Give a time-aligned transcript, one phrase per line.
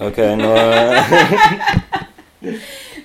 [0.00, 0.50] Ok, nå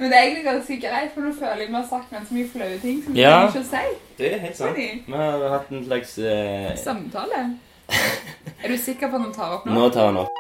[0.02, 2.48] Men det er egentlig ganske greit, for nå føler jeg vi har sagt ganske mye
[2.52, 3.48] flaue ting som vi Ja.
[3.48, 3.84] ikke å si.
[4.18, 4.70] Det er helt sant.
[4.70, 7.42] Fordi- Vi har hatt en slags eh, Samtale.
[8.64, 9.74] Er du sikker på at han tar opp nå?
[9.74, 10.31] Nå tar han opp.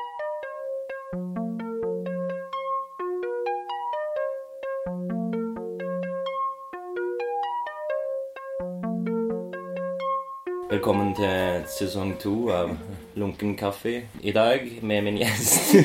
[10.81, 12.71] Velkommen til sesong to av
[13.13, 13.99] Lunken kaffe.
[14.25, 15.75] I dag med min gjest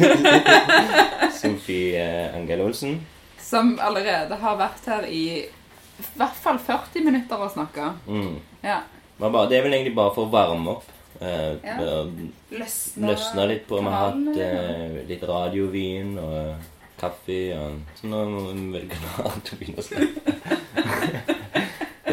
[1.42, 2.94] Sofie Angel Olsen.
[3.36, 7.90] Som allerede har vært her i i hvert fall 40 minutter og snakka.
[8.08, 8.40] Mm.
[8.64, 8.78] Ja.
[9.20, 10.88] Det er vel egentlig bare for å varme opp.
[11.20, 11.76] Eh, Ja.
[12.56, 13.76] løsne, løsna litt på.
[13.84, 17.42] Vi har hatt eh, litt radiovin og kaffe.
[17.60, 21.34] Og, så nå må vi vel klart å begynne å snakke.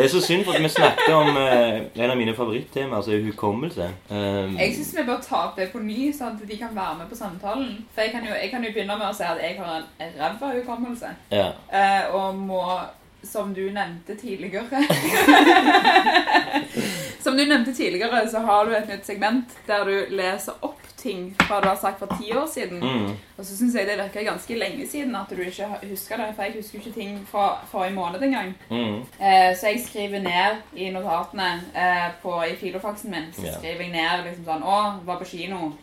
[0.04, 3.20] Det er så synd, for at vi snakket om eh, en av mine favorittemaer, altså
[3.24, 3.86] hukommelse.
[4.10, 6.98] Um, Jeg syns vi bør ta opp det på ny, sånn at de kan være
[7.00, 7.70] med på samtalen.
[7.96, 9.88] For jeg kan jo, jeg kan jo begynne med å si at jeg har en,
[10.04, 11.14] en ræva hukommelse.
[11.32, 11.48] ja.
[11.72, 12.60] Eh, og må,
[13.24, 14.84] som du nevnte tidligere
[17.24, 21.36] Som du nevnte tidligere, så har du et nytt segment der du leser opp ting
[21.48, 22.80] fra du har sagt for ti år siden.
[22.80, 23.12] Mm.
[23.38, 26.30] Og så syns jeg det virker ganske lenge siden at du ikke husker det.
[26.36, 28.54] For jeg husker ikke ting fra forrige måned engang.
[28.70, 29.00] Mm.
[29.00, 33.96] Eh, så jeg skriver ned i notatene eh, på, i filofaksen min så skriver jeg
[33.96, 35.74] ned liksom sånn Å, var på kino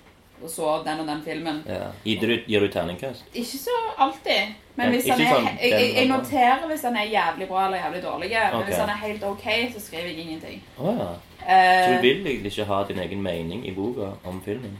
[0.42, 1.62] og så den og den filmen.
[1.68, 1.86] ja.
[2.04, 3.24] Gir du, gir du terningkast?
[3.34, 4.54] Ikke så alltid.
[4.76, 7.66] Men hvis ja, han er, sånn, jeg, jeg, jeg noterer hvis han er jævlig bra
[7.66, 8.30] eller jævlig dårlig.
[8.30, 8.66] Men okay.
[8.70, 10.62] hvis han er helt ok, så skriver jeg ingenting.
[10.78, 11.10] Oh, ja.
[11.40, 14.78] Så Eh, du vil egentlig ikke ha din egen mening i boka om filmen?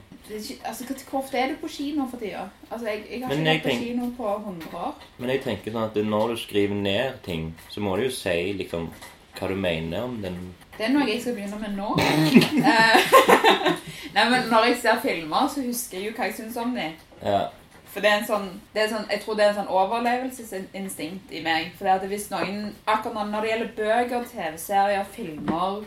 [0.65, 2.49] altså, hvor- ofte er du på kino for tida?
[2.71, 4.95] Altså, jeg, jeg har Men ikke vært på kino på 100 år.
[5.19, 8.53] Men jeg tenker sånn at når du skriver ned ting, så må du jo si
[8.53, 8.91] liksom
[9.41, 10.37] hva du mener om den
[10.77, 11.95] Det er noe jeg skal begynne med nå.
[12.61, 13.01] Eh,
[14.15, 16.95] Nei, men Når jeg ser filmer, så husker jeg jo hva jeg syns om dem.
[17.25, 17.43] Ja.
[17.91, 21.33] For det er en sånn, det er sånn, Jeg tror det er en sånn overlevelsesinstinkt
[21.35, 21.73] i meg.
[21.79, 25.81] For det at hvis noen, akkurat når det gjelder bøker, TV-serier, filmer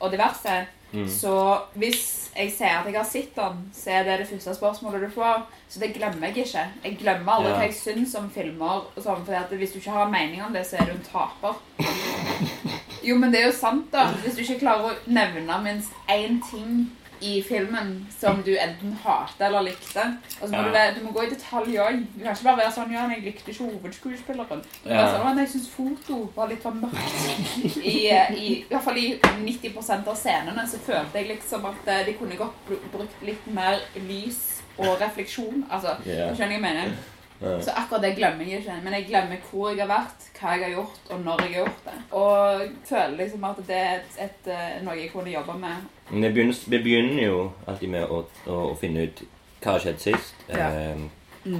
[0.00, 1.08] og diverse, Mm.
[1.10, 1.32] så
[1.74, 5.08] hvis jeg ser at jeg har sett den, så er det det første spørsmålet du
[5.10, 5.42] får.
[5.68, 6.62] Så det glemmer jeg ikke.
[6.84, 7.56] Jeg glemmer aldri Ja.
[7.58, 8.84] hva jeg syns om filmer.
[8.96, 11.54] og sånn, for Hvis du ikke har mening om det, så er du en taper.
[13.06, 14.08] Jo, men det er jo sant, da.
[14.24, 16.86] Hvis du ikke klarer å nevne minst én ting
[17.24, 20.02] i filmen som du enten hater eller likte
[20.36, 20.64] og så må Ja.
[20.66, 22.02] du, være, du må gå i detalj òg.
[22.12, 24.60] Du kan ikke bare være sånn Ja, jeg likte ikke hovedskuespilleren.
[24.84, 25.06] Ja.
[25.14, 27.80] sånn, men jeg syns foto var litt for mørkt.
[27.80, 29.06] I, eh, i, I hvert fall i
[29.46, 33.46] 90% av scenene så følte jeg liksom at eh, de kunne godt br- brukt litt
[33.46, 34.42] mer lys
[34.76, 35.64] og refleksjon.
[35.70, 36.34] Altså, yeah.
[36.36, 36.92] skjønner jeg mener?
[37.40, 37.60] Ja.
[37.60, 38.78] Så akkurat det glemmer jeg ikke.
[38.84, 41.58] Men jeg glemmer hvor jeg har vært, hva jeg har gjort, og når jeg har
[41.60, 41.96] gjort det.
[42.10, 45.88] Og jeg føler liksom at det er et, et, eh, noe jeg kunne jobbe med.
[46.10, 49.22] Men Vi begynner, jo alltid med å, å, å finne ut
[49.60, 50.34] hva har skjedd sist.
[50.48, 50.70] Ja.
[50.70, 51.06] Eh,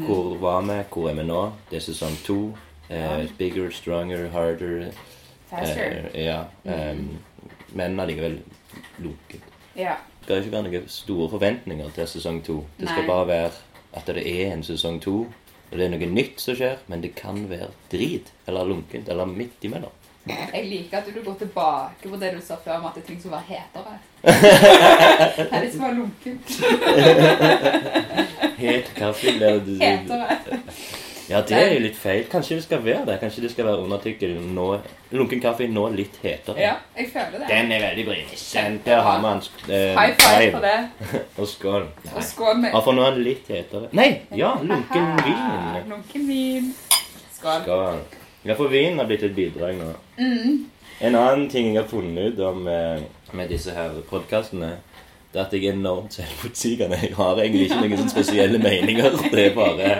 [0.06, 0.80] Hvor var vi?
[0.90, 1.42] Hvor er vi nå?
[1.70, 2.38] Det er sesong to.
[2.90, 4.88] Eh, bigger, stronger, harder.
[5.50, 6.10] Faster.
[6.14, 6.44] Eh, ja.
[6.64, 6.96] Eh,
[7.72, 8.40] men allikevel
[8.98, 9.42] lunket.
[9.76, 9.94] Ja.
[10.20, 12.64] Det skal ikke være noen store forventninger til sesong to.
[12.80, 13.10] Det skal Nei.
[13.10, 13.50] bare være
[13.96, 15.26] at det er en sesong to.
[15.70, 18.32] Og det er noe nytt som skjer, men det kan være drit.
[18.46, 19.08] Eller lunkent.
[19.12, 19.94] Eller midt imellom.
[20.26, 23.18] Jeg liker at du går tilbake på det du sa før om at det ting
[23.22, 23.98] som være hetere.
[24.26, 26.46] er det som være lunkent.
[28.58, 30.38] Het kaffe lærer det Hetere.
[31.26, 32.24] Ja, det er jo litt feil.
[32.30, 33.16] Kanskje det skal være det.
[33.22, 34.66] Kanskje det skal være undertittelen nå
[35.16, 36.58] Lunken kaffe nå litt hetere.
[36.60, 37.48] Ja, jeg føler det.
[37.50, 38.16] Den er veldig bra.
[38.52, 40.78] Den Der har man eh, High five for det.
[41.40, 41.88] Og skål.
[42.14, 43.90] Og skål med Ja, for nå er den litt hetere.
[43.96, 44.08] Nei!
[44.38, 45.90] Ja, lunken vin.
[45.90, 46.72] Lunken vin.
[47.38, 47.62] Skål.
[47.66, 48.00] Skål.
[48.46, 49.92] Ja, for vin har blitt et bidrag nå.
[50.18, 50.66] Mm.
[51.06, 53.02] En annen ting jeg har funnet ut om eh,
[53.36, 54.76] med disse her podkastene,
[55.32, 56.98] det er at jeg er enormt selvmotsigende.
[57.02, 59.18] Jeg har egentlig ikke noen spesielle meninger.
[59.30, 59.90] Det er bare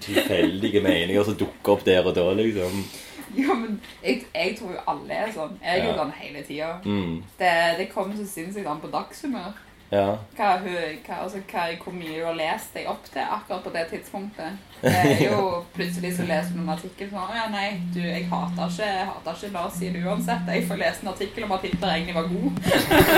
[0.00, 2.84] tilfeldige meninger som dukker opp der og da, liksom.
[3.36, 5.58] Ja, men jeg, jeg tror jo alle er sånn.
[5.62, 5.98] Jeg er jo Ja.
[6.02, 6.70] sånn hele tida.
[6.84, 7.22] Mm.
[7.38, 9.52] Det, det kommer så sinnssykt an på dagshumør.
[9.92, 10.16] Ja.
[10.36, 13.82] Hva, hva, altså, hva, hvor mye du har lest deg opp til akkurat på det
[13.90, 14.54] tidspunktet.
[14.80, 18.24] Det er jo Plutselig så leser du en artikkel sånn Å ja, nei, du, jeg
[18.30, 20.48] hater ikke, jeg hater ikke Lars sier det uansett.
[20.48, 22.52] Jeg får lese en artikkel om at Hitler egentlig var god.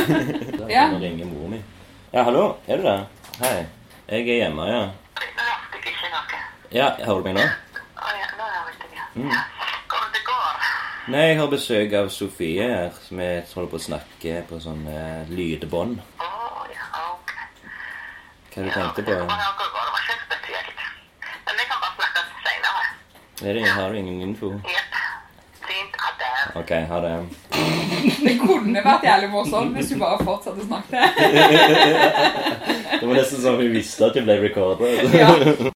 [0.58, 0.82] Da Ja.
[0.90, 1.62] kan jeg ringe mor mi.
[2.12, 2.56] Ja, hallo?
[2.66, 3.06] Er du der?
[3.40, 3.56] Hei.
[4.08, 4.82] Jeg er hjemme, ja.
[4.84, 6.42] Nå hørte jeg ikke noe.
[6.74, 7.42] Ja, Hører du meg nå?
[8.02, 9.02] Å ja, nå hører jeg det.
[9.14, 9.28] Mm.
[9.92, 10.62] Hvordan det går?
[11.14, 14.80] Nei, jeg har besøk av Sofie her, som jeg holder på å snakke på sånn
[14.90, 16.00] eh, lydbånd.
[16.18, 16.30] Å
[16.72, 17.30] ja, ok.
[18.56, 19.14] Hva du tenkte på?
[19.14, 20.82] Ja, det var ikke spesielt.
[21.46, 22.82] Men vi kan bare snakke senere.
[23.44, 24.50] Er det, har du ingen info?
[24.74, 24.98] Jepp.
[25.68, 26.00] Fint.
[26.02, 26.32] Ha det.
[26.64, 27.14] Ok, ha det.
[28.24, 31.06] Det kunne vært jævlig morsomt hvis du bare fortsatte å snakke.
[32.98, 35.06] Det var nesten som vi visste at vi ble recordet.
[35.14, 35.73] Ja.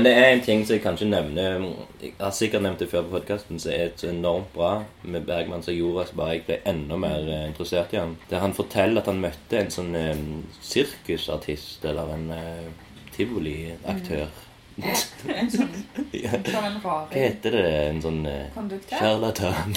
[0.00, 1.64] Men det er en ting som jeg kanskje nevner
[2.00, 4.70] Jeg har sikkert nevnt det før på podkasten, som er så enormt bra
[5.04, 8.14] med Bergman som gjorde at bare jeg ble enda mer eh, interessert i han.
[8.30, 10.16] Der han forteller at han møtte en sånn eh,
[10.64, 12.64] sirkusartist eller en eh,
[13.12, 14.32] tivoliaktør.
[14.80, 15.68] En sånn,
[16.16, 16.32] Ja.
[16.48, 17.68] sånn en Hva heter det?
[17.90, 18.48] En sånn eh.
[18.96, 19.76] Sjarlatan.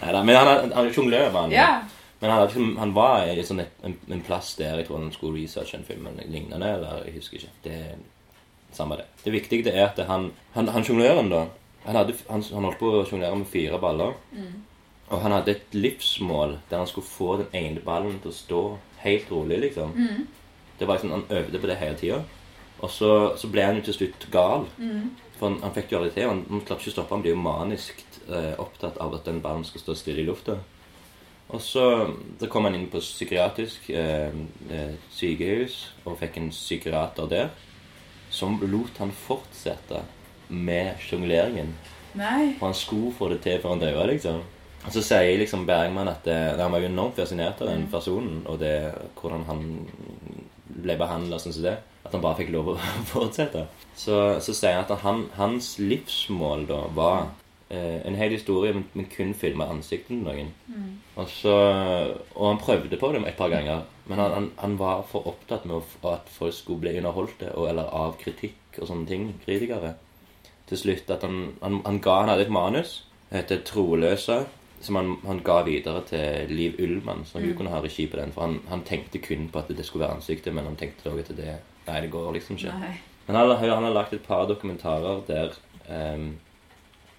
[0.00, 1.52] Nei da, men han han sjonglør, var han.
[1.52, 1.72] Ja.
[2.22, 5.12] Men han, ikke- han var i sånn et, en, en plass der jeg tror han
[5.12, 6.68] skulle researche en film eller lignende.
[6.76, 7.54] Eller jeg husker ikke.
[7.64, 7.78] Det
[8.72, 9.04] Samme det.
[9.24, 11.42] Det viktige er at han, han, han sjongløren, da
[11.84, 14.14] han, hadde, han, han holdt på å sjonglere med fire baller.
[15.12, 18.60] Og han hadde et livsmål der han skulle få den ene ballen til å stå
[19.02, 19.92] helt rolig, liksom.
[20.78, 22.22] Det var liksom, Han øvde på det hele tida.
[22.80, 24.64] Og så, så ble han jo til slutt gal.
[25.38, 26.28] For han, han fikk jo aldri til.
[26.30, 27.14] Han, han klarte ikke å stoppe.
[27.14, 30.56] Han blir jo manisk eh, opptatt av at den ballen skal stå stille i lufta.
[31.52, 31.84] Og så,
[32.40, 34.32] så kom han inn på psykiatrisk eh,
[34.72, 37.52] eh, sykehus og fikk en psykiater der
[38.32, 40.00] som lot han fortsette
[40.48, 41.74] med sjongleringen.
[42.58, 44.40] For han skulle få det til før han døde, liksom.
[44.82, 48.40] Og så sier liksom Bergman at det, han var jo enormt fascinert av den personen,
[48.50, 48.74] og det,
[49.20, 49.62] hvordan han
[50.82, 51.76] ble behandla sånn som det.
[52.02, 52.78] At han bare fikk lov å
[53.12, 53.66] fortsette.
[53.94, 57.41] Så, så sier han at han, hans livsmål da var eh,
[57.72, 60.50] en hel historie, men, kun filma ansiktet til noen.
[61.16, 61.52] Og, så,
[62.34, 65.64] og han prøvde på det et par ganger, men han, han, han var for opptatt
[65.68, 69.28] med å at folk skulle bli underholdt og, eller av kritikk og sånne ting.
[69.44, 69.94] Kritikere
[70.68, 74.44] til slutt at han, han, han ga Han hadde et manus det heter 'Troløse',
[74.80, 78.32] som han, han ga videre til Liv Ullmann, så hun kunne ha regi på den.
[78.32, 81.32] For han, han tenkte kun på at det skulle være ansiktet, men han tenkte også
[81.32, 81.54] at det
[81.86, 82.74] Nei, det går liksom ikke.
[82.78, 82.92] Nei.
[83.26, 85.54] Men han, har- han har lagt et par dokumentarer der
[85.88, 86.36] ehm,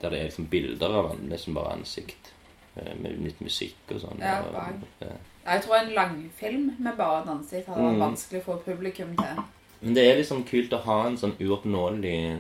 [0.04, 2.32] Der det er liksom bilder av han, nesten bare ansikt.
[2.76, 4.20] eh, Med litt musikk og sånn.
[4.20, 5.10] Ja, og,
[5.46, 8.04] Jeg tror en langfilm med bare et ansikt hadde vært Mm.
[8.08, 9.44] vanskelig å få publikum til.
[9.82, 12.40] Men det er liksom kult å ha en sånn uoppnåelig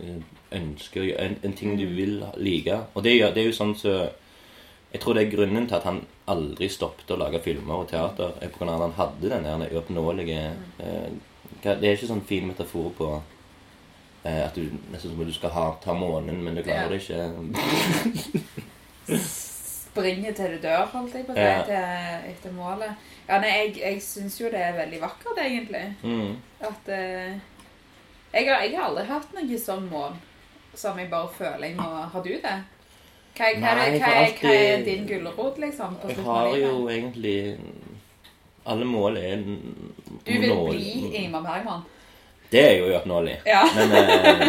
[0.00, 0.22] eh,
[0.52, 2.80] ønske, en, en ting du vil like.
[2.94, 4.10] Og det, det er jo sånn så
[4.92, 8.32] Jeg tror det er grunnen til at han aldri stoppet å lage filmer og teater.
[8.42, 10.40] er på grunn av at han hadde den der uoppnåelige
[10.80, 11.10] eh,
[11.62, 13.22] Det er ikke sånn fin metafor på
[14.22, 17.20] at du nesten som om du skal ha, ta månen, men du klarer det ikke.
[19.90, 21.78] Springe til du dør, holdt jeg på å si,
[22.30, 23.06] etter målet.
[23.26, 25.86] Ja, nei, jeg, jeg syns jo det er veldig vakkert, egentlig.
[26.04, 26.36] Mm.
[26.68, 27.38] At eh,
[28.32, 30.18] jeg, har, jeg har aldri hatt noe sånn mål
[30.78, 32.58] som jeg bare føler jeg må Har du det?
[33.34, 35.96] Hva, hva, Nei, hva, hva alltid, er din gulrot, liksom?
[36.02, 37.36] På Jeg har jo egentlig
[38.70, 41.82] Alle mål er Du vil bli Ingmar Bergman?
[42.52, 43.36] Det er jo uoppnåelig.
[43.46, 43.62] Ja.
[43.76, 44.46] Men eh,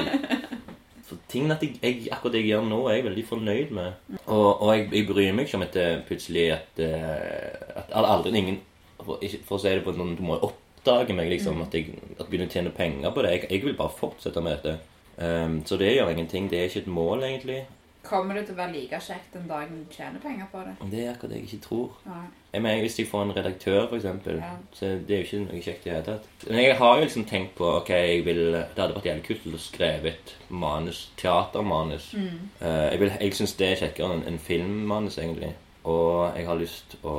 [1.08, 4.18] for tingen at jeg, jeg, akkurat det jeg gjør nå, er jeg veldig fornøyd med.
[4.26, 8.34] Og, og jeg, jeg bryr meg ikke om at det plutselig at, eh, at aldri
[8.38, 8.62] ingen
[9.02, 11.62] for, for å si det på noen Du må oppdage meg, liksom.
[11.66, 13.36] At jeg at begynner å tjene penger på det.
[13.36, 14.80] Jeg, jeg vil bare fortsette med dette.
[15.22, 16.50] Um, så det gjør ingenting.
[16.50, 17.64] Det er ikke et mål, egentlig.
[18.06, 20.78] Kommer det til å være like kjekt den dagen du tjener penger på det?
[20.90, 22.00] Det er akkurat det jeg ikke tror.
[22.10, 22.24] Nei.
[22.54, 24.50] Jeg mener, Hvis jeg får en redaktør, eksempel, Ja.
[24.74, 26.26] så det er jo ikke noe kjekt i det hele tatt.
[26.50, 29.46] Men jeg har jo liksom tenkt på ok, jeg vil, Det hadde vært jævlig kult
[29.56, 32.14] å skrive et manus, teatermanus.
[32.14, 35.54] Eh, jeg vil, jeg syns det er kjekkere enn en filmmanus, egentlig.
[35.86, 37.16] Og jeg har lyst å,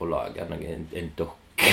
[0.00, 1.72] å lage noe, en, en dokke.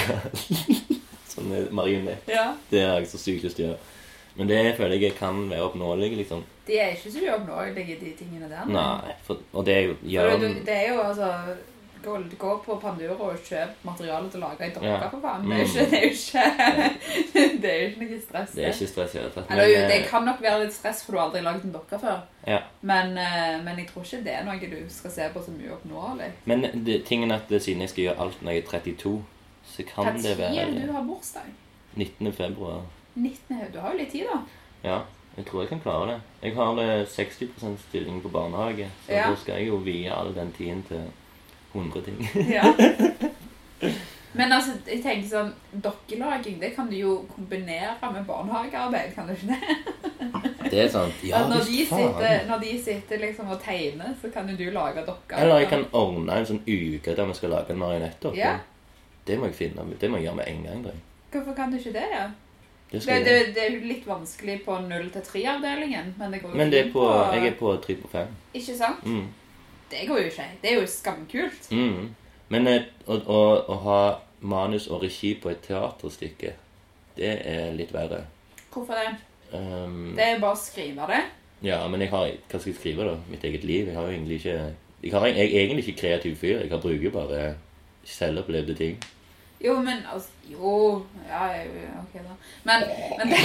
[1.34, 2.24] sånn marionett.
[2.32, 2.54] Ja.
[2.72, 3.96] Det har jeg så sykt lyst til å gjøre.
[4.40, 6.44] Men det føler jeg kan være oppnåelig, liksom.
[6.68, 8.70] De er ikke så uoppnåelige, de tingene der.
[8.72, 11.30] Nei, for, og det er jo gjør, det er jo altså
[12.04, 15.10] Gå, gå på Panduro og kjøp materiale til å lage ei dokke, Ja.
[15.10, 16.12] Det er jo ikke, det er jo
[17.50, 18.54] ikke, jo ikke noe stress.
[18.56, 19.50] Det er ikke stress i det hele tatt.
[19.50, 22.22] Det eh, kan nok være litt stress, for du har aldri lagd en dokke før.
[22.48, 22.62] ja.
[22.82, 26.32] Men, eh, men jeg tror ikke det er noe du skal se på som uoppnåelig.
[26.46, 29.16] Men det, tingen er at det, siden jeg skal gjøre alt når jeg er 32,
[29.70, 31.52] så kan det Når være du har bursdag?
[31.96, 32.34] 19.
[32.34, 32.82] februar.
[33.16, 33.62] 19.
[33.74, 34.40] Du har jo litt tid, da.
[34.84, 35.00] Ja,
[35.38, 36.20] jeg tror jeg kan klare det.
[36.44, 39.30] Jeg har eh, 60% stilling på barnehage, så Ja.
[39.30, 41.04] da skal jeg jo vie all den tiden til
[41.74, 42.18] 100 ting.
[42.50, 42.64] Ja.
[44.40, 45.50] Men altså, jeg tenker sånn,
[45.84, 50.70] dokkelaging det kan du jo kombinere med barnehagearbeid, kan du ikke det?
[50.70, 51.24] Det er sant.
[51.26, 55.02] Ja, når, de sitter, når de sitter liksom og tegner, så kan jo du lage
[55.08, 55.40] dokker.
[55.42, 58.38] Eller jeg kan ordne en sånn uke der vi skal lage en marionettdokke.
[58.38, 58.60] Ja.
[59.26, 59.88] Det må jeg finne.
[60.00, 60.86] Det må jeg gjøre med en gang.
[60.86, 61.02] tror.
[61.34, 62.06] Hvorfor kan du ikke det?
[62.14, 62.30] Ja?
[62.92, 66.50] Det Det, det, det er jo litt vanskelig på 0 til 3-avdelingen, men det går
[66.50, 68.32] jo Men det er fint på, jeg er på 3 på 5.
[68.54, 69.06] Ikke sant?
[69.06, 69.28] Mm.
[69.92, 70.48] Det går jo ikke.
[70.62, 71.70] Det er jo skamkult.
[71.72, 72.10] Mm.
[72.50, 74.02] Men eh, å, å, å ha
[74.42, 76.54] manus og regi på et teaterstykke,
[77.18, 78.24] det er litt verre.
[78.74, 79.10] Hvorfor det?
[79.52, 81.24] Um, Det er bare å skrive det.
[81.66, 83.18] Ja, men jeg har, hva skal jeg skrive, da?
[83.32, 83.90] Mitt eget liv?
[83.90, 84.60] Jeg har jo egentlig ikke
[85.02, 86.60] Jeg, har, jeg er egentlig ikke kreativ fyr.
[86.60, 87.42] Jeg har bruker bare
[88.04, 88.98] selvopplevde ting.
[89.60, 91.48] Jo, men altså Jo, ja,
[92.02, 92.36] ok, da.
[92.64, 92.84] Men,
[93.18, 93.40] men det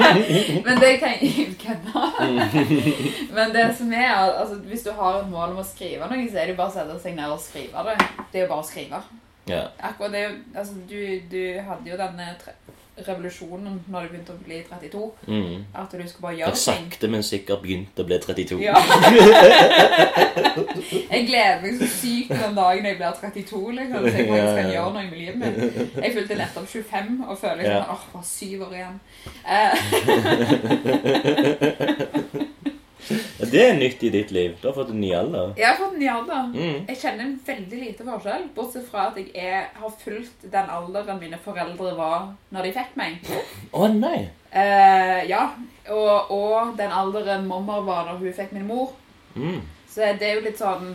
[0.66, 2.02] Men det kan jeg kødde.
[3.34, 6.38] Men det som er altså, Hvis du har et mål om å skrive noe, så
[6.38, 7.96] er det jo bare å sette seg ned og skrive det.
[8.32, 9.02] Det er jo bare å skrive.
[9.48, 9.62] Ja.
[9.78, 12.54] Akkurat det, altså, du, du hadde jo denne tre
[12.96, 15.10] revolusjonen når du begynte å bli 32.
[15.28, 15.64] Mm.
[15.76, 16.62] At du skulle bare gjøre ting.
[16.64, 18.56] sakte, men sikkert begynt å bli 32.
[18.64, 18.76] Ja.
[21.10, 24.56] jeg gleder meg så sykt den dagen jeg blir 32, liksom, så jeg faktisk Ja,
[24.56, 25.58] kan gjøre noe med livet mitt.
[26.04, 27.82] Jeg fylte nettopp 25 og føler liksom, Ja.
[27.92, 28.96] åh, bare syv år igjen.
[33.10, 34.56] Ja, Det er nytt i ditt liv.
[34.60, 35.52] Du har fått en ny alder.
[35.56, 36.48] jeg har fått en ny alder.
[36.54, 36.86] Mm.
[36.88, 41.20] Jeg kjenner en veldig lite forskjell, bortsett fra at jeg er, har fulgt den alderen
[41.20, 43.30] mine foreldre var når de fikk meg.
[43.72, 44.28] Å nei!
[44.56, 45.50] Eh, ja,
[45.92, 48.94] og, og den alderen mamma var når hun fikk min mor.
[49.34, 49.60] Mm.
[49.90, 50.94] Så det er jo litt sånn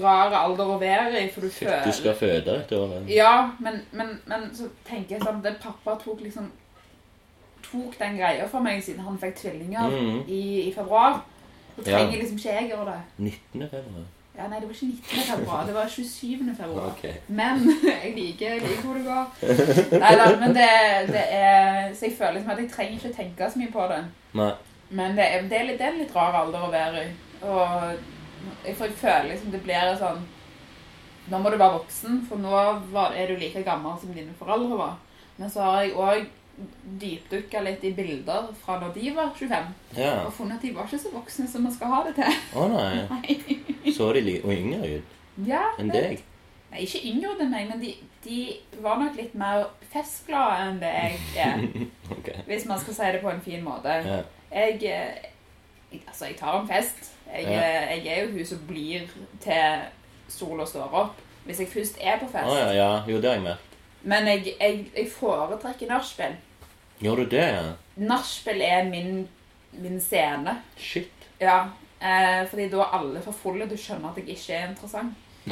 [0.00, 2.96] rar alder å være i, for du føler du skal føde et år.
[3.08, 6.50] Ja, men, men, men så tenker jeg sånn det Pappa tok liksom
[7.72, 10.22] Tok den greia for meg siden han fikk tvillinger Mm.
[10.28, 11.20] i, i februar.
[11.76, 11.98] Så Ja.
[11.98, 13.00] trenger liksom ikke jeg gjøre det.
[13.18, 13.68] 19.
[13.70, 14.06] februar.
[14.38, 15.36] Ja, Nei, det var ikke 19.
[15.36, 16.54] februar, det var 27.
[16.56, 16.86] februar.
[16.90, 17.12] Okay.
[17.28, 17.58] Men
[18.04, 19.98] jeg liker, liker hvor det går.
[20.00, 20.68] Nei da, men det,
[21.12, 24.04] det er Så jeg føler liksom at jeg trenger ikke tenke så mye på det.
[24.34, 24.52] Nei.
[24.90, 27.10] Men det er, det er, litt, det er en litt rar alder å være i.
[27.42, 27.92] Og
[28.66, 30.22] jeg, føler liksom det blir sånn
[31.30, 32.50] Nå må du være voksen, for nå
[32.90, 34.96] var, er du like gammel som dine foreldre var.
[35.38, 36.24] Men så har jeg òg
[37.00, 40.12] dypdukka litt i bilder fra når de var 25, Ja.
[40.26, 42.40] og funnet at de var ikke så voksne som man skal ha det til.
[42.56, 43.36] Å nei.
[43.96, 46.20] Så de litt yngre ut Ja, enn deg?
[46.70, 48.40] Nei, ikke yngre enn meg, men de, de
[48.84, 51.64] var nok litt mer festglade enn det jeg er.
[52.18, 52.42] okay.
[52.46, 53.88] Hvis man skal si det på en fin måte.
[54.06, 54.20] Ja.
[54.52, 55.30] Jeg, eh,
[55.92, 57.10] jeg Altså, jeg tar en fest.
[57.32, 57.62] Jeg, Ja.
[57.62, 59.08] eh, jeg er jo hun som blir
[59.42, 59.82] til
[60.28, 61.18] sola står opp.
[61.44, 62.52] Hvis jeg først er på fest.
[62.54, 62.90] ja, ja.
[63.08, 63.56] Jo, det har jeg med.
[64.02, 66.36] Men jeg, jeg, jeg foretrekker nachspiel.
[67.00, 67.46] Gjør du det?
[67.96, 69.28] Nachspiel er min,
[69.80, 70.58] min scene.
[70.76, 71.12] Shit.
[71.40, 71.62] Ja.
[72.00, 73.66] Eh, fordi da er alle for fulle.
[73.68, 75.14] Du skjønner at jeg ikke er interessant.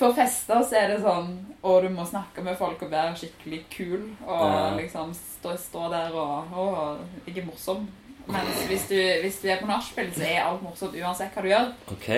[0.00, 1.30] På fester så er det sånn
[1.64, 4.04] Og du må snakke med folk og være skikkelig kul.
[4.26, 4.70] Og Ja.
[4.76, 6.66] liksom stå, stå der og Å,
[7.26, 7.88] jeg er morsom.
[8.30, 11.48] Mens hvis du, hvis du er på nachspiel, så er alt morsomt uansett hva du
[11.50, 11.72] gjør.
[11.90, 12.08] Ok.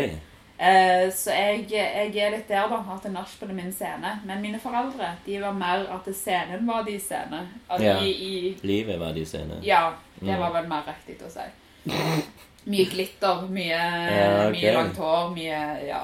[0.62, 2.76] Eh, så jeg, jeg er litt der, da.
[2.94, 4.12] At nachspiel er min scene.
[4.28, 7.40] Men mine foreldre de var mer at scenen var de scene.
[7.68, 7.96] At Ja.
[7.98, 9.58] de, i, Livet var de scene.
[9.62, 9.88] ja,
[10.20, 10.40] det Mm.
[10.40, 11.48] var vel mer riktig å si.
[12.64, 14.52] Mye glitter, mye, Ja, okay.
[14.60, 16.02] mye langt hår, mye Ja.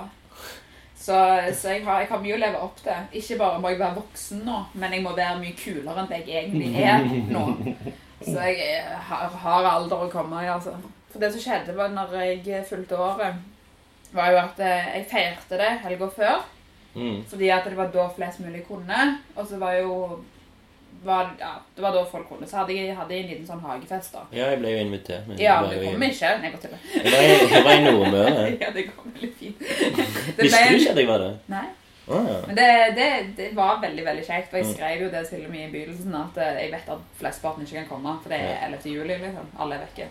[0.98, 1.14] Så,
[1.54, 2.92] så jeg, har, jeg har mye å leve opp til.
[3.14, 6.18] Ikke bare må jeg være voksen nå, men jeg må være mye kulere enn det
[6.26, 7.44] jeg egentlig er nå.
[8.26, 10.74] Så jeg har, har alder å komme i, altså.
[11.12, 13.34] For det som skjedde var når jeg fulgte året,
[14.18, 16.42] var jo at eh, jeg feirte det helga før.
[16.98, 17.22] Mm.
[17.30, 19.04] Fordi at det var da flest mulig kunne.
[19.37, 19.94] Og så var jo
[21.04, 22.46] var, ja, Det var da folk kunne.
[22.48, 24.25] Så hadde jeg, hadde jeg en liten sånn hagefest, da.
[24.34, 25.28] Ja, jeg ble jo invitert.
[25.28, 26.30] Men Ja, jeg det jo kom ikke.
[26.42, 26.80] Nei, bare tuller.
[26.94, 28.46] Jeg var i- jeg Nordmøre.
[28.64, 29.60] Ja, det går veldig fint.
[30.42, 31.37] Visste du ikke at jeg var der?
[31.54, 31.66] Nei.
[32.08, 32.37] Å ja.
[32.48, 34.50] Men det, det, det var veldig veldig kjekt.
[34.52, 34.75] Og jeg Mm.
[34.75, 37.76] skrev jo det til og med i begynnelsen at eh, jeg vet at flesteparten ikke
[37.84, 38.90] kan komme, for det er 11.
[38.96, 39.18] juli.
[39.22, 39.46] liksom.
[39.60, 40.08] Alle er vekke.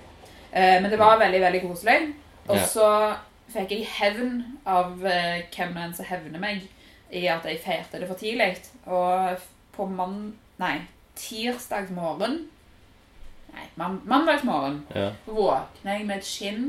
[0.54, 2.14] Eh, men det var veldig veldig koselig.
[2.48, 2.66] Og Ja.
[3.48, 6.66] Så fikk jeg hevn av eh, hvem enn som hevner meg
[7.16, 8.54] i at jeg feirte det for tidlig.
[8.86, 10.36] Og på mann...
[10.58, 10.80] Nei,
[11.18, 12.48] tirsdag morgen
[13.54, 15.12] Nei, man, mandagsmorgen ja.
[15.25, 16.63] våkner jeg med et skinn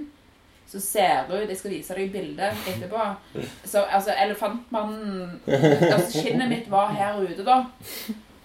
[0.69, 3.07] som ser ut Jeg skal vise deg bildet etterpå.
[3.73, 7.63] Så altså, elefantmannen altså, Skinnet mitt var her ute, da.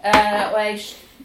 [0.03, 0.79] Eh, og jeg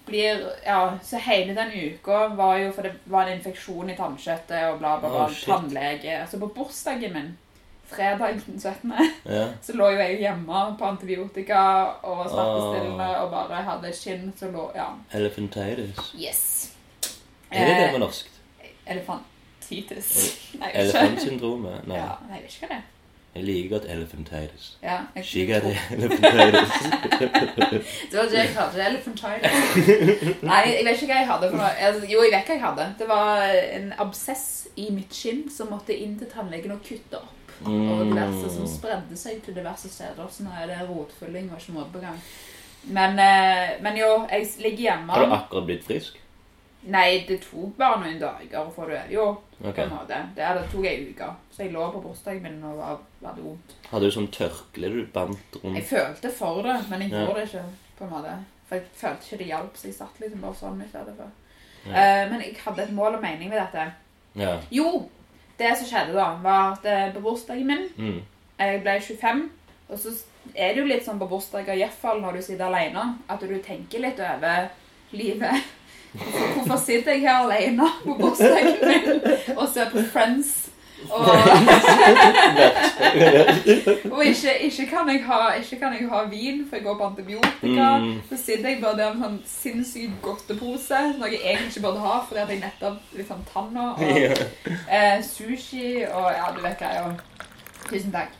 [0.06, 4.70] blir Ja, så hele den uka var jo For det var en infeksjon i tannkjøttet
[4.72, 5.24] og bla, bla, bla.
[5.26, 6.20] Oh, tannlege.
[6.30, 7.32] Så på bursdagen min,
[7.90, 8.92] fredag den 17.,
[9.28, 9.48] Yeah.
[9.66, 11.60] så lå jo jeg hjemme på antibiotika
[12.02, 14.86] og var smertestillende og bare hadde skinn som lå Ja.
[15.12, 16.12] Elephantitis.
[16.16, 16.72] Yes.
[17.50, 18.30] Er det det Eh, på norsk?
[18.86, 20.08] Elefantitis.
[20.60, 21.00] Nei, jeg vet ikke.
[21.00, 21.88] Elefantsyndromet?
[21.88, 21.96] Nei.
[21.96, 22.86] Ja, jeg vet ikke hva det er.
[23.38, 24.64] Jeg liker godt elephantitis.
[24.82, 25.62] Ja, jeg, She got
[25.94, 26.72] elephantitis.
[28.10, 28.84] Det var det jeg hadde.
[28.88, 30.42] Elephantitis.
[30.42, 31.50] Nei, jeg vet ikke hva jeg hadde.
[31.52, 32.04] For noe.
[32.10, 32.86] Jo, jeg vet hva jeg hadde.
[32.98, 33.44] Det var
[33.78, 34.44] en absess
[34.76, 37.34] i mitt skinn som måtte inn til tannlegen og kutte opp.
[37.66, 38.70] Og diverse som Mm.
[38.70, 40.28] spredde seg til diverse steder.
[40.30, 42.18] Så nå er det rotfylling og ikke måte på gang.
[42.84, 45.12] Men, eh, men jo, jeg ligger hjemme.
[45.12, 46.18] Har du akkurat blitt frisk?
[46.86, 49.02] Nei, det tok bare noen dager for det.
[49.10, 49.72] Jo, Okay.
[49.74, 50.18] på en måte.
[50.36, 51.26] Det, det tok ei uke.
[51.50, 52.98] Så jeg lå på bursdagen min og var,
[53.34, 53.72] det vondt.
[53.90, 57.24] Hadde du sånn tørkle du bandt Jeg følte for det, men jeg Ja.
[57.26, 57.64] gjorde det ikke.
[57.98, 58.36] på en måte.
[58.68, 61.30] For jeg følte ikke det hjalp, så jeg satt liksom bare sånn i stedet for.
[61.86, 61.90] Ja.
[61.90, 63.92] Uh, men jeg hadde et mål og mening med dette.
[64.36, 64.60] Ja.
[64.70, 65.08] Jo,
[65.58, 68.22] det som skjedde da, var at eh, på bursdagen min Mm.
[68.58, 69.50] Jeg ble 25,
[69.90, 70.10] Og så
[70.54, 73.98] er det jo litt sånn på bursdager, iallfall når du sitter alene, at du tenker
[74.00, 74.68] litt over
[75.12, 75.64] livet.
[76.12, 80.68] Hvorfor, sitter jeg her alene på bursdagen min og ser på Friends?
[81.10, 81.20] Og,
[84.12, 87.04] og ikke, ikke, kan jeg ha, ikke kan jeg ha vin, for jeg går på
[87.04, 87.98] antibiotika.
[87.98, 88.20] Mm.
[88.28, 92.18] Så sitter jeg bare der med sånn sinnssykt godtepose, noe jeg egentlig ikke burde ha
[92.26, 94.02] fordi at jeg nettopp liksom tanna og
[94.98, 97.06] eh, sushi og ja, du vet greia.
[97.86, 98.34] Tusen takk.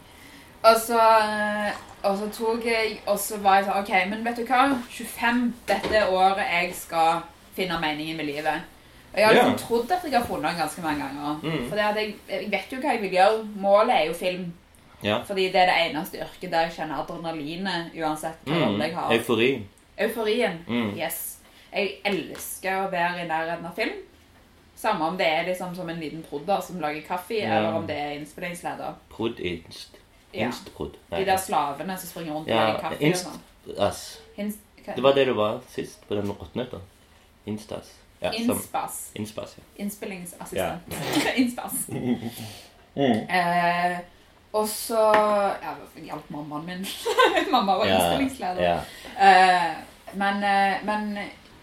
[0.67, 1.73] Og så, eh,
[2.03, 4.65] og så tok jeg Og så var jeg sånn OK, men vet du hva?
[4.91, 7.23] 25 dette året jeg skal
[7.59, 8.67] finne meningen med livet.
[9.09, 9.61] Og jeg har liksom yeah.
[9.63, 11.39] trodd at jeg har funnet den ganske mange ganger.
[11.43, 11.69] Mm.
[11.69, 13.45] For jeg, jeg vet jo hva jeg vil gjøre.
[13.63, 14.49] Målet er jo film.
[15.05, 15.23] Yeah.
[15.27, 18.65] Fordi det er det eneste yrket der jeg kjenner adrenalinet uansett hva Mm.
[18.67, 19.13] rolle jeg har.
[19.17, 19.49] Eufori.
[19.99, 20.59] Euforien.
[20.69, 20.91] Mm.
[20.99, 21.39] Yes.
[21.73, 23.97] Jeg elsker å være i nærheten av film.
[24.79, 27.57] Samme om det er liksom som en liten prodder som lager kaffe, yeah.
[27.57, 28.95] eller om det er innspillingsleder.
[29.11, 29.97] Prod inst.
[30.35, 30.51] Ja.
[31.11, 33.79] De der slavene som springer rundt og lager kaffe og inst- sånn.
[33.79, 34.21] Ass.
[34.37, 36.81] Inst Det var det du var sist på den åttende.
[37.49, 37.95] Instas.
[38.21, 39.63] Ja, som ja.
[39.77, 40.53] Innspillingsassistent.
[40.59, 40.71] ja.
[41.41, 42.33] Innspillingsassistent.
[42.97, 43.29] Mm.
[43.31, 43.99] Eh,
[44.53, 45.03] og så
[45.63, 45.75] Ja,
[46.07, 46.87] hjalp mammaen min.
[47.53, 48.63] Mamma var Ja, innspillingsleder.
[48.63, 48.79] ja.
[49.29, 49.73] Eh,
[50.15, 51.19] men, eh, men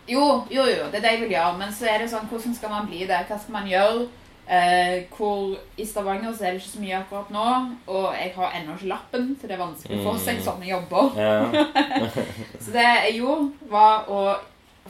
[0.08, 1.58] jo, jo, jo, det er det jeg vil gjøre.
[1.58, 3.24] Men så er det sånn, hvordan skal man bli det?
[3.27, 4.06] Hva skal man gjøre?
[4.48, 7.46] Eh, hvor I Stavanger så er det ikke så mye akkurat nå,
[7.89, 10.44] og jeg har ennå ikke lappen, så det er vanskelig å få seg Mm.
[10.46, 11.15] sånne jobber.
[11.18, 11.63] ja.
[12.63, 14.36] Så det jeg gjorde, var å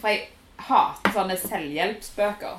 [0.02, 2.56] For jeg hater sånne selvhjelpsbøker.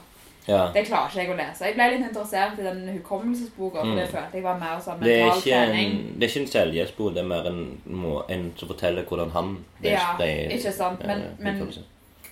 [0.49, 0.71] ja.
[0.73, 1.65] Det klarer ikke jeg å lese.
[1.67, 5.17] Jeg ble litt interessert i den hukommelsesboka, for det følte jeg var mer som Det
[5.21, 7.61] er mental en, det er ikke en selvhjelpsbok, det er mer en,
[8.29, 11.85] en som forteller hvordan han Ja, ble- ikke sant, men- eh, men-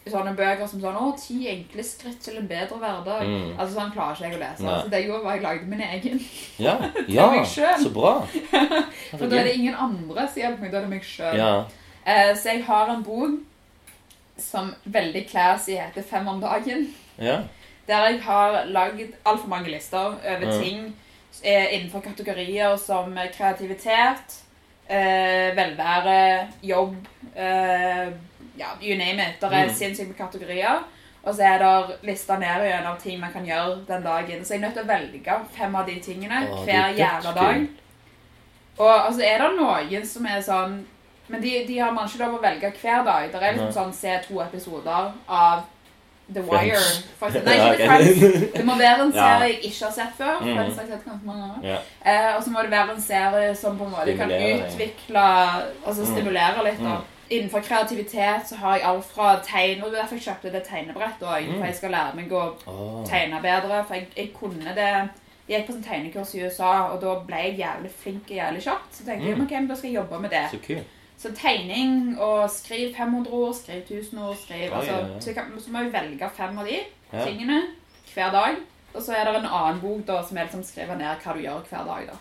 [0.04, 3.22] Sånne bøker som sånn 'Å, ti enkle skritt til en bedre hverdag'.
[3.24, 3.58] Mm.
[3.58, 4.62] Altså Sånn klarer ikke jeg å lese.
[4.62, 4.82] Nei.
[4.82, 6.20] Så det jeg gjorde, var jeg lagde min egen.
[6.58, 6.76] Ja,
[7.08, 8.20] ja så bra.
[9.18, 11.36] For da er det ingen andre som hjelper meg, da er det meg sjøl.
[11.38, 11.64] Ja.
[12.06, 13.40] Uh, så jeg har en bok
[14.38, 16.86] som veldig classy heter 'Fem om dagen'.
[17.18, 17.40] ja.
[17.88, 20.62] Der jeg har lagd altfor mange lister over Ja.
[20.62, 20.94] ting
[21.44, 24.42] eh, innenfor kategorier som kreativitet,
[24.88, 26.96] eh, velvære, jobb
[27.36, 28.08] eh,
[28.58, 29.40] Ja, you name it.
[29.40, 29.74] Det er Mm.
[29.74, 30.84] sinnssykt med kategorier.
[31.24, 34.44] Og så er det lista ned gjennom ting man kan gjøre den dagen.
[34.44, 37.34] Så jeg er nødt til å velge fem av de tingene Å, hver er jævla
[37.34, 37.66] dag.
[38.78, 40.84] Og altså er det noen som er sånn
[41.28, 43.30] Men de, de har man ikke lov å velge hver dag.
[43.32, 43.76] Det er liksom Nei.
[43.78, 45.62] sånn se to episoder av
[46.34, 46.76] The Wire.
[47.18, 47.44] Friends.
[47.44, 47.86] Nei, ikke.
[47.88, 48.52] Friends.
[48.54, 50.44] Det må være en serie jeg ikke har sett før.
[50.76, 51.08] Sett
[51.64, 51.78] ja.
[52.04, 55.24] Eh, og så må det være en serie som på en måte kan utvikle
[55.86, 56.14] Altså Mm.
[56.14, 56.80] stimulere litt.
[56.80, 57.02] Mm.
[57.30, 61.24] Innenfor kreativitet så har jeg alt fra tegn Og er derfor jeg kjøpte det tegnebrettet
[61.28, 61.46] òg.
[61.48, 61.58] Mm.
[61.58, 63.04] For jeg skal lære meg å Åh.
[63.08, 63.84] tegne bedre.
[63.88, 64.90] For jeg, jeg kunne det
[65.48, 68.62] Jeg gikk på sånn tegnekurs i USA, og da ble jeg jævlig flink og jævlig
[68.64, 68.92] kjapt.
[68.96, 69.42] Så tenkte jeg Mm.
[69.44, 70.44] ok, men da skal jeg jobbe med det.
[70.50, 70.86] Så kult.
[71.18, 75.20] Så tegning og skriv 500 ord, skriv 1000 ord, skriv Oi, altså, ja, ja.
[75.20, 76.78] Så, kan, så må vi velge fem av de
[77.12, 77.24] Ja.
[77.24, 77.62] tingene
[78.14, 78.56] hver dag.
[78.94, 81.40] Og så er det en annen bok da, som er liksom skriver ned hva du
[81.40, 82.06] gjør hver dag.
[82.06, 82.16] da.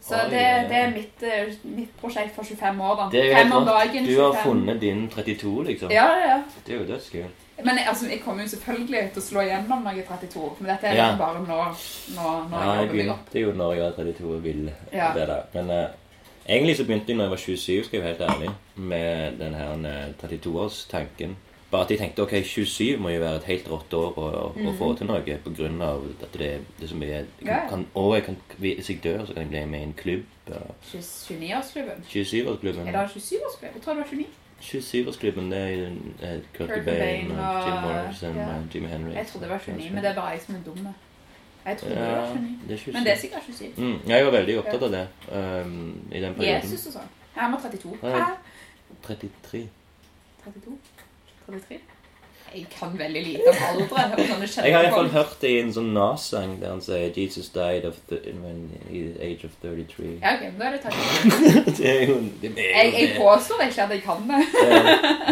[0.00, 2.96] Så Oi, det, det er mitt, eh, mitt prosjekt for 25 år.
[2.96, 3.08] da.
[3.12, 4.04] Det er jo Fem om dagen.
[4.06, 4.42] Du har 25.
[4.44, 5.90] funnet din 32, liksom.
[5.90, 6.42] Ja, ja, ja.
[6.66, 7.46] Det er jo dødskult.
[7.64, 10.56] Men jeg- altså, jeg kommer jo selvfølgelig til å slå igjennom når jeg er 32.
[10.60, 11.04] Men dette er Ja.
[11.04, 11.74] liksom bare nå,
[12.16, 13.30] nå, nå Ja, jeg jeg jobber meg opp.
[13.30, 15.12] begynte jo når jeg var 32 og ville Ja.
[15.12, 15.42] det der.
[15.54, 15.88] Men eh,
[16.50, 19.54] egentlig så begynte jeg når jeg var 27, skal jeg være helt ærlig, med den
[19.54, 21.36] her eh, 32-årstanken.
[21.70, 24.46] Bare at jeg tenkte ok, 27 må jo være et helt rått år å, å,
[24.70, 26.48] å få til noe på grunn av at det,
[26.80, 27.46] det som er Mhm.
[27.46, 27.60] Ja.
[27.70, 30.24] kan, Og jeg kan, hvis jeg dør, så kan jeg bli med i en klubb.
[30.50, 32.02] 29-årsklubben.
[32.08, 32.88] 27-årsklubben.
[32.88, 33.74] Er det 27-årsklubben?
[33.74, 34.26] Jeg tror det var 29.
[34.60, 35.86] 27-årsklubben, det er
[36.22, 38.48] eh, Kurt Bain Cobain og, og Jim og- Morrison ja.
[38.48, 39.14] og Jimmy Henry.
[39.14, 40.88] Jeg trodde det var 29, men det er bare jeg som er dum.
[41.66, 42.58] Jeg trodde det var 29.
[42.68, 42.92] det er 27.
[42.96, 43.72] Men det er sikkert 27.
[43.76, 46.62] Mm, jeg var veldig opptatt av det um, i den perioden.
[46.62, 47.10] Jesus og sånn.
[47.36, 47.96] Han var 32.
[48.02, 48.16] Ja.
[48.16, 48.34] Hæ?
[49.06, 49.68] 33.
[50.44, 50.76] 32?
[51.46, 51.80] 33?
[52.54, 54.00] Jeg kan veldig lite om aldre.
[54.66, 58.00] Jeg har iallfall hørt det i en sånn Nas-sang der han sier 'Jesus died of
[58.10, 60.16] the, when he age of 33'.
[60.18, 61.76] Ja, ok, da er det 32.
[61.78, 63.20] det er jo det er Jeg, jo jeg det.
[63.20, 64.40] påstår ikke at jeg kan det.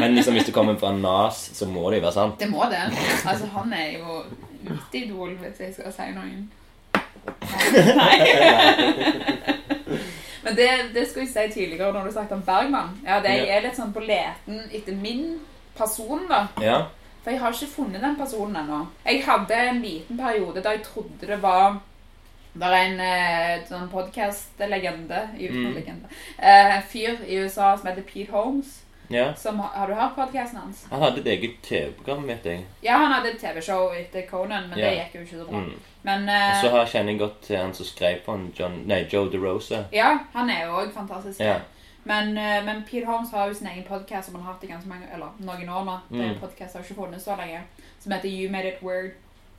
[0.01, 2.39] Men liksom, hvis det kommer fra Nas, så må det jo være sant.
[2.41, 2.85] Det må det.
[3.27, 4.23] Altså, han er jo
[4.63, 6.49] mitt idol, hvis jeg skal si noen.
[7.99, 8.19] Nei.
[10.45, 12.95] Men det, det skulle jeg si tidligere når du snakket om Bergman.
[13.07, 15.41] Ja, det, Jeg er litt sånn på leten etter min
[15.77, 16.47] person, da.
[16.63, 16.79] Ja.
[17.25, 18.79] For jeg har ikke funnet den personen ennå.
[19.05, 21.81] Jeg hadde en liten periode da jeg trodde det var
[22.59, 25.77] Det er en eh, sånn podkast-legende Mm.
[25.87, 26.01] En
[26.39, 28.81] eh, fyr i USA som heter Pete Holmes.
[29.11, 29.35] Ja.
[29.35, 30.87] Som, har du hørt podkasten hans?
[30.91, 32.65] Han hadde et eget TV-program, vet jeg.
[32.83, 34.91] Ja, han hadde et TV-show etter Conan, men Ja.
[34.91, 35.59] det gikk jo ikke så bra.
[35.61, 35.73] Mm.
[36.03, 39.07] Men Og eh, så har- kjenner jeg godt til han som skrev på John, nei,
[39.13, 39.85] Joe DeRosa.
[39.93, 41.41] ja, han er jo òg fantastisk.
[41.41, 41.59] Ja.
[42.05, 44.67] Men, uh, men Pete Holmes har jo sin egen podkast som han har hatt i
[44.67, 45.99] ganske mange, eller noen år nå.
[46.11, 46.41] Det Mm.
[46.41, 47.61] podkast har ikke funnet så lenge.
[48.01, 49.11] Som heter You Made It Word.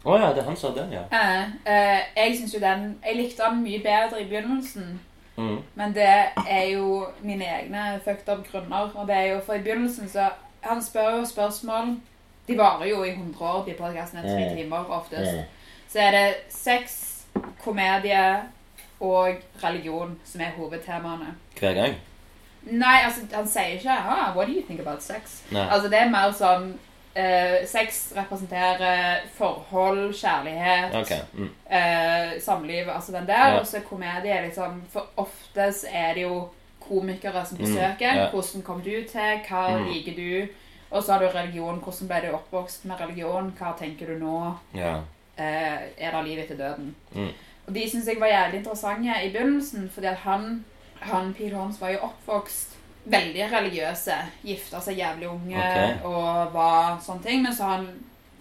[0.05, 1.01] Å ja, det er han som sa den, ja.
[1.11, 4.99] Uh, eh, jeg synes jo den Jeg likte den mye bedre i begynnelsen.
[5.39, 5.57] Mm.
[5.75, 6.07] Men det
[6.49, 8.91] er jo mine egne fucked up grunner.
[8.95, 10.29] Og det er jo for i begynnelsen så
[10.61, 11.93] Han spør jo spørsmål.
[12.47, 14.21] De varer jo i 100 år, de podkastene.
[14.21, 14.57] Tre Mm.
[14.57, 15.31] timer oftest.
[15.37, 15.43] Mm.
[15.89, 17.15] Så er det sex,
[17.63, 18.41] komedie
[18.99, 19.29] og
[19.63, 21.35] religion som er hovedtemaene.
[21.59, 21.95] Hver gang?
[22.63, 25.61] Nei, altså, han sier ikke ah, 'What do you think about sex?' Nei.
[25.71, 26.73] Altså, det er mer sånn
[27.15, 31.19] eh, Sex representerer forhold, kjærlighet, okay.
[31.33, 31.49] Mm.
[31.71, 33.47] uh, samliv, altså den der.
[33.47, 33.59] Ja.
[33.59, 36.47] Og så komedie er liksom For oftest er det jo
[36.89, 38.15] komikere som Mm, besøker.
[38.15, 38.29] ja.
[38.29, 39.39] Hvordan kom du til?
[39.49, 39.85] Hva Mm.
[39.93, 40.47] liker du?
[40.91, 41.79] Og så har du religion.
[41.79, 43.53] Hvordan ble du oppvokst med religion?
[43.59, 44.53] Hva tenker du nå?
[44.75, 44.95] Ja.
[45.39, 46.95] Uh, er det liv etter døden?
[47.15, 47.27] Mm.
[47.67, 50.65] Og de syns jeg var jævlig interessante i begynnelsen, fordi at han,
[50.99, 52.68] han Pete Holmes var jo oppvokst
[53.11, 54.15] veldig religiøse.
[54.45, 55.95] Gifta seg jævlig unge okay.
[56.03, 57.41] og var sånne ting.
[57.43, 57.87] Men så han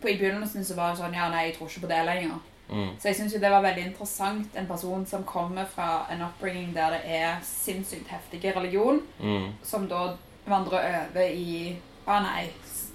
[0.02, 2.38] på, i begynnelsen så var det sånn Ja, nei, jeg tror ikke på det lenger.
[2.68, 2.90] Mm.
[3.00, 6.74] Så jeg syns jo det var veldig interessant, en person som kommer fra en oppbringing
[6.76, 9.52] der det er sinnssykt heftig religion, Mm.
[9.62, 10.10] som da
[10.46, 10.78] vandrer
[11.12, 11.76] over i
[12.06, 12.50] ah, nei,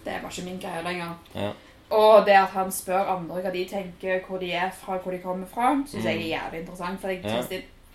[0.05, 1.15] det var ikke min greie lenger.
[1.35, 1.51] Ja.
[1.89, 5.19] Og det at han spør andre hva de tenker, hvor de er fra, hvor de
[5.19, 6.21] kommer fra, syns jeg Mm.
[6.21, 7.01] er jævlig interessant.
[7.01, 7.41] For jeg Ja.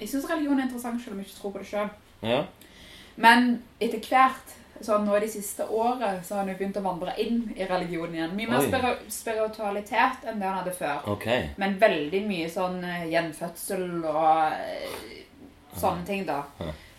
[0.00, 1.88] jeg syns religion er interessant, selv om jeg ikke tror på det sjøl.
[2.22, 2.42] Ja.
[3.18, 3.48] Men
[3.82, 7.40] etter hvert, sånn nå de siste året, så har han jo begynt å vandre inn
[7.56, 8.34] i religionen igjen.
[8.38, 11.00] Mye mer spir spiritualitet enn det han hadde før.
[11.16, 11.48] Okay.
[11.58, 15.24] Men veldig mye sånn eh, gjenfødsel og eh,
[15.74, 16.44] sånne ting, da.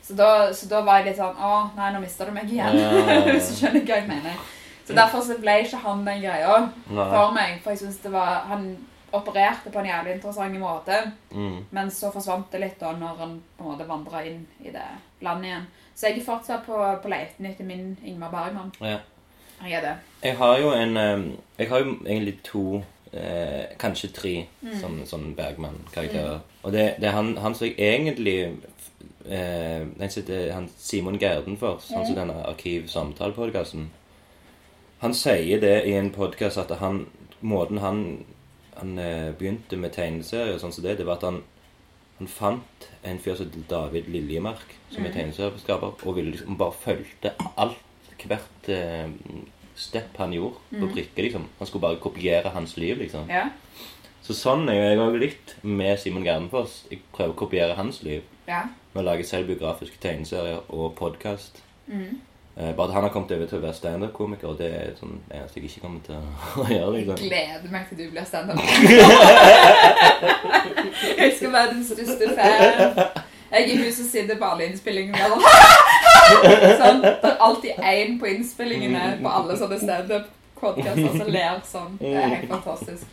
[0.04, 2.80] Så da, så da var jeg litt sånn Å, nei, nå mista du meg igjen.
[3.30, 4.40] Hvis du skjønner hva jeg mener.
[4.90, 6.56] Så derfor så ble ikke han den greia
[6.90, 7.60] for meg.
[7.64, 8.64] For jeg synes det var Han
[9.14, 10.98] opererte på en jævlig interessant måte,
[11.34, 11.66] Mm.
[11.74, 14.84] men så forsvant det litt da når han på en måte vandra inn i det
[15.26, 15.64] landet igjen.
[16.00, 18.70] Så jeg er fortsatt på, på leiten etter min Ingmar Bergman.
[18.80, 19.00] Ja.
[19.60, 19.96] Jeg er det.
[20.24, 20.96] Jeg har jo en
[21.60, 22.62] Jeg har jo egentlig to
[23.14, 24.74] eh, Kanskje tre Mm.
[24.80, 26.40] sånne, sånne Bergman-karakterer.
[26.64, 28.38] Og det, det er han, han som jeg egentlig
[29.26, 32.20] eh, Den sitter han Simon Gerdenfors, han som Mm.
[32.22, 33.90] denne Arkiv-samtale-podkasten
[35.02, 37.06] Han sier det i en podkast at han
[37.42, 38.26] Måten han,
[38.78, 41.42] han eh, begynte med tegneserier sånn som det, det var at han
[42.20, 47.32] han fant en fyr som David Liljemark, som er tegneserieskaper, og ville liksom bare fulgte
[47.58, 47.80] alt,
[48.20, 49.08] hvert eh,
[49.80, 51.24] step han gjorde, på brikke.
[51.24, 51.48] liksom.
[51.58, 53.30] Han skulle bare kopiere hans liv, liksom.
[53.32, 53.46] Ja.
[54.22, 56.84] Så sånn er jeg òg litt med Simon Gerdenfoss.
[56.92, 58.66] Jeg prøver å kopiere hans liv ja.
[58.92, 61.64] med å lage selvbiografiske tegneserier og podkast.
[61.88, 62.20] Mm.
[62.60, 65.62] Eh, bare at han har kommet over til å være standup-komiker, det er sånn eneste
[65.62, 66.22] jeg ikke kommer til å
[66.74, 66.98] gjøre.
[66.98, 67.30] Jeg liksom.
[67.30, 68.60] gleder meg til du blir standup.
[71.22, 72.52] jeg skal være den største fan.
[73.50, 75.24] Jeg er hun som sitter på alle innspillingene
[76.84, 77.00] sånn.
[77.00, 81.96] Det er alltid én på innspillingene på alle sånne standup-podkaster som ler sånn.
[82.04, 83.08] Det er helt fantastisk.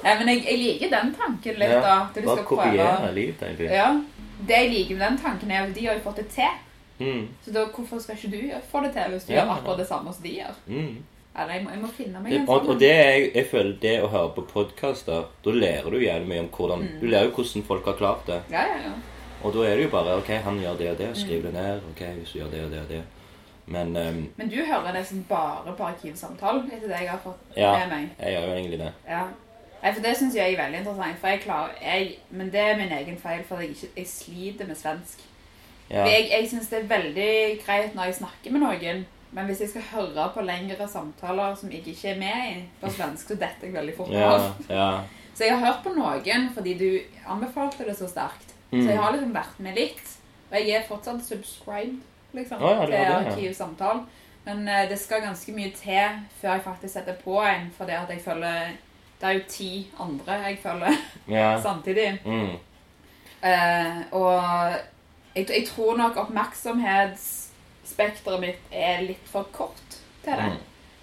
[0.00, 2.08] Ja, men jeg, jeg liker den tanken litt, da.
[2.08, 3.68] At du skal prøve livet.
[3.68, 4.00] Ja.
[4.48, 6.52] Det jeg liker med den tanken, er at de har jo fått det til.
[7.00, 9.44] Mm, Så da, hvorfor skal ikke du få det til hvis du Ja.
[9.44, 10.54] gjør akkurat det samme som de gjør?
[10.66, 10.96] mm.
[11.38, 12.68] Eller jeg må, jeg må finne meg Det, en sånn.
[12.68, 16.40] og det er, jeg føler det å høre på podkaster, da lærer du jævlig mye
[16.40, 17.00] om hvordan Mm.
[17.00, 18.40] Du lærer jo hvordan folk har klart det.
[18.50, 18.92] Ja, ja, ja.
[19.44, 21.16] Og da er det jo bare OK, han gjør det og det.
[21.16, 21.42] Skriv Mm.
[21.44, 21.80] det ned.
[21.90, 23.02] OK, hvis du gjør det og det og det.
[23.66, 27.78] Men um, Men du hører nesten bare på arkivsamtalen etter det jeg har fått Ja.
[27.78, 28.08] med meg.
[28.20, 28.92] Ja, jeg gjør jo egentlig det.
[29.08, 29.22] Ja.
[29.82, 31.18] Nei, for Det syns jeg er veldig interessant.
[31.18, 34.66] For jeg klarer, jeg, Men det er min egen feil, for jeg, ikke, jeg sliter
[34.66, 35.20] med svensk.
[35.90, 36.06] Ja.
[36.08, 39.04] Jeg, jeg syns det er veldig greit når jeg snakker med noen,
[39.36, 42.90] men hvis jeg skal høre på lengre samtaler som jeg ikke er med i på
[42.90, 44.50] svensk, så detter jeg veldig fort av.
[44.70, 44.90] ja.
[45.36, 46.90] Så jeg har hørt på noen fordi du
[47.28, 48.54] anbefalte det så sterkt.
[48.70, 48.80] Mm.
[48.80, 50.14] Så jeg har liksom vært med litt.
[50.48, 51.98] Og jeg er fortsatt subscribed
[52.36, 53.18] liksom, oh, ja, til har ja.
[53.18, 54.06] Arkivsamtale.
[54.46, 57.98] Men uh, det skal ganske mye til før jeg faktisk setter på en, for det
[57.98, 58.76] at jeg føler
[59.20, 59.70] Det er jo ti
[60.00, 61.60] andre jeg følger ja.
[61.68, 62.20] samtidig.
[62.24, 62.56] Mm.
[63.44, 64.72] Uh, og
[65.36, 69.88] jeg, jeg tror nok oppmerksomhetsspekteret mitt er litt for kort
[70.24, 70.52] til det.
[70.52, 70.58] Mm.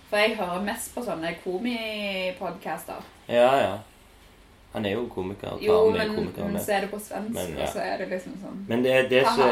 [0.09, 3.01] For jeg hører mest på sånne komipodkaster.
[3.29, 3.77] ja, ja.
[4.73, 5.53] Han er jo komiker.
[5.61, 6.47] Jo, men, komiker.
[6.49, 7.61] men så er det på svensk, Men, ja.
[7.61, 9.45] og så er det liksom sånn Men det, det, som,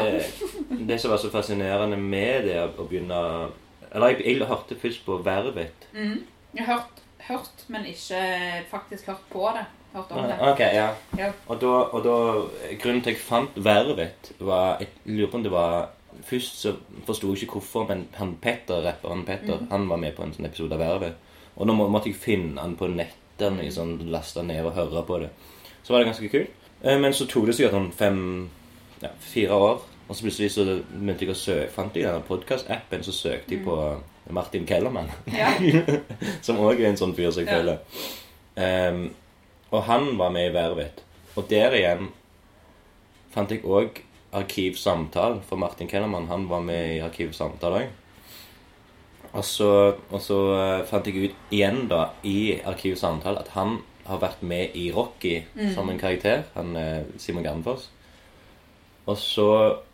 [0.88, 3.14] det som var så fascinerende med det å begynne
[3.92, 5.86] Eller jeg, jeg hørte først på Vervet.
[5.94, 6.18] mm.
[6.52, 6.96] Jeg har hørt,
[7.28, 8.18] hørt, men ikke
[8.68, 9.64] faktisk hørt på det.
[9.92, 10.36] Hørt om det.
[10.40, 10.88] Ok, ja.
[11.18, 11.30] Ja.
[11.48, 12.14] Og da, og da
[12.82, 15.88] Grunnen til at jeg fant Vervet, var Jeg lurer på om det var
[16.24, 16.72] Først så
[17.06, 19.70] forsto jeg ikke hvorfor, men han Petter, rapperen Petter, Mhm.
[19.70, 21.14] han var med på en sånn episode av Vervet.
[21.56, 23.60] Og nå må, måtte jeg finne han på nettet, Mhm.
[23.60, 25.30] liksom, laste ned og høre på det.
[25.82, 26.50] Så var det ganske kult.
[26.84, 28.48] Eh, Men så tok det sikkert sånn fem
[29.02, 33.02] ja, Fire år Og så plutselig så begynte jeg å søke, fant jeg denne podkast-appen,
[33.02, 34.00] så søkte jeg på
[34.30, 35.08] Martin Kellermann.
[35.32, 35.48] Ja.
[36.42, 37.58] som òg er en sånn fyr som jeg Ja.
[37.58, 37.78] føler.
[39.72, 41.02] Og han var med i Vervet.
[41.36, 42.10] Og der igjen
[43.32, 46.28] fant jeg òg Arkivsamtale for Martin Kellermann.
[46.28, 47.98] Han var med i Arkivsamtale òg.
[49.32, 49.70] Og så,
[50.12, 54.76] og så eh, fant jeg ut igjen da i Arkivsamtale at han har vært med
[54.76, 55.38] i Rocky
[55.72, 56.44] som en karakter.
[56.56, 57.88] Han eh, Simon Gardenfoss.
[59.06, 59.48] Og så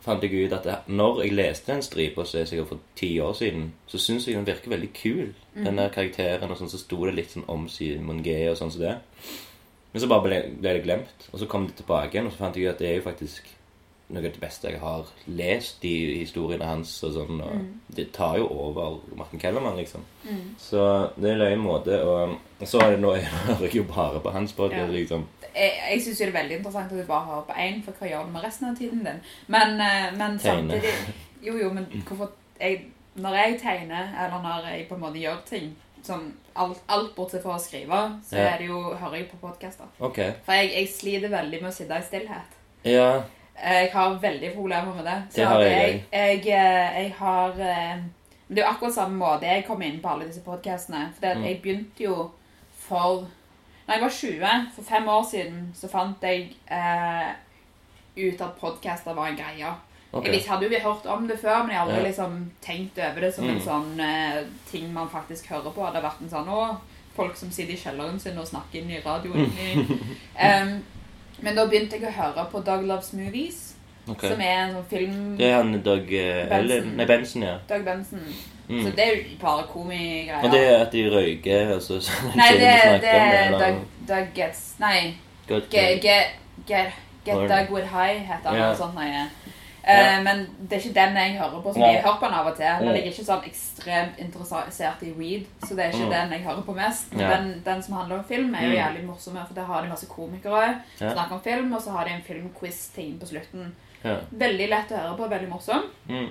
[0.05, 3.15] fant jeg ut at det, når jeg leste den stripa, så er sikkert for ti
[3.25, 5.31] år siden, så syns jeg den virker veldig kul.
[5.65, 8.75] Den der karakteren, og sånn, så sto det litt sånn om Simon G og sånn
[8.75, 8.99] som det.
[9.99, 11.25] Men så bare ble, ble det glemt.
[11.33, 13.49] Og så kom det tilbake igjen, og så fant jeg at det er jo faktisk
[14.09, 16.93] noe av det beste jeg har lest i historiene hans.
[17.05, 20.05] og sånn, og Det tar jo over Martin Kellermann, liksom.
[20.57, 20.85] Så
[21.17, 21.99] det er en løyen måte.
[22.07, 24.95] Og, og så er det nå jeg hører jo bare på hans podkast, Ja.
[24.95, 25.27] liksom.
[25.57, 28.13] Jeg, jeg syns det er veldig interessant at du bare hører på én, for hva
[28.13, 29.21] gjør du med resten av tiden din?
[29.49, 30.95] Men, eh, men samtidig
[31.43, 32.31] Jo, jo, men hvorfor
[32.61, 32.85] jeg,
[33.19, 35.73] Når jeg tegner, eller når jeg på en måte gjør ting
[36.05, 38.57] sånn alt, alt bortsett fra å skrive, så Ja.
[38.59, 39.87] det jo, hører jeg på podkaster.
[40.01, 40.33] Okay.
[40.45, 42.57] For jeg, jeg sliter veldig med å sitte i stillhet.
[42.85, 43.23] Ja.
[43.65, 45.23] Jeg har veldig problemer med det.
[45.35, 45.73] Det har jeg
[46.13, 47.97] jeg, jeg, eh, jeg har eh,
[48.49, 51.13] Men det er jo akkurat samme måte jeg kom inn på alle disse podkastene.
[51.21, 51.43] For Mm.
[51.45, 52.31] jeg begynte jo
[52.73, 53.27] for
[53.89, 57.33] Når jeg var 20, for fem år siden, så fant jeg eh,
[58.17, 59.75] ut at podcaster var en greie.
[60.13, 60.25] Ok.
[60.27, 62.03] Jeg hadde jo hørt om det før, men jeg hadde Ja.
[62.09, 63.65] liksom tenkt over det som en Mm.
[63.65, 65.75] sånn eh, ting man faktisk hører på.
[65.85, 66.77] Det hadde vært en sånn Å,
[67.17, 69.53] folk som sitter i kjelleren sin og snakker inn i radioen.
[70.41, 70.85] um,
[71.43, 73.75] men da begynte jeg å høre på Dog Loves Movies,
[74.09, 74.31] okay.
[74.31, 76.71] som er en sånn film Det er han Doug eh, Benson.
[76.71, 77.59] Ellen- Nei, Benson, ja.
[77.69, 78.25] Doug Benson.
[78.69, 78.83] Mm.
[78.85, 80.45] Så det er jo bare komigreier.
[80.45, 84.27] Og det er at de røyker, og så så Nei, det, det er Doug, Doug
[84.35, 85.15] Gets Nei.
[85.49, 86.03] Get, get,
[86.67, 86.93] get,
[87.25, 88.55] get Doug With High heter han.
[88.57, 88.65] Yeah.
[88.67, 88.95] eller sånt
[89.89, 89.97] noe.
[90.19, 91.73] Eh, Men det er ikke den jeg hører på.
[91.73, 91.93] som Nei.
[91.95, 92.65] jeg hører på den av og til.
[92.67, 92.95] Men Mm.
[92.95, 96.11] jeg er ikke sånn ekstremt interessert i weed, så det er ikke Mm.
[96.11, 97.13] den jeg hører på mest.
[97.13, 97.37] Men Ja.
[97.37, 98.77] den, den som handler om film, er jo Mm.
[98.77, 101.13] jævlig morsom, for der har de masse komikere Ja.
[101.15, 103.73] snakker om film, og så har de en filmquiz-team på slutten.
[104.05, 104.17] Ja.
[104.33, 105.83] Veldig lett å høre på, veldig morsom.
[106.09, 106.29] Mm.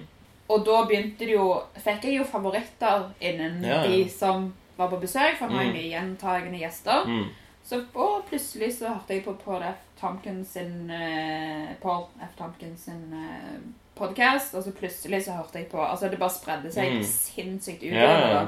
[0.49, 3.87] Og da begynte det jo Fikk jeg jo favoritter innen Ja, ja.
[3.87, 5.77] de som var på besøk, for nå har jeg Mm.
[5.77, 7.05] mye gjentagende gjester.
[7.05, 7.25] Mm.
[7.67, 9.81] Så og plutselig så hørte jeg på Paul F.
[9.99, 12.31] Tompkins sin eh, Paul F.
[12.39, 13.57] Tompkins sin eh,
[13.97, 17.03] podcast, og så plutselig så hørte jeg på Altså det bare spredde seg Mm.
[17.03, 17.93] sinnssykt ut.
[17.97, 18.45] Ja.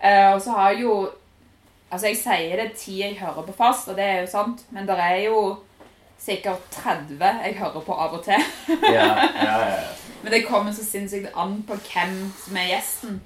[0.00, 1.10] Eh, og så har jeg jo
[1.92, 4.86] Altså jeg sier det ti jeg hører på fast, og det er jo sant, men
[4.86, 5.56] det er jo
[6.22, 8.38] sikkert 30 jeg hører på av og til.
[8.68, 9.84] yeah, yeah, yeah.
[10.22, 13.20] Men det kommer så sinnssykt an på hvem som er gjesten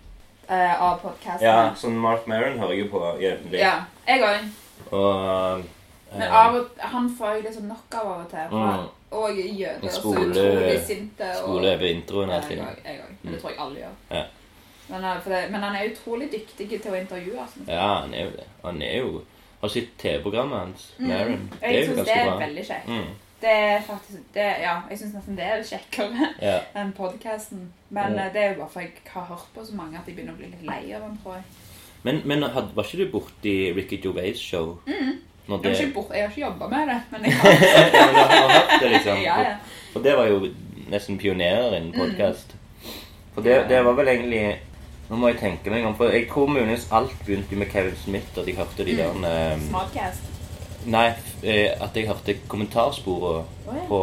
[0.48, 1.44] uh, av podkasten.
[1.44, 3.61] ja, sånn Mark Maron hører jeg jo på jevnlig.
[3.61, 3.74] ja.
[4.09, 4.48] Jeg òg.
[4.92, 5.64] Og
[6.12, 8.53] Men eh, av og, han får jo liksom nok av av og til.
[8.53, 8.87] Mm.
[9.14, 11.29] Og jøder er så utrolig sinte.
[11.38, 12.81] Skole er på introen hele tiden.
[12.85, 13.12] Jeg òg.
[13.31, 13.94] Det tror jeg alle gjør.
[14.11, 14.25] Ja.
[14.88, 17.47] Men, eh, det, men han er utrolig dyktig til å intervjue.
[17.55, 17.68] Sånn.
[17.68, 18.47] Ja, han er jo det.
[18.64, 19.23] Han er jo
[19.64, 20.92] Har sett TV-programmet hans?
[20.99, 21.07] mm.
[21.11, 21.49] Mm.
[21.61, 22.38] Det er Jeg jo syns det er bra.
[22.38, 22.88] veldig kjekt.
[22.88, 23.07] Mm.
[23.40, 26.59] Det er faktisk det, Ja, jeg syns nesten det er kjekkere Ja.
[26.81, 27.73] enn podkasten.
[27.90, 28.18] Men Mm.
[28.18, 30.33] eh, det er jo bare for jeg har hørt på så mange at jeg begynner
[30.35, 31.44] å bli litt lei av den, tror jeg.
[32.04, 34.76] Men, men had, var ikke du borti Ricky Gervais show?
[34.86, 35.14] Mm.
[35.46, 37.50] Når Jeg det, har ikke, bort, jeg har ikke jobba med det, men jeg har
[37.50, 39.18] men jeg har hørt det, liksom.
[39.24, 39.54] ja, ja.
[39.92, 40.38] For det var jo
[40.92, 42.54] nesten pionerer innen podkast.
[43.34, 44.44] For det, det var vel egentlig
[45.10, 48.30] Nå må jeg tenke meg om, for jeg tror muligens alt begynte med Kevin Smith,
[48.40, 49.22] at jeg hørte de Mm.
[49.26, 50.30] der um, Smartcast.
[50.86, 51.10] Nei,
[51.42, 53.82] eh, at jeg hørte kommentarsporene oh, ja.
[53.88, 53.98] på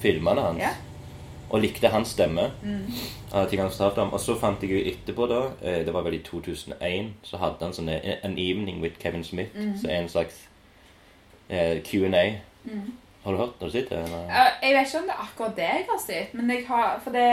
[0.00, 0.62] filmene hans.
[1.50, 2.50] Og likte hans stemme.
[2.62, 2.86] Mm.
[3.50, 4.12] ting fortalte om.
[4.12, 7.64] Og så fant jeg jo etterpå, da eh, Det var vel i 2001, så hadde
[7.64, 9.56] han sånn eh, An Evening with Kevin Smith.
[9.56, 9.74] Mm.
[9.78, 10.46] Så en slags
[11.48, 12.24] eh, Q&A.
[12.64, 12.92] Mm.
[13.24, 13.96] Har du hørt når du sitter?
[13.96, 14.04] det?
[14.04, 14.54] eller?
[14.62, 17.10] Jeg vet ikke om det er akkurat det jeg har sett, men jeg har For
[17.10, 17.28] det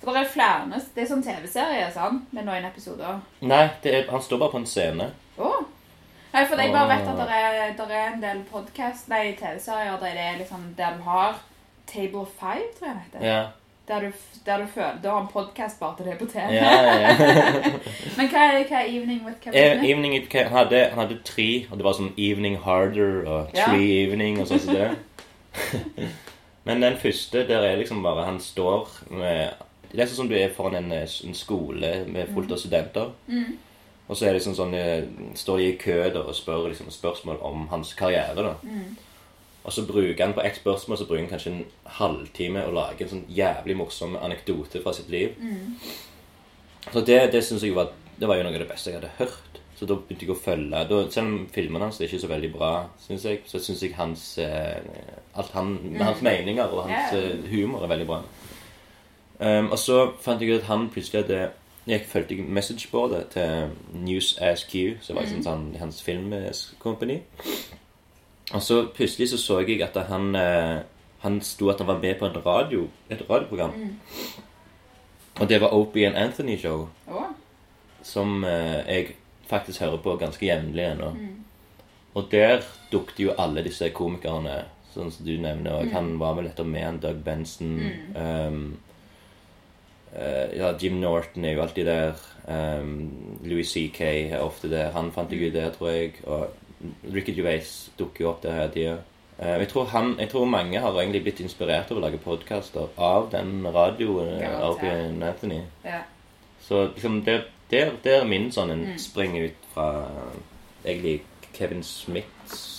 [0.00, 2.32] For det er flere Det er sånn TV-serie, sant?
[2.32, 3.20] Med noen episoder.
[3.40, 5.10] Nei, det er, han står bare på en scene.
[5.38, 5.62] Oh.
[6.32, 10.18] Nei, for jeg bare vet at det er, er en del podcast, nei, TV-serier der
[10.18, 11.40] det er liksom Der du har
[11.92, 13.26] Table of Five, tror jeg det heter.
[13.32, 13.46] Ja,
[13.88, 14.12] Der, du,
[14.46, 16.38] der du føler Du har en podcast bare til det på TV.
[16.52, 17.16] ja, ja.
[18.18, 21.66] Men hva er, hva er Evening with Kevin evening, it- han, hadde, han hadde tre,
[21.70, 23.64] og det var sånn Evening Harder og Ja.
[23.70, 24.90] Tree Evening og sånn som det.
[26.68, 29.48] Men den første, der er liksom bare Han står med
[29.92, 33.08] Det er sånn som du er foran en, en skole med fullt av studenter.
[33.26, 33.54] Mm.
[34.08, 35.04] Og så er det sånn, sånn eh,
[35.36, 35.96] står de i kø
[36.26, 38.36] og spør liksom, spørsmål om hans karriere.
[38.36, 38.52] da.
[38.68, 38.96] Mm.
[39.64, 41.64] Og så bruker han på ett spørsmål så bruker han kanskje en
[41.98, 45.34] halvtime å lage en sånn jævlig morsom anekdote fra sitt liv.
[45.40, 45.74] Mm.
[46.92, 49.12] Så det, det synes jeg var Det var jo noe av det beste jeg hadde
[49.18, 49.58] hørt.
[49.78, 52.50] Så da begynte jeg å følge da, Selv om filmene hans er ikke så veldig
[52.50, 54.80] bra, synes jeg, så syns jeg hans eh,
[55.38, 58.22] Alt han, hans meninger og hans eh, humor er veldig bra.
[59.38, 61.52] Um, og så fant jeg ut at han plutselig hadde
[61.86, 65.44] Jeg fulgte messageboardet til News ASQ, som var mm.
[65.46, 67.20] sånn, hans filmcompany.
[68.54, 70.78] Og så plutselig så så jeg at han eh,
[71.20, 73.72] Han sto at han var med på en radio, et radioprogram.
[75.40, 77.24] Og det var Opie and Anthony Show, Oh.
[78.02, 79.06] som eh, jeg
[79.48, 81.12] faktisk hører på ganske jevnlig ennå.
[82.14, 85.72] Og der dukket jo alle disse komikerne, sånn som du nevner.
[85.78, 87.74] Og han var vel etter med han Doug Benson.
[88.14, 88.78] Um,
[90.14, 92.14] uh, ja, Jim Norton er jo alltid der.
[92.48, 94.00] Um, Louis C.K.
[94.32, 94.90] er ofte der.
[94.96, 96.16] Han fant jeg ut der, tror jeg.
[96.26, 96.48] Og
[97.14, 98.96] Ricky Gervais dukker jo opp der hele tida.
[99.38, 102.88] Eh, jeg, tror han, jeg tror mange har egentlig blitt inspirert av å lage podkaster
[102.96, 104.38] av den radioen.
[104.40, 104.70] Garantert.
[104.70, 105.60] Opie Anthony.
[105.84, 106.04] ja.
[106.68, 109.86] Så liksom det, der, der er min sånn en springer ut fra
[110.84, 111.22] egentlig
[111.54, 112.26] Kevin Smith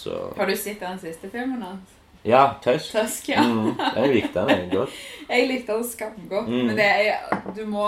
[0.07, 1.95] og Har du sett den siste filmen hans?
[2.27, 2.91] Ja, Tøsk.
[2.91, 3.41] Tøsk ja.
[3.41, 4.99] Mm, jeg likte den egentlig godt.
[5.29, 6.49] Jeg likte den skamgodt.
[6.51, 6.65] Mm.
[6.67, 7.87] Men det er Du må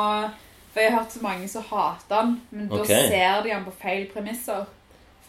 [0.72, 3.74] For jeg har hørt så mange som hater den, men da ser de den på
[3.82, 4.70] feil premisser.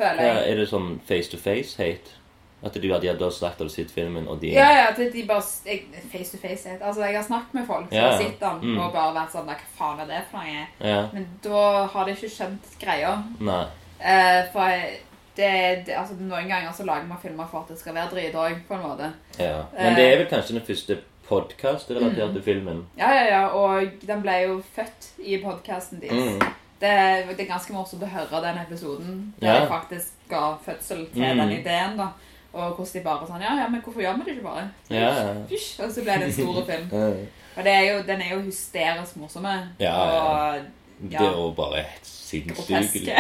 [0.03, 2.19] Føler Ja, er det sånn face to face-hate?
[2.63, 4.99] At du de hadde sagt at du har sett filmen, og de Ja, ja, at
[5.13, 6.79] de bare jeg, Face to face-hate.
[6.83, 8.77] Altså, jeg har snakket med folk som Ja, har sett den, mm.
[8.79, 10.67] og bare vært sånn Hva faen er det for noe?
[10.81, 11.01] Ja.
[11.13, 13.17] Men da har de ikke skjønt greia.
[13.41, 13.65] Nei.
[13.99, 15.01] Eh, for jeg-
[15.37, 18.35] det, det, altså, noen ganger så lager man filmer for at det skal være drit
[18.35, 19.13] òg, på en måte.
[19.39, 19.65] Ja.
[19.79, 22.87] Men det er vel kanskje den første podkast-relaterte filmen.
[22.99, 26.37] Ja, ja, ja, og den ble jo født i podkasten deres.
[26.37, 26.53] Mm.
[26.83, 26.91] Det,
[27.39, 29.61] det er ganske morsomt å høre den episoden der Ja.
[29.63, 31.39] de faktisk ga fødsel til Mm.
[31.39, 31.97] den ideen.
[31.99, 32.09] da.
[32.53, 34.65] Og hvordan de bare sånn Ja, ja, men hvorfor gjør vi det ikke bare?
[34.91, 35.35] Ja, ja.
[35.49, 35.81] Fysj!
[35.85, 36.89] Og så ble det en stor film.
[36.93, 37.13] Ja.
[37.57, 39.69] Og det er jo, den er jo hysterisk morsomme.
[39.81, 40.63] Ja, ja.
[41.03, 43.09] Det er jo bare helt sinnssykt.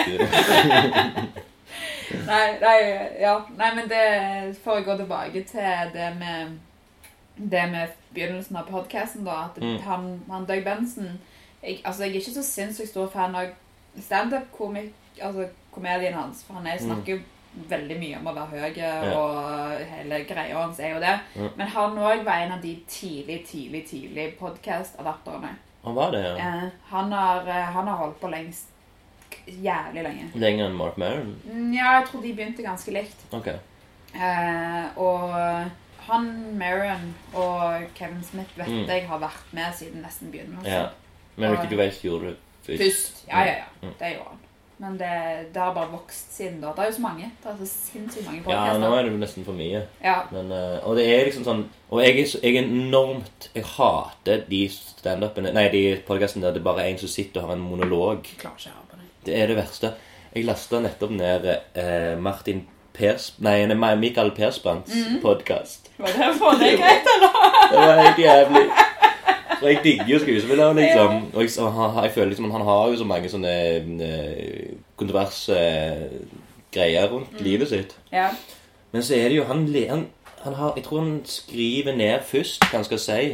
[2.26, 2.78] Nei, nei,
[3.20, 3.38] ja.
[3.56, 6.58] Nei, men det For å gå tilbake til det med
[7.50, 9.44] det med begynnelsen av podkasten, da.
[9.48, 9.78] At Mm.
[9.82, 11.18] han, han Doug Benson
[11.62, 13.52] jeg, Altså, jeg er ikke så sinnssykt stor fan av
[14.00, 15.48] standup-komedien altså,
[16.16, 16.42] hans.
[16.46, 17.20] For han er, snakker jo
[17.68, 18.78] veldig mye om å være høy,
[19.12, 21.14] og hele greia hans er jo det.
[21.36, 21.50] Mm.
[21.58, 25.52] Men han òg var en av de tidlig, tidlig, tidlig podkast-adapterne.
[25.84, 26.36] Han var det, ja.
[26.38, 28.70] Eh, han, har, eh, han har holdt på lengst
[29.46, 30.30] jævlig lenge.
[30.38, 31.34] Lenger enn Mark Maron?
[31.44, 33.24] Mm, Ja, jeg tror de begynte ganske likt.
[33.34, 33.48] Ok.
[34.14, 35.32] Eh, og
[36.06, 38.86] han, Maron og Kevin Smith vet Mm.
[38.88, 40.72] jeg har vært med siden nesten begynnelsen.
[40.72, 40.88] Ja.
[41.36, 42.82] Men Ricky Gervais gjorde det først.
[42.82, 43.22] Først.
[43.28, 43.64] Ja, ja, ja.
[43.82, 43.94] Mm.
[43.98, 44.38] Det gjorde han.
[44.82, 45.08] Men det,
[45.54, 46.72] det har bare vokst siden da.
[46.74, 47.28] Det er jo så mange.
[47.42, 49.82] Det er så sinnssykt mange Ja, nå er det jo nesten for mye.
[50.02, 51.60] Ja, Men, eh, og det er liksom sånn
[51.92, 56.82] Og jeg jeg er enormt Jeg hater de standupene Nei, de podcastene der det bare
[56.82, 58.26] er en som sitter og har en monolog.
[58.26, 59.08] jeg klarer ikke å høre på det.
[59.28, 59.92] Det er det verste.
[60.34, 63.34] Jeg lasta nettopp ned eh, Martin Pers...
[63.38, 65.20] Nei, Michael Persbrandts Mhm.
[65.22, 65.90] podcast.
[65.98, 67.38] Var det for deg greit, eller?
[67.70, 68.91] Det var helt jævlig.
[69.60, 71.28] For jeg digger jo skuespilleren, liksom.
[71.34, 71.50] Og jeg,
[72.02, 73.54] jeg føler liksom han har jo så mange sånne
[74.06, 75.58] eh, kontroverse
[76.72, 77.96] greier rundt livet sitt.
[78.12, 78.28] Ja.
[78.92, 80.06] Men så er det jo han, han,
[80.44, 83.24] han har, Jeg tror han skriver ned først hva han skal si.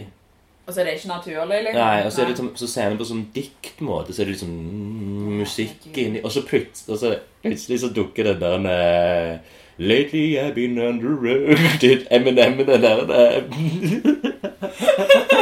[0.67, 1.81] Og så er det ikke naturlig, liksom?
[1.81, 4.13] Nei, og så, er det liksom, så ser han på sånn diktmåte.
[4.13, 9.39] Så er det liksom mm, musikk inni Og så plutselig, så dukker den der med,
[9.79, 13.05] Lately I've been underrated Eminem den der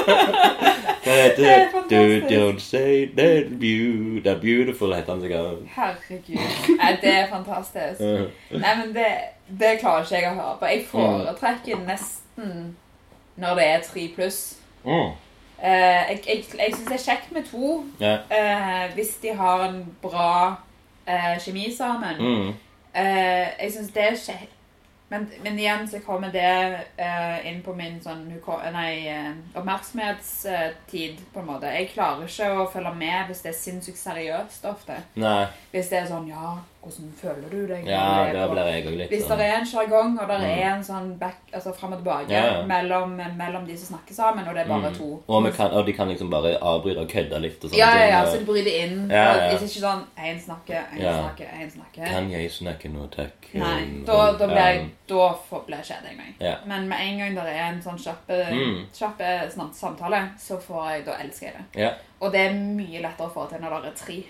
[0.05, 0.16] Hva
[1.37, 1.71] heter er?
[1.73, 2.27] Fantastisk.
[2.31, 5.59] don't say that beau- that beautiful, heter han sikkert.
[5.77, 6.77] Herregud.
[6.79, 8.01] Nei, det er fantastisk.
[8.51, 9.07] Nei, men det,
[9.61, 10.67] det klarer ikke jeg å høre på.
[10.73, 12.77] Jeg foretrekker nesten
[13.37, 14.41] når det er tre pluss.
[14.85, 15.11] Mm.
[15.63, 19.79] Eh, jeg jeg, jeg syns det er kjekt med to eh, hvis de har en
[20.03, 20.55] bra
[21.09, 22.21] eh, kjemi sammen.
[22.21, 22.53] Mm.
[22.95, 24.56] Jeg syns det er kjekt.
[25.09, 28.25] Men, men igjen så kommer det uh, inn på min sånn
[28.75, 31.71] nei, eh, oppmerksomhetstid, på en måte.
[31.71, 34.99] Jeg klarer ikke å følge med hvis det er sinnssykt seriøst ofte.
[35.15, 35.47] Nei.
[35.71, 36.57] Hvis det er sånn Ja,
[36.87, 37.87] hvordan føler du deg?
[37.87, 39.39] Ja, er der blir jeg litt Hvis sånn.
[39.39, 40.45] det er en sjargong, og det Mm.
[40.59, 42.63] er en sånn back, altså fram og tilbake Ja, ja.
[42.67, 44.95] Mellom, mellom de som snakker sammen, og det er bare Mm.
[44.99, 47.91] to Og, kan, og de kan liksom bare avbryte og kødde litt og sånne Ja,
[47.99, 49.11] ja, ja, så de bryter inn.
[49.11, 49.33] Ja, ja.
[49.35, 52.07] Det er ikke sånn én snakker, én snakker, én snakker.
[52.07, 53.55] Kan jeg snakke nå, takk?
[53.55, 55.29] Nei, Um, da, da blir jeg um, Da
[55.83, 56.35] kjeder jeg meg.
[56.41, 56.57] Ja.
[56.67, 58.85] Men med en gang det er en sånn kjappe, Mm.
[59.73, 61.81] samtale, så får jeg, da elsker jeg det.
[61.83, 61.91] Ja.
[62.21, 64.25] Og det er mye lettere å få til når det er tre.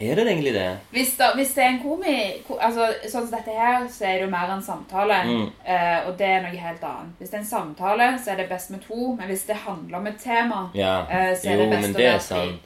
[0.00, 0.78] Er det egentlig det?
[0.90, 2.12] Hvis det, hvis det er en komi
[2.46, 5.16] ko, altså, Sånn som dette her, så er det jo mer en samtale.
[5.26, 5.48] Mm.
[5.66, 7.16] Uh, og det er noe helt annet.
[7.18, 9.14] Hvis det er en samtale, så er det best med to.
[9.18, 10.92] Men hvis det handler om et tema, Ja.
[11.02, 12.58] uh, så er Jo, det best men det å være tre.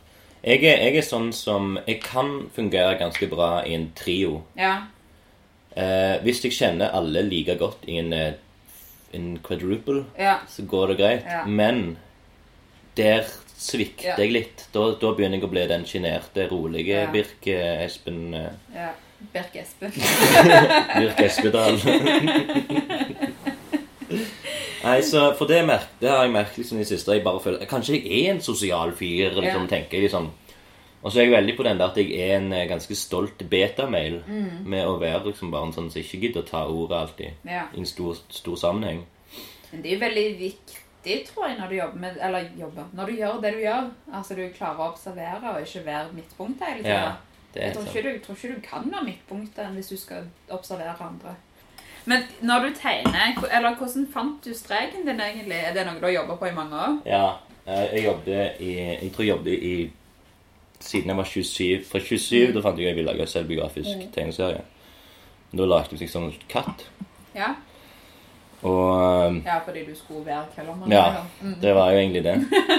[0.44, 4.42] Jeg er, jeg er sånn som Jeg kan fungere ganske bra i en trio.
[4.58, 4.74] Ja.
[5.76, 8.12] Uh, hvis jeg kjenner alle like godt i en,
[9.14, 10.36] en quadruple, Ja.
[10.48, 11.46] så går det greit.
[11.46, 11.96] Men
[12.96, 13.24] der
[13.62, 14.66] svikter jeg litt.
[14.74, 17.04] Da, da begynner jeg å bli den sjenerte, rolige.
[17.14, 18.90] Birk Espen eh, ja.
[19.32, 19.92] Birk Espen.
[20.98, 21.78] Birk Espedal.
[24.82, 27.14] Nei, så For det, merk, det har jeg merket liksom i det siste.
[27.16, 30.26] Jeg bare føler Kanskje jeg er en sosial fyr, liksom, tenker jeg liksom.
[31.02, 33.40] Og så er jeg veldig på den der at jeg er en eh, ganske stolt
[33.50, 34.60] betamail Mm.
[34.70, 37.64] med å være liksom bare en sånn som ikke gidder å ta ordet alltid Ja.
[37.74, 39.00] i en stor, stor sammenheng.
[39.72, 43.06] Men det er jo veldig viktig, tror jeg, når du jobber med Eller jobber Når
[43.06, 43.90] du gjør det du gjør.
[44.14, 46.98] Altså du klarer å observere og ikke være midtpunktet hele tida.
[47.54, 50.94] Ja, Jeg tror ikke, du, tror ikke du kan være midtpunktet hvis du skal observere
[51.00, 51.34] andre.
[52.04, 55.58] Men når du tegner, eller hvordan fant du streken din egentlig?
[55.58, 56.96] Er det noe du har jobba på i mange år?
[57.06, 57.26] Ja,
[57.66, 59.90] eh, jeg jobbet i Jeg tror jeg jobbet i
[60.82, 64.14] Siden jeg var 27 Fra 27 da fant jeg ut jeg ville lage selvbiografisk selvbiografisk
[64.14, 64.64] tegneserie.
[65.52, 66.86] Da lagde jeg liksom katt.
[67.34, 67.54] Ja,
[68.62, 70.90] Og eh, ja fordi du skulle være kellermann?
[70.92, 71.54] Ja, Mm.
[71.60, 72.36] det var jo egentlig det.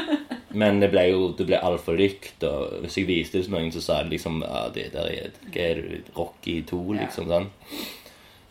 [0.62, 2.44] Men det ble jo det ble altfor likt.
[2.44, 5.32] Og hvis jeg viste det til noen, så sa de liksom ja, det der er,
[5.50, 7.28] hva er det, Rocky 2, liksom.
[7.32, 7.50] sånn.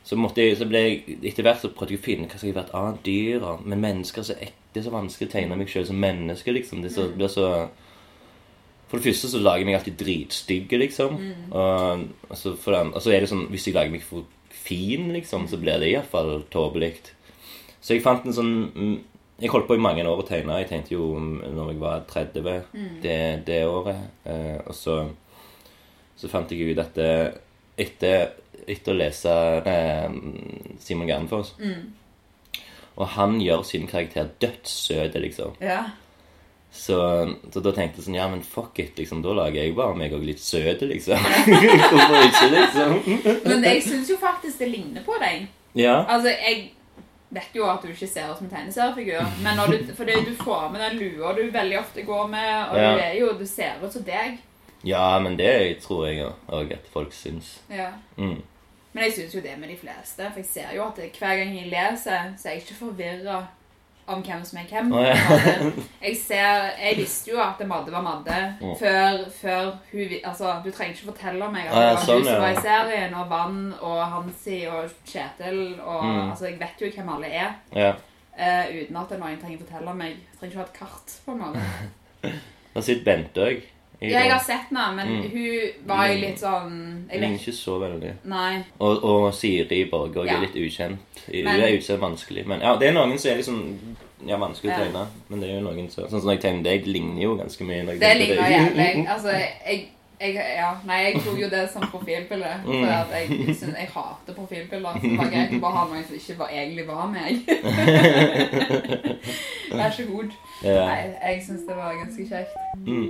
[0.05, 2.67] Så, jeg, så ble jeg, etter hvert så prøvde jeg å finne hva jeg være
[2.67, 3.47] et annet dyr.
[3.65, 4.59] Men mennesker er så ekte.
[4.73, 6.53] Det er så vanskelig å tegne meg sjøl som menneske.
[6.53, 6.83] liksom.
[6.83, 7.17] Det så, Mm.
[7.19, 7.69] blir så...
[8.89, 11.15] For det første så lager jeg meg alltid dritstygge, liksom.
[11.17, 11.53] Mm.
[11.53, 15.07] Og, og, så det og så er det sånn Hvis jeg lager meg for fin,
[15.15, 16.91] liksom, så blir det iallfall tåpelig.
[17.83, 18.99] Så jeg fant en sånn mm,
[19.43, 20.61] Jeg holdt på i mange år å tegne.
[20.63, 22.45] Jeg tenkte jo mm, når jeg var 30
[23.03, 23.17] det,
[23.49, 24.05] det året.
[24.25, 25.01] Eh, og så,
[26.17, 27.33] så fant jeg ut at eh,
[27.83, 28.37] etter,
[28.69, 29.33] etter å lese
[29.67, 30.15] eh,
[30.85, 31.55] Simon Gernfoss
[32.93, 35.57] Og han gjør sin karakter dødssøt, liksom.
[35.65, 35.83] Ja.
[36.73, 36.97] Så,
[37.53, 39.25] så da tenkte jeg sånn Ja, men fuck it, liksom.
[39.25, 41.19] Da lager jeg bare meg og litt søt, liksom.
[41.91, 42.95] Hvorfor ikke, liksom?
[43.49, 45.51] Men jeg syns jo faktisk det ligner på deg.
[45.77, 45.99] Ja.
[46.05, 46.71] Altså, jeg
[47.33, 50.81] vet jo at du ikke ser ut som tegneseriefigur, men du, fordi du får med
[50.85, 52.91] den lua du veldig ofte går med, og Ja.
[52.93, 54.39] du jo Du ser ut som deg.
[54.85, 57.61] ja, men det tror jeg òg at folk syns.
[57.71, 57.91] Ja.
[58.17, 58.43] Mm.
[58.93, 60.27] Men jeg syns jo det med de fleste.
[60.33, 63.47] For jeg ser jo at hver gang jeg leser, så er jeg ikke forvirra
[64.07, 64.93] om hvem som er hvem.
[64.93, 65.17] Oh, ja.
[66.03, 68.73] Jeg ser, jeg visste jo at Madde var Madde oh.
[68.79, 72.17] før, før hun Altså, du trenger ikke fortelle meg at Å, ja, det var sånn,
[72.17, 72.41] hun som ja.
[72.43, 76.31] var i serien, og Vann og Hansi og Kjetil og Mm.
[76.31, 77.53] Altså, jeg vet jo hvem alle er.
[77.77, 77.93] Ja.
[78.33, 80.17] Uh, uten at noen trenger fortelle meg.
[80.17, 82.33] Jeg trenger ikke ha et kart, på en måte.
[82.73, 83.65] Da sitter Bente òg.
[84.11, 85.31] Ja, jeg har sett henne, men Mm.
[85.31, 88.13] hun var jo litt sånn Jeg vet ikke så veldig.
[88.25, 88.65] Nei.
[88.81, 90.35] Og, og Siri Borge Ja.
[90.37, 90.99] er litt ukjent.
[91.27, 92.47] Hun Men- er utsatt vanskelig.
[92.47, 93.79] Men ja, det er noen som er liksom
[94.27, 95.07] ja, vanskelig å tegne.
[95.29, 97.85] Men det er jo noen som Sånn som jeg tegner deg, ligner jo ganske mye.
[97.87, 99.07] Det tenker ligner jævlig.
[99.09, 99.87] Altså, jeg,
[100.21, 102.61] jeg Ja, nei, jeg tok jo det som profilbilde.
[102.65, 102.85] For Mm.
[102.85, 104.93] at jeg, synes, jeg hater profilbilder.
[104.95, 107.43] Så det var greit å bare ha noen som ikke var, egentlig var meg.
[109.73, 110.31] Vær så god.
[110.65, 110.87] Ja.
[110.87, 112.55] Nei, jeg syns det var ganske kjekt.
[112.87, 113.09] Mm.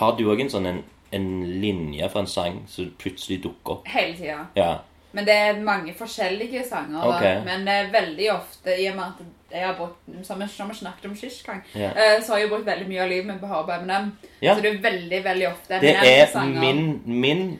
[0.00, 0.82] Har du òg en sånn en,
[1.12, 1.26] en
[1.60, 3.88] linje fra en sang som plutselig dukker opp?
[3.92, 4.38] Hele tida.
[4.56, 4.70] Ja.
[5.12, 7.02] Men det er mange forskjellige sanger.
[7.16, 7.40] Okay.
[7.44, 10.46] Men det er veldig ofte, i og med at jeg har brukt, som vi
[10.78, 11.88] snakket om sist gang, Ja.
[11.90, 14.12] eh, så har jeg brukt veldig mye av livet mitt på å på Eminem.
[14.40, 14.54] Ja.
[14.54, 17.58] Så det er veldig, veldig ofte Det er min, min,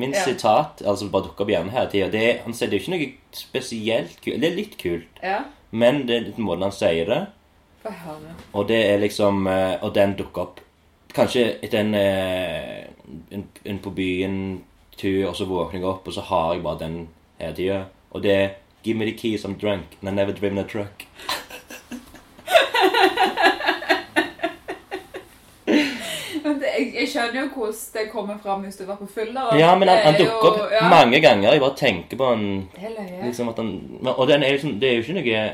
[0.00, 0.24] min Ja.
[0.24, 2.42] sitat, altså bare dukker opp igjen hele tida.
[2.42, 4.40] Han sier det er ikke noe spesielt kult.
[4.40, 5.38] Det er litt kult, Ja,
[5.70, 7.26] men det er litt måten han sier det.
[8.52, 10.60] Og det er liksom eh, Og den dukker opp
[11.14, 12.86] Kanskje etter en, eh,
[13.30, 16.96] en, en på byen-tur, og så våkner jeg opp, og så har jeg bare den
[17.38, 17.84] hele tida.
[18.10, 18.48] Og det er
[18.84, 21.06] Give me the keys, I'm drunk, and I've never driven a truck.
[26.74, 29.44] Jeg, jeg skjønner jo hvordan det kommer fram hvis du var på fylla.
[29.56, 31.52] Ja, men han, han er dukker opp ja, mange ganger.
[31.52, 32.44] Jeg bare tenker på han
[32.74, 33.20] er løye.
[33.28, 33.70] liksom han
[34.16, 35.46] Og den er liksom, det er jo ikke noe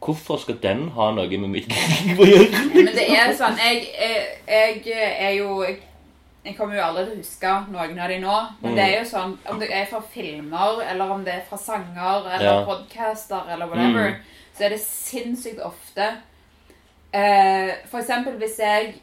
[0.00, 2.60] Hvorfor skal den ha noe med mitt liv å gjøre?
[2.74, 5.80] Men det er sånn Jeg, jeg, jeg er jo jeg,
[6.44, 8.36] jeg kommer jo aldri til å huske noen av de nå.
[8.62, 8.76] Men Mm.
[8.76, 12.28] det er jo sånn Om det er fra filmer, eller om det er fra sanger,
[12.36, 12.64] eller Ja.
[12.64, 14.22] podcaster, eller whatever, Mm.
[14.56, 16.06] så er det sinnssykt ofte
[17.12, 18.94] eh, For eksempel hvis jeg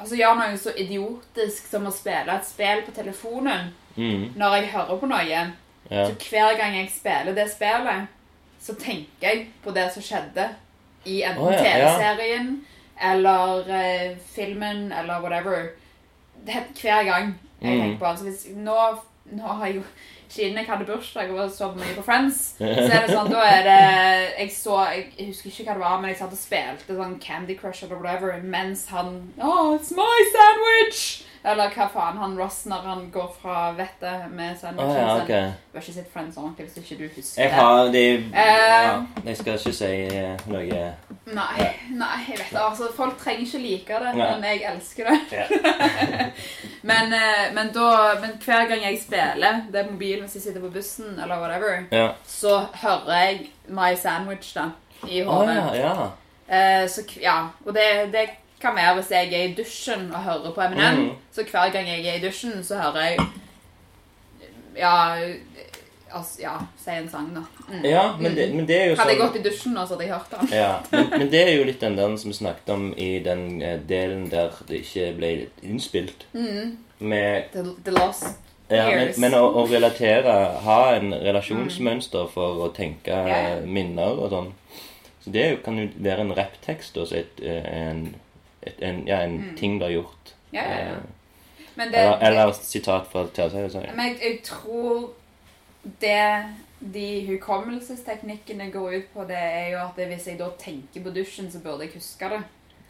[0.00, 4.70] Altså gjør noe så idiotisk som å spille et spill på telefonen Mm, når jeg
[4.72, 5.24] hører på noe.
[5.28, 6.06] ja.
[6.08, 8.06] Så hver gang jeg spiller det spillet,
[8.62, 10.48] så tenker jeg på det som skjedde
[11.04, 11.88] i enten oh, ja, ja.
[11.88, 12.52] TV-serien
[13.02, 15.68] eller eh, filmen eller whatever.
[16.46, 17.32] Det er hver gang
[17.62, 17.80] jeg Mm.
[17.80, 18.16] tenker på.
[18.18, 18.74] Så hvis, nå,
[19.32, 19.82] nå har jeg jo
[20.32, 23.66] siden jeg hadde bursdag og så mye på Friends, så er det sånn, da er
[23.66, 23.80] det
[24.38, 27.58] Jeg så Jeg, husker ikke hva det var, men jeg satt og spilte sånn Candy
[27.58, 31.04] Crush eller whatever mens han Oh, it's my sandwich!
[31.44, 34.92] Eller hva faen han Ross når han går fra vettet med sandwichen.
[34.94, 35.48] Oh, ja, okay.
[35.72, 37.58] Du har ikke sett Friends ordentlig hvis ikke du husker Jeg det.
[37.58, 38.92] har de uh, ja,
[39.26, 40.84] Jeg skal ikke si eh, noe
[41.34, 41.66] Nei,
[41.96, 42.60] nei, jeg vet det.
[42.60, 44.26] Altså, folk trenger ikke like det, Nei.
[44.34, 45.18] men jeg elsker det.
[45.32, 45.46] Ja.
[46.82, 50.60] Men, eh, men, da, men hver gang jeg spiller det er mobilen hvis jeg sitter
[50.64, 52.08] på bussen, eller whatever, Ja.
[52.26, 54.64] så hører jeg My Sandwich da,
[55.08, 55.54] i hodet.
[55.78, 56.08] ja, ja.
[56.82, 58.24] Eh, så ja, og det, det
[58.60, 60.98] kan være hvis jeg er i dusjen og hører på Eminem.
[61.04, 61.10] Mm.
[61.32, 63.18] Så hver gang jeg er i dusjen, så hører jeg
[64.76, 65.14] Ja,
[66.14, 67.42] altså, ja si en sang, da.
[67.68, 67.84] Mm.
[67.88, 69.96] Ja, men det, men det er jo Hadde jeg sånn gått i dusjen nå, så
[69.96, 70.52] hadde jeg hørt den.
[70.58, 73.44] ja, men, men det er jo litt den der som vi snakket om i den
[73.62, 75.32] eh, delen der det ikke ble
[75.62, 76.26] innspilt.
[76.32, 78.28] Med The, the Lost
[78.70, 80.32] Ja, men, men å, å relatere
[80.64, 84.52] Ha en relasjonsmønster for å tenke eh, minner og sånn.
[85.24, 88.06] Så det kan jo være en rapptekst og et, eh, en,
[88.62, 90.32] et, en, ja, en ting du har gjort.
[90.52, 90.56] Mm.
[90.56, 90.94] Ja, ja, ja.
[90.94, 91.18] Eh,
[91.74, 93.94] Men, det, Eller, eller sitat fra TV-serien.
[93.96, 95.06] men jeg, jeg tror
[95.82, 96.24] det
[96.82, 101.50] de hukommelsesteknikkene går ut på, det er jo at hvis jeg da tenker på dusjen,
[101.50, 102.42] så burde jeg huske det.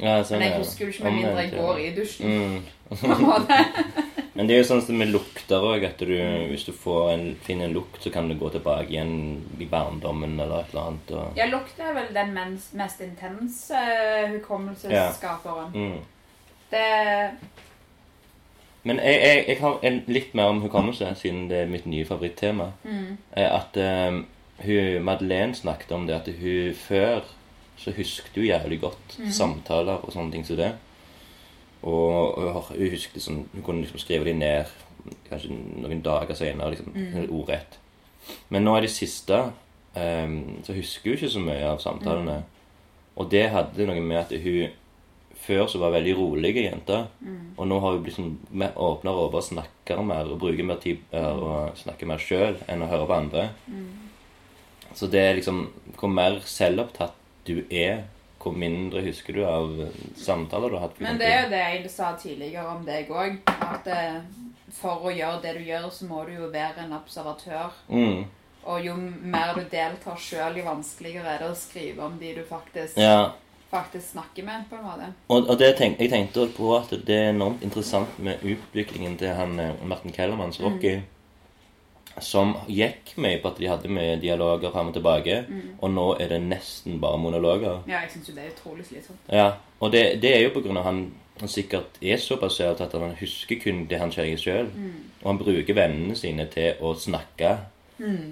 [0.03, 2.32] Ja, sånn, Men jeg husker jo ikke med mindre jeg går i dusjen.
[2.32, 2.62] Mm.
[3.03, 3.59] på en måte.
[4.34, 6.14] Men det er jo sånn som med lukter òg, at du,
[6.49, 9.12] hvis du får en, finner en lukt, så kan du gå tilbake igjen
[9.61, 11.12] i barndommen eller et eller annet.
[11.12, 13.76] Og, Ja, lukt er vel den mest intense
[14.32, 14.38] hukommelsesskaperen.
[14.38, 15.76] hukommelsesskaperen.
[15.76, 16.01] mm.
[16.72, 16.88] Det
[18.83, 22.07] Men jeg, jeg, jeg har en, litt mer om hukommelse, siden det er mitt nye
[22.07, 22.72] favorittema.
[22.85, 24.22] mm, er At eh,
[24.66, 27.20] hun, Madeleine snakket om det at hun før
[27.76, 29.30] så husket hun jævlig godt mm.
[29.30, 30.72] samtaler og sånne ting som det.
[31.83, 34.70] Og, og hun husket sånn, hun kunne liksom skrive de ned
[35.26, 37.30] kanskje noen dager senere, liksom, mm.
[37.30, 37.78] ordrett.
[38.55, 39.39] Men nå i det siste
[39.97, 42.39] um, så husker hun ikke så mye av samtalene.
[42.43, 42.61] Mm.
[43.18, 44.78] Og det hadde noe med at hun
[45.43, 47.07] før så var veldig rolige jenter.
[47.20, 50.78] mm, Og nå har hun blitt sånn åpnere over og snakker mer og bruker mer
[50.82, 53.49] tid eh, og snakker mer sjøl enn å høre på andre.
[53.66, 53.90] mm.
[54.95, 57.14] Så det er liksom Hvor mer selvopptatt
[57.47, 58.05] du er,
[58.43, 61.01] hvor mindre husker du av eh, samtaler du har hatt.
[61.01, 63.40] Men det er jo det jeg sa tidligere om deg òg.
[63.47, 64.20] At eh,
[64.72, 67.74] for å gjøre det du gjør, så må du jo være en observatør.
[67.88, 68.22] mm.
[68.62, 72.45] Og jo mer du deltar sjøl, jo vanskeligere er det å skrive om de du
[72.47, 73.32] faktisk, Ja.
[73.73, 74.68] Faktisk snakker med.
[74.70, 75.09] på en måte.
[75.29, 79.16] Og, og det tenk, jeg tenkte også på at det er enormt interessant med utviklingen
[79.18, 80.99] til han eh, Martin Kellermanns Rocky.
[82.20, 85.39] Som gikk mye på at de hadde med dialoger fram og tilbake.
[85.81, 87.81] Og nå er det nesten bare monologer.
[87.89, 89.18] Ja, jeg syns jo det er utrolig slitsomt.
[89.33, 89.47] Ja,
[89.81, 91.01] og det, det er jo på grunn av han,
[91.41, 94.68] han sikkert er så basert at han husker kun det han kjører sjøl.
[95.23, 97.55] Og han bruker vennene sine til å snakke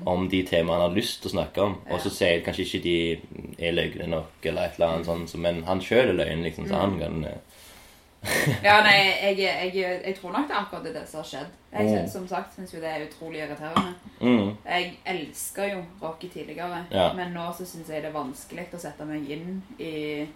[0.07, 1.77] om de temaene han har lyst til å snakke om.
[1.91, 2.97] Og så sier kanskje ikke de
[3.59, 6.75] er løgne nok, eller et eller annet sånt, men han sjøl er løgn, liksom, så
[6.81, 7.39] han kan eh,
[8.67, 9.73] Ja, nei, jeg, jeg,
[10.05, 11.55] jeg tror nok det er akkurat det som har skjedd.
[11.73, 11.89] Jeg Mm.
[11.95, 13.95] synes, som sagt syns jo det er utrolig irriterende.
[14.21, 17.13] mm, Jeg elsker jo Rocky tidligere, Ja.
[17.15, 20.27] men nå så syns jeg det er vanskelig å sette meg inn i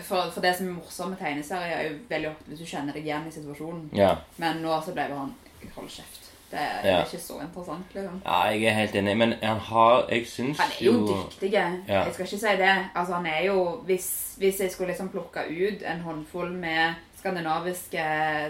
[0.00, 2.92] for, for det som er morsomt med tegneserier, er jo veldig ofte hvis du kjenner
[2.94, 3.88] deg igjen i situasjonen.
[3.98, 4.12] Ja.
[4.38, 5.34] Men nå så ble jo han
[5.76, 6.21] Hold kjeft.
[6.52, 6.96] Det er Ja.
[7.04, 8.18] ikke så interessant, liksom.
[8.24, 11.52] ja, jeg er helt enig, men han har Jeg syns Han er jo dyktig.
[11.52, 11.70] Ja.
[11.88, 12.74] Jeg skal ikke si det.
[12.94, 18.04] Altså, han er jo Hvis, hvis jeg skulle liksom plukke ut en håndfull med skandinaviske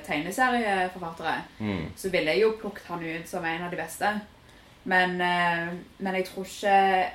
[0.07, 4.13] tegneserieforfattere, mm, så ville jeg jo plukket han ut som en av de beste.
[4.85, 7.07] Men, eh, men jeg tror ikke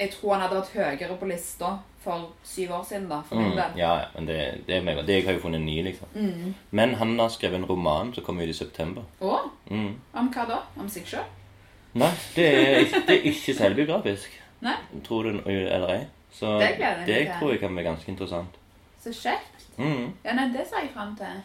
[0.00, 3.58] Jeg tror han hadde vært høyere på lista for syv år siden, da, for mm.
[3.76, 5.00] Ja, ja, men det, det er meg.
[5.06, 6.08] Det jeg har jo funnet ny, liksom.
[6.14, 6.54] Mm.
[6.70, 9.02] Men han har skrevet en roman som kommer ut i september.
[9.20, 9.40] Å?
[9.70, 9.94] Mm.
[10.14, 10.60] om hva da?
[10.78, 11.26] Om seg sjøl?
[11.98, 12.78] Nei, det er,
[13.08, 14.38] det er ikke selvbiografisk.
[14.66, 14.76] Nei?
[15.06, 16.00] Tror du eller ei.
[16.32, 18.58] Så Det gleder jeg det tror jeg kan være ganske interessant.
[19.02, 19.66] Så kjekt.
[19.78, 20.12] Mm.
[20.24, 21.40] Ja, nei, det ser jeg fram til.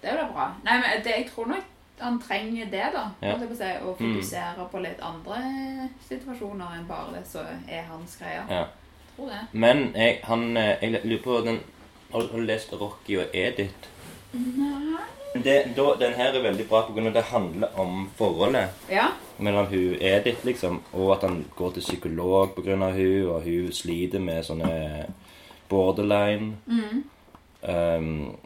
[0.00, 0.46] Det er jo da bra.
[0.64, 3.04] Nei, men det, jeg tror nok han trenger det, da.
[3.22, 3.36] Ja.
[3.40, 5.38] si, Å fokusere på litt andre
[6.08, 8.42] situasjoner enn bare det som er hans greie.
[8.50, 8.66] Ja.
[9.16, 9.42] Tror det.
[9.52, 11.60] Men jeg, han, eh, jeg lurer på den
[12.12, 13.88] Har du lest Rocky og Edith?
[14.32, 15.04] Nei.
[15.44, 17.10] Det, da, den her er veldig bra pga.
[17.12, 19.08] det handler om forholdet Ja.
[19.38, 22.76] mellom hun Edith, liksom, og at han går til psykolog pga.
[22.76, 25.06] hun, og hun sliter med sånne
[25.68, 26.56] borderline.
[26.66, 27.04] Mm.
[27.68, 28.36] Um,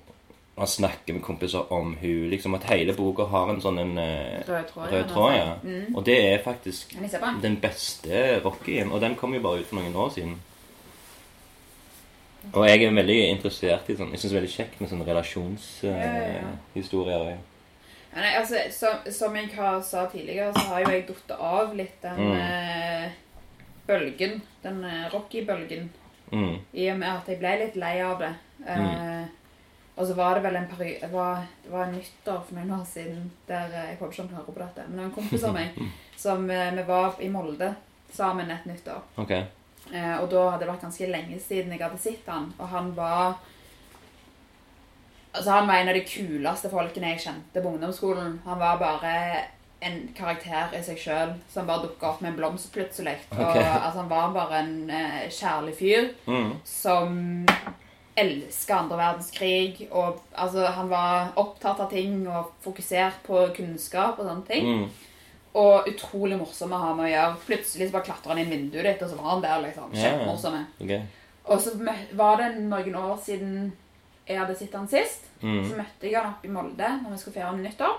[0.58, 4.42] han snakker med kompiser om hun, liksom At hele boka har en sånn en eh,
[4.48, 4.92] Rød tråd.
[4.92, 5.32] rød tråd.
[5.34, 5.54] Ja.
[5.62, 5.96] Mm.
[5.96, 6.96] Og det er faktisk
[7.42, 7.56] den?
[7.62, 8.92] beste Rockyen.
[8.92, 10.36] Og den kom jo bare ut for noen år siden.
[12.54, 15.06] Og jeg er veldig interessert i sånn Jeg syns det er veldig kjekt med sånne
[15.84, 16.52] Ja, ja, ja.
[18.10, 21.74] Ja, nei, altså, som, som jeg har sa tidligere, så har jo jeg datt av
[21.78, 22.32] litt den Mm.
[22.40, 23.10] eh,
[23.86, 24.40] bølgen.
[24.62, 25.90] Den eh, Rocky-bølgen.
[26.32, 26.56] Mm.
[26.74, 28.32] I og med at jeg ble litt lei av det.
[28.66, 29.24] Eh,
[29.96, 33.30] og så var det vel en periode var, det var nyttår for noen år siden
[33.48, 34.88] der eh, Jeg håper ikke han hører på dette.
[34.88, 35.80] Men det var en kompis av meg
[36.24, 37.74] som eh, vi var i Molde
[38.12, 39.02] sammen et nyttår.
[39.22, 39.32] Ok.
[39.92, 42.92] Eh, og da hadde det vært ganske lenge siden jeg hadde sett han, og han
[42.96, 43.34] var
[45.32, 48.40] Altså Han var en av de kuleste folkene jeg kjente på ungdomsskolen.
[48.44, 49.12] Han var bare
[49.80, 53.14] en karakter i seg sjøl som bare dukka opp med en blomst plutselig.
[53.36, 56.50] Og altså Han var bare en uh, kjærlig fyr Mm.
[56.64, 57.46] som
[58.16, 59.86] elska andre verdenskrig.
[59.92, 64.66] Og altså Han var opptatt av ting og fokusert på kunnskap og sånne ting.
[64.66, 64.90] Mm.
[65.58, 67.38] Og utrolig morsom å ha med å gjøre.
[67.46, 69.62] Plutselig så bare klatra han inn vinduet ditt, og så var han der.
[69.66, 69.94] liksom.
[69.94, 70.12] Ja,
[70.78, 70.84] Yeah.
[70.84, 71.00] Okay.
[71.50, 71.70] Og så
[72.14, 73.72] var det noen år siden
[74.28, 75.26] jeg hadde sett han sist.
[75.42, 75.64] Mm.
[75.66, 77.98] Så møtte jeg han oppe i Molde når vi skulle feire nyttår.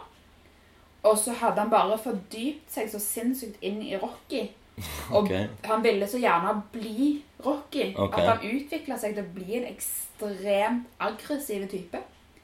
[1.09, 4.45] Og så hadde han bare fordypt seg så sinnssykt inn i Rocky.
[5.13, 5.49] Og okay.
[5.67, 7.09] han ville så gjerne bli
[7.43, 7.91] Rocky.
[7.91, 8.21] Okay.
[8.21, 11.99] At han utvikla seg til å bli en ekstremt aggressiv type.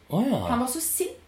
[0.07, 1.23] Å Han var så sint.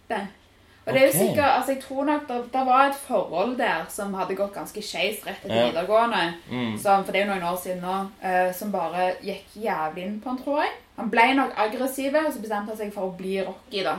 [0.88, 1.28] Og det er jo okay.
[1.28, 4.82] sikkert, altså jeg tror nok det, det var et forhold der som hadde gått ganske
[4.82, 5.66] skeis rett etter Ja.
[5.68, 6.22] videregående.
[6.50, 6.78] Mm.
[6.82, 10.16] Som, for det er jo noen år siden nå, Uh, som bare gikk jævlig inn
[10.24, 10.72] på han, tror jeg.
[10.98, 13.98] Han ble nok aggressiv, og så bestemte han seg for å bli Rocky, da.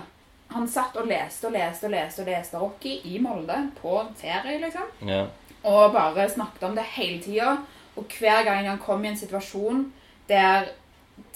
[0.51, 4.59] Han satt og leste og leste og leste og leste Rocky i Molde på ferie,
[4.59, 4.91] liksom.
[5.07, 5.27] Ja.
[5.63, 7.57] Og bare snakket om det hele tida.
[7.97, 9.93] Og hver gang han kom i en situasjon
[10.29, 10.67] der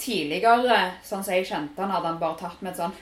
[0.00, 2.94] tidligere, sånn som jeg kjente han, hadde han bare tatt med et sånn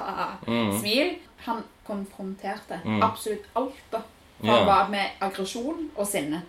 [0.50, 0.72] Mm.
[0.80, 1.14] smil.
[1.46, 3.02] Han konfronterte Mm.
[3.02, 4.00] absolutt alt, da.
[4.40, 4.46] For.
[4.50, 6.42] Han var med aggresjon og sinne.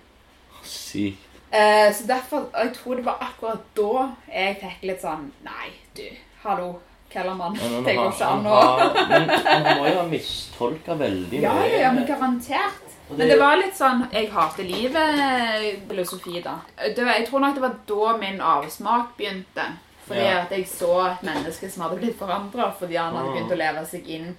[0.64, 1.18] Sykt.
[1.52, 5.70] Eh, så derfor, og Jeg tror det var akkurat da jeg fikk litt sånn Nei,
[5.96, 6.02] du,
[6.44, 6.80] hallo,
[7.14, 7.54] Kellermann.
[7.86, 11.92] Det går ikke an å Men han må jo ha mistolka veldig Ja, ja, ja,
[11.92, 12.82] men garantert.
[13.08, 16.58] Det, Men det var litt sånn Jeg hater livet-filosofi, da.
[16.96, 19.66] Det var, jeg tror nok det var da min avsmak begynte.
[20.08, 20.42] Fordi Ja.
[20.42, 23.34] at jeg så et menneske som hadde blitt forandra fordi han hadde Mm.
[23.36, 24.38] begynt å leve seg inn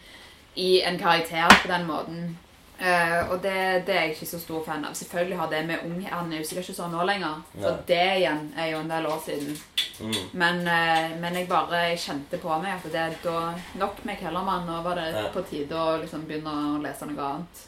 [0.56, 2.38] i en karakter på den måten.
[2.76, 4.92] Uh, og det, det er jeg ikke så stor fan av.
[4.98, 7.38] Selvfølgelig har det med ung Han er jo sikkert ikke sånn nå lenger.
[7.54, 7.84] For Nei.
[7.88, 9.54] det igjen er jo en del år siden.
[10.00, 10.18] Mm.
[10.42, 13.38] Men, uh, men jeg bare jeg kjente på meg at det da
[13.80, 14.66] nok med Kellermann.
[14.68, 15.22] Nå var det Ja.
[15.32, 17.64] på tide å liksom begynne å lese noe annet.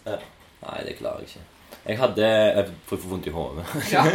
[0.61, 1.47] Nei, det klarer jeg ikke.
[1.89, 3.65] Jeg hadde Jeg får vondt i hodet.
[3.93, 4.05] Ja.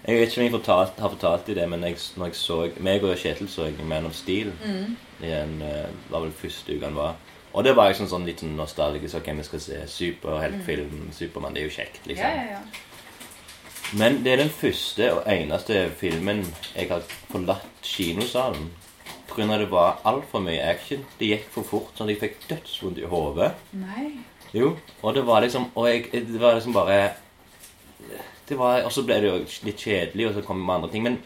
[0.00, 2.56] Jeg vet ikke om jeg fortalt, har fortalt i det, men jeg, når jeg så
[2.80, 4.96] meg og Kjetil så jeg Man of Steel Mm.
[5.20, 7.14] i en, eh, var vel første uka han var.
[7.52, 9.18] Og det var liksom sånn, litt sånn nostalgisk.
[9.18, 11.10] Ok, vi skal se superheltfilm.
[11.16, 11.56] Supermann.
[11.56, 12.26] Det er jo kjekt, liksom.
[12.26, 12.90] Ja, ja, ja.
[13.98, 16.44] Men det er den første og eneste filmen
[16.76, 18.70] jeg har forlatt kinosalen.
[19.30, 21.02] Av det var altfor mye action.
[21.18, 23.52] Det gikk for fort, sånn at jeg fikk dødsvondt i hodet.
[24.54, 24.72] Jo,
[25.02, 27.12] og det var liksom Og jeg, det var liksom bare
[28.48, 29.36] det var, Og så ble det jo
[29.68, 31.04] litt kjedelig, og så kom det med andre ting.
[31.06, 31.18] Men,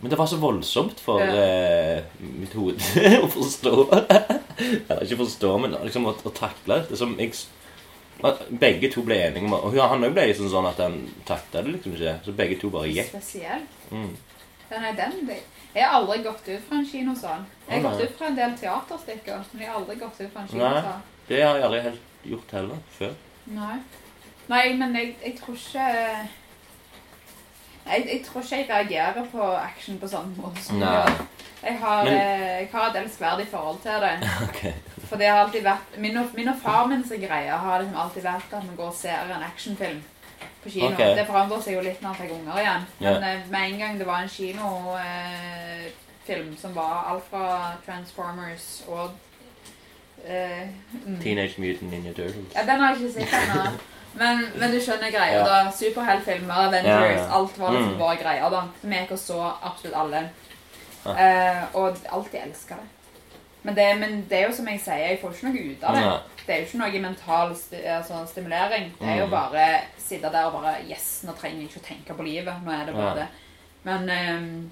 [0.00, 1.98] men det var så voldsomt for Ja.
[1.98, 2.78] uh, mitt hode
[3.24, 3.74] å forstå.
[3.94, 6.98] Eller ikke forstå, men liksom å, å takle det.
[7.00, 7.32] Som jeg,
[8.60, 11.74] begge to ble enige om Og han òg ble liksom sånn at han takla det
[11.76, 12.14] liksom ikke.
[12.26, 13.10] Så begge to bare gikk.
[13.14, 13.80] Spesielt.
[13.90, 14.12] Mm.
[14.70, 15.34] Den er den.
[15.74, 17.42] Jeg har aldri gått ut fra en kinosal.
[17.68, 20.44] Jeg har gått ut fra en del teaterstykker, men jeg har aldri gått ut fra
[20.44, 20.54] en Nei.
[20.54, 21.02] kinosal.
[21.28, 23.14] Det har jeg aldri helt gjort heller før.
[23.56, 23.76] Nei.
[24.48, 25.88] Nei, men jeg, jeg tror ikke
[27.86, 31.04] jeg, jeg tror ikke jeg reagerer på action på sånn måte som Nei.
[31.64, 34.28] Jeg har, Men- eh, jeg har et elskverdig forhold til det.
[34.48, 34.72] Okay.
[35.08, 38.00] For det har alltid vært Min og, min og far min sin greie har liksom
[38.00, 40.02] alltid vært at vi går og ser en actionfilm
[40.62, 40.92] på kino.
[40.92, 41.16] Okay.
[41.16, 42.86] Det forandrer seg jo litt når han fikk unger igjen.
[43.00, 45.92] Men eh, med en gang det var en kinofilm
[46.52, 49.10] eh, som var alt fra Transformers og
[50.26, 50.68] eh,
[51.06, 51.20] mm.
[51.22, 52.54] Teenage Mutant Ninja Turtles.
[52.54, 53.62] Ja, den har jeg ikke sett ennå.
[54.16, 55.44] Men, men du skjønner greia, Ja.
[55.44, 55.70] da.
[55.74, 57.28] Superheltfilmer, Avengers, Ja, ja.
[57.34, 57.98] alt var liksom Mm.
[57.98, 58.60] våre greier, da.
[58.80, 60.30] Så vi gikk og så absolutt alle.
[61.04, 61.14] Ja.
[61.18, 62.88] Eh, og alltid elska det.
[63.62, 63.98] Men det.
[63.98, 66.20] Men det er jo som jeg sier, jeg får ikke noe ut av det.
[66.46, 68.92] Det er jo ikke noe mental sti altså, stimulering.
[69.00, 71.88] Det er jo bare bare sitte der og bare Yes, nå trenger jeg ikke å
[71.88, 72.54] tenke på livet.
[72.64, 73.28] Nå er det bare det.
[73.84, 74.70] Men ehm,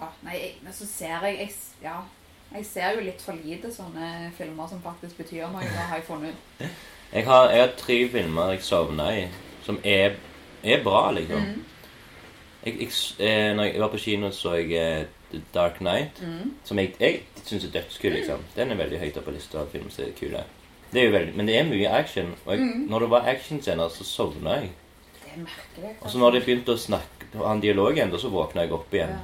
[0.00, 1.50] ja, nei, men så ser jeg, jeg
[1.82, 2.00] Ja.
[2.54, 6.04] Jeg ser jo litt for lite sånne filmer som faktisk betyr noe, Det har jeg
[6.06, 6.66] funnet ut.
[7.12, 9.28] Jeg har, jeg har tre filmer jeg sovna i,
[9.64, 10.16] som er,
[10.64, 11.40] er bra, liksom.
[11.40, 11.64] Mm.
[12.66, 16.54] Jeg, jeg, eh, når jeg var på kino, så jeg eh, The Dark Knight, Mm.
[16.64, 18.44] som jeg, jeg syns er dødskul, liksom.
[18.56, 20.44] Den er veldig høyt oppe på lista av filmer som er kule.
[20.92, 22.34] Det er veldig, men det er mye action.
[22.46, 22.86] Og jeg, Mm.
[22.90, 24.70] når det var actionscener, så sovna jeg.
[25.24, 25.96] Det er merkelig.
[26.00, 28.72] Og så når de begynte å snakke ha en dialog igjen, da så våkna jeg
[28.72, 29.08] opp igjen.
[29.08, 29.18] Ja.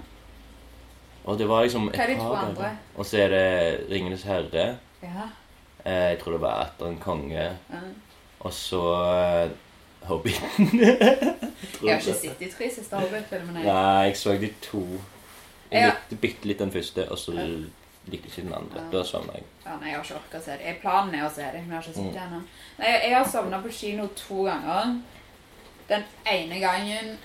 [1.25, 2.17] Og det var liksom to
[2.57, 2.77] par?
[2.97, 4.77] Og så er det Ringenes herre.
[5.03, 5.29] Ja.
[5.85, 7.47] Eh, jeg tror det var etter en konge.
[8.41, 9.51] Og så eh,
[10.09, 10.69] Hobbiten.
[11.85, 13.63] Jeg har ikke sett de tre siste Hobbit-filmene.
[13.65, 14.83] Nei, jeg så de to.
[15.73, 17.71] Jeg likte bitte litt den første, og så likte
[18.13, 18.83] jeg ikke den andre.
[18.93, 19.47] Da sovna jeg.
[19.65, 20.75] Ja, nei, jeg har ikke orket å se det.
[20.83, 22.05] Planen er å se det, men jeg har ikke Mm.
[22.05, 22.41] sett det ennå.
[22.85, 24.93] Jeg jeg har sovna på kino to ganger.
[25.89, 26.05] Den
[26.35, 27.17] ene gangen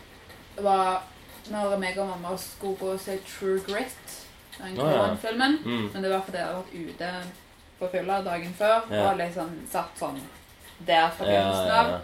[0.58, 1.04] var
[1.52, 4.16] når meg og mamma skulle gå og se True Grit,
[4.58, 4.96] den Å, ja.
[4.96, 5.60] Koran-filmen.
[5.66, 5.90] Mm.
[5.94, 7.12] Men det var fordi jeg hadde vært ute
[7.80, 9.10] på fylla dagen før Ja.
[9.12, 10.20] og liksom satt sånn
[10.86, 12.02] der fra begynnelsen av.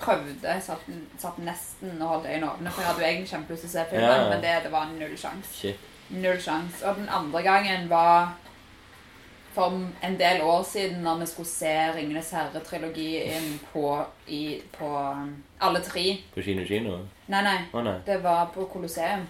[0.00, 0.80] Prøvde, satt,
[1.18, 3.84] satt nesten og holdt øynene åpne, for jeg hadde jo egentlig kjempelyst til å se
[3.90, 4.28] filmen, Ja, ja.
[4.30, 5.52] men det, det var null sjanse.
[5.52, 5.76] Shit.
[6.10, 6.82] Null sjans.
[6.84, 8.32] Og den andre gangen var
[9.54, 9.70] for
[10.02, 15.80] en del år siden når vi skulle se Ringenes herre-trilogien på, i- på um, alle
[15.80, 16.18] tre.
[16.34, 16.98] På kino kino?
[17.28, 17.58] Nei, nei.
[17.72, 17.98] Å nei.
[18.06, 19.26] Det var på Colosseum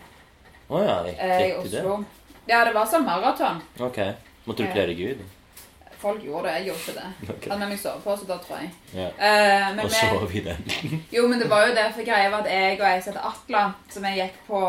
[0.70, 1.80] Å ja, eh, i gikk det.
[1.84, 2.04] Oslo.
[2.48, 3.60] Ja, det var sånn maraton.
[3.80, 3.98] Ok.
[4.46, 5.20] Måtte du kle deg ut?
[6.04, 7.30] Folk gjorde det, jeg gjorde ikke det.
[7.32, 7.48] Okay.
[7.48, 8.70] Hadde med meg sovepose da, tror jeg.
[8.92, 9.06] Ja.
[9.16, 10.58] Uh, men Og sov i den.
[11.16, 13.28] Jo, men det var jo det, for greia var at jeg og jeg som heter
[13.30, 13.62] Atla,
[13.94, 14.60] som jeg gikk på,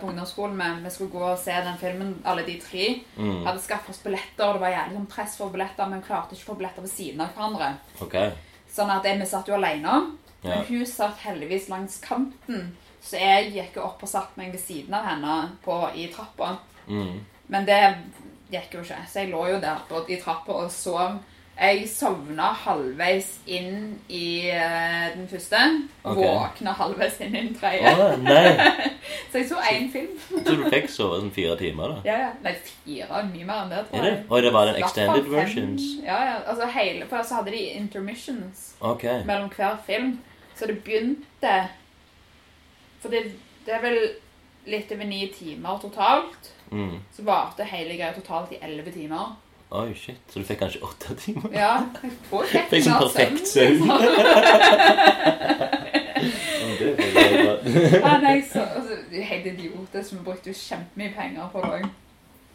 [0.00, 3.44] på ungdomsskolen med, vi skulle gå og se den filmen, alle de tre, Mm.
[3.46, 6.46] hadde skaffet oss billetter, og det var jævlig sånn press for billetter, men klarte ikke
[6.46, 7.70] å få billetter ved siden av hverandre.
[8.00, 8.16] Ok.
[8.72, 9.96] Sånn at jeg, vi satt jo alene,
[10.44, 10.50] Ja.
[10.54, 14.94] men hun satt heldigvis langs kanten, så jeg gikk opp og satt meg ved siden
[14.94, 16.56] av henne på, i trappa.
[16.88, 17.20] Mm.
[17.48, 17.80] Men det
[18.52, 21.18] gikk jo ikke, så jeg lå jo der på, i trappa og sov.
[21.58, 25.58] Jeg sovna halvveis inn i uh, den første,
[26.04, 26.22] Okay.
[26.22, 27.90] Våkna halvveis inn i den tredje.
[27.90, 28.12] Å!
[29.32, 30.14] Så jeg så én film.
[30.46, 31.98] Så du fikk sove sånn fire timer, da?
[32.06, 32.28] Ja, ja.
[32.44, 33.24] Nei, fire.
[33.32, 34.12] Mye mer enn det, tror Er det?
[34.12, 34.22] jeg.
[34.30, 35.34] Oi, det var den extended fem.
[35.34, 35.88] versions?
[36.04, 36.36] Ja, ja.
[36.52, 39.24] Altså hele, For så hadde de intermissions okay.
[39.28, 40.14] mellom hver film.
[40.56, 41.56] Så det begynte
[43.02, 43.24] For det,
[43.66, 43.98] det er vel
[44.68, 46.52] litt over ni timer totalt.
[46.70, 46.98] Mm.
[47.16, 49.36] Så varte hele greia totalt i elleve timer.
[49.70, 50.16] Oi, shit.
[50.32, 51.50] Så du fikk kanskje åtte timer?
[51.52, 53.88] Ja, jeg fikk sånn perfekt søvn.
[56.78, 56.94] Veldig.
[58.02, 60.12] Ja, nei, så, altså, helt idiotisk.
[60.14, 61.88] Vi brukte jo kjempemye penger på det òg.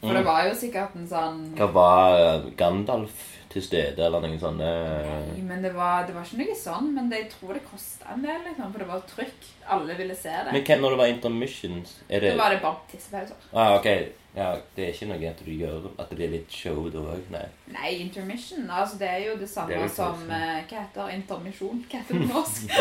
[0.03, 0.27] For det Mm.
[0.27, 3.21] var jo sikkert en sånn Hva var eh, Gandalf
[3.53, 4.69] til stede, eller noen sånne
[5.03, 6.89] Nei, men det var, det var ikke noe sånn.
[6.95, 8.73] Men det, jeg tror det kosta en del, liksom.
[8.73, 9.47] For det var trykk.
[9.77, 10.51] Alle ville se det.
[10.55, 13.47] Men hvem, når det var intermissions, er det Da var det bare tissepauser.
[13.53, 13.89] Ah, ok.
[14.33, 17.27] Ja, det er ikke noe at du gjør At det er litt show da òg?
[17.29, 17.43] Nei.
[17.69, 18.63] Nei, intermission.
[18.65, 21.83] Altså, det er jo det samme Det som eh, Hva heter intermisjon?
[21.91, 22.73] Hva heter det på norsk?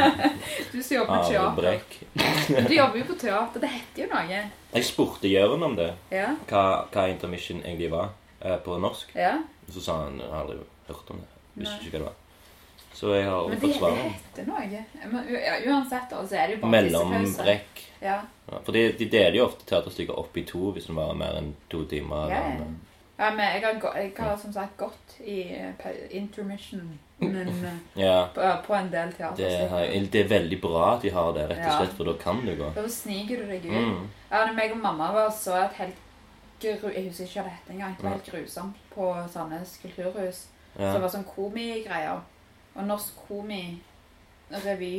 [0.74, 1.46] du som jobber med teater.
[1.46, 1.96] Avbrekk.
[2.68, 3.64] Du jobber jo på teater.
[3.64, 4.42] Det heter jo noe.
[4.74, 6.34] Jeg spurte Jørn om det, Ja.
[6.50, 8.12] hva, hva intermission egentlig var
[8.44, 9.16] uh, på norsk.
[9.16, 9.38] ja.
[9.70, 10.56] Og så sa han jeg har aldri
[10.88, 11.28] hørt om det.
[11.62, 12.16] Visste ikke hva det var.
[13.00, 14.12] Så jeg har Men det, fått det svaret.
[14.18, 14.84] heter noe.
[15.12, 17.10] Men, u- ja, uansett, da, så er det jo bare tissepause.
[17.14, 17.82] Mellombrekk.
[18.02, 18.16] Ja.
[18.50, 21.38] Ja, for de, de deler jo ofte teaterstykker opp i to hvis den varer mer
[21.38, 22.28] enn to timer.
[22.34, 23.24] Ja, eller- ja.
[23.24, 27.48] ja, men jeg har, gå- jeg har som sagt gått i eh, intermission men,
[27.94, 29.68] eh, ja på, på en del det, teaterstykker.
[29.68, 31.78] har, det er veldig bra at de har det, rett og Ja.
[31.78, 32.70] slett, for da kan du gå.
[32.74, 33.72] Da sniker du deg ut.
[33.76, 34.08] Mm.
[34.30, 36.06] Ja, når meg og mamma var så et helt.
[36.64, 37.96] Jeg husker ikke hva det het engang.
[37.96, 40.38] Det var helt grusomt på Sandnes kulturhus.
[40.76, 42.20] Så det var sånn komigreier.
[42.74, 44.94] Og norsk komi-revy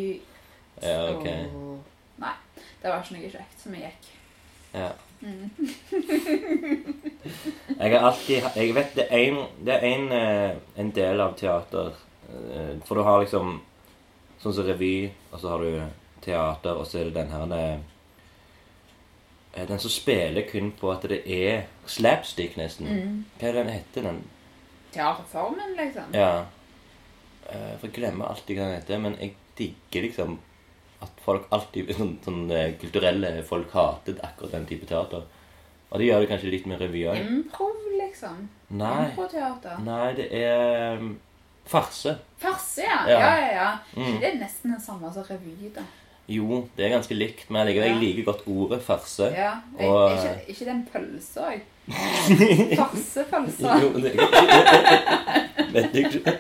[0.81, 1.27] ja, ok.
[1.55, 1.79] Og...
[2.21, 2.33] Nei,
[2.81, 4.05] det var ikke noe kjekt som jeg gikk.
[4.73, 4.91] Ja.
[5.21, 5.49] Mm.
[7.79, 9.35] Jeg har alltid Jeg vet det er en,
[9.65, 10.51] det er en, eh,
[10.81, 11.91] en del av teater
[12.31, 13.61] eh, For du har liksom
[14.41, 15.69] Sånn som revy, og så har du
[16.25, 17.77] teater, og så er det den her eh,
[19.55, 22.87] Den som spiller kun på at det er slapstick, nesten.
[22.87, 23.17] Mm.
[23.39, 24.05] Hva er den heter?
[24.07, 24.21] Den?
[24.93, 26.13] Teaterformen, liksom.
[26.15, 26.45] Ja.
[27.49, 30.37] Eh, For jeg glemmer alltid hva den heter, men jeg digger liksom
[31.01, 35.27] at folk alltid sånn, sånn eh, kulturelle folk hater akkurat den type teater.
[35.91, 37.19] Og det gjør det kanskje litt med revy òg.
[37.19, 38.45] Improv, liksom.
[38.79, 39.09] Nei.
[39.09, 39.81] Improteater.
[39.83, 41.17] Nei, det er um,
[41.67, 42.13] farse.
[42.39, 43.01] Farse, ja.
[43.09, 43.17] Ja.
[43.19, 43.71] Ja, ja, ja.
[43.97, 44.13] Mm.
[44.21, 45.83] Det er nesten det samme som revy, da.
[46.29, 49.31] Jo, det er ganske likt, men jeg liker, jeg liker godt ordet farse.
[49.35, 49.55] Ja.
[49.79, 51.61] Og- er ikke, ikke den pølsa òg?
[52.79, 53.71] Farsepølse.
[53.81, 54.13] Jo, det
[55.73, 56.35] Vet jeg ikke.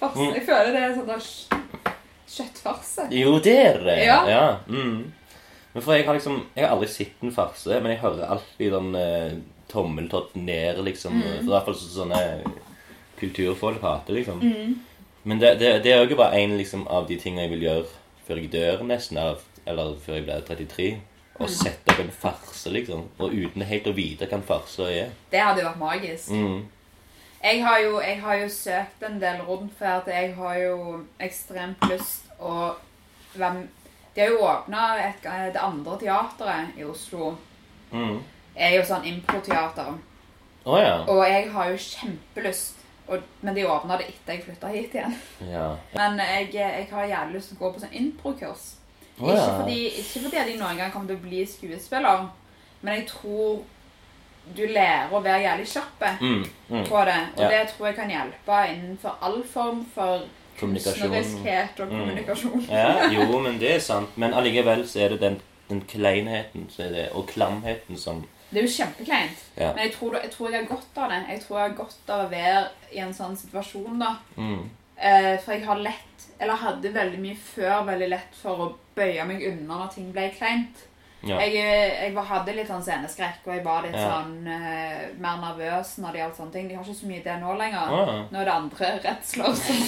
[0.00, 0.26] Farse.
[0.34, 1.94] Jeg føler det er sånn der kj-
[2.36, 3.06] kjøttfarse.
[3.12, 3.96] Jo, det er det.
[4.06, 4.18] Ja.
[4.30, 4.44] ja.
[4.70, 5.00] mm.
[5.74, 8.72] Men for jeg har liksom Jeg har aldri sett en farse, men jeg hører alltid
[8.74, 9.34] den eh,
[9.70, 11.18] tommeltott ned, liksom.
[11.20, 11.26] Mm.
[11.42, 12.22] For I hvert fall sånne
[13.20, 14.40] kulturfolk hater, liksom.
[14.42, 14.78] Mm.
[15.24, 17.62] Men det, det, det er jo ikke bare en liksom, av de tingene jeg vil
[17.66, 17.86] gjøre
[18.26, 20.90] før jeg dør, nesten, eller, eller før jeg blir 33.
[21.40, 21.48] Å Mm.
[21.48, 23.06] sette opp en farse, liksom.
[23.18, 25.10] Og uten helt å vite hva en farse er.
[25.32, 26.28] Det hadde jo vært magisk.
[26.36, 26.66] Mm.
[27.42, 30.74] Jeg har, jo, jeg har jo søkt en del rundt, for at jeg har jo
[31.20, 32.74] ekstremt lyst å
[33.34, 33.62] være
[34.14, 34.82] De har jo åpna
[35.54, 37.36] det andre teateret i Oslo.
[37.92, 38.18] Mm.
[38.56, 39.94] er jo sånn improteater.
[40.66, 40.98] Oh, ja.
[41.08, 42.79] Og jeg har jo kjempelyst
[43.10, 45.14] og, Men de åpna det etter jeg flytta hit igjen.
[45.50, 45.76] ja.
[45.94, 48.64] Men jeg, jeg har jævlig lyst til å gå på sånn impro-kurs.
[49.20, 49.66] Ikke, ja.
[50.00, 52.28] ikke fordi jeg noen gang kommer til å bli skuespiller,
[52.80, 53.60] men jeg tror
[54.56, 56.84] du lærer å være jævlig kjapp Mm, mm.
[56.88, 57.18] på det.
[57.36, 57.48] Og Ja.
[57.50, 60.22] det tror jeg kan hjelpe innenfor all form for
[60.60, 61.98] kunstneriskhet og Mm.
[62.00, 62.66] kommunikasjon.
[62.70, 64.08] Ja, jo, men det er sant.
[64.16, 68.72] Men allikevel så er det den, den kleinheten det, og klamheten som Det er jo
[68.74, 69.42] kjempekleint.
[69.56, 69.70] Ja.
[69.72, 71.22] Men jeg tror, jeg tror jeg har godt av det.
[71.30, 74.16] Jeg tror jeg har godt av å være i en sånn situasjon, da.
[74.36, 74.60] mm.
[75.00, 78.66] Eh, for jeg har lett, eller hadde veldig mye før, veldig lett for å
[78.98, 80.82] bøye meg unna når ting ble kleint.
[81.22, 81.38] Ja.
[81.40, 84.06] Jeg, eh, jeg var, hadde litt sånn sceneskrekk, og jeg var litt Ja.
[84.10, 86.68] sånn uh, mer nervøs når det gjaldt sånne ting.
[86.68, 87.96] De har ikke så mye det nå lenger.
[87.96, 88.22] Ah.
[88.32, 89.82] Nå er det andre redsler som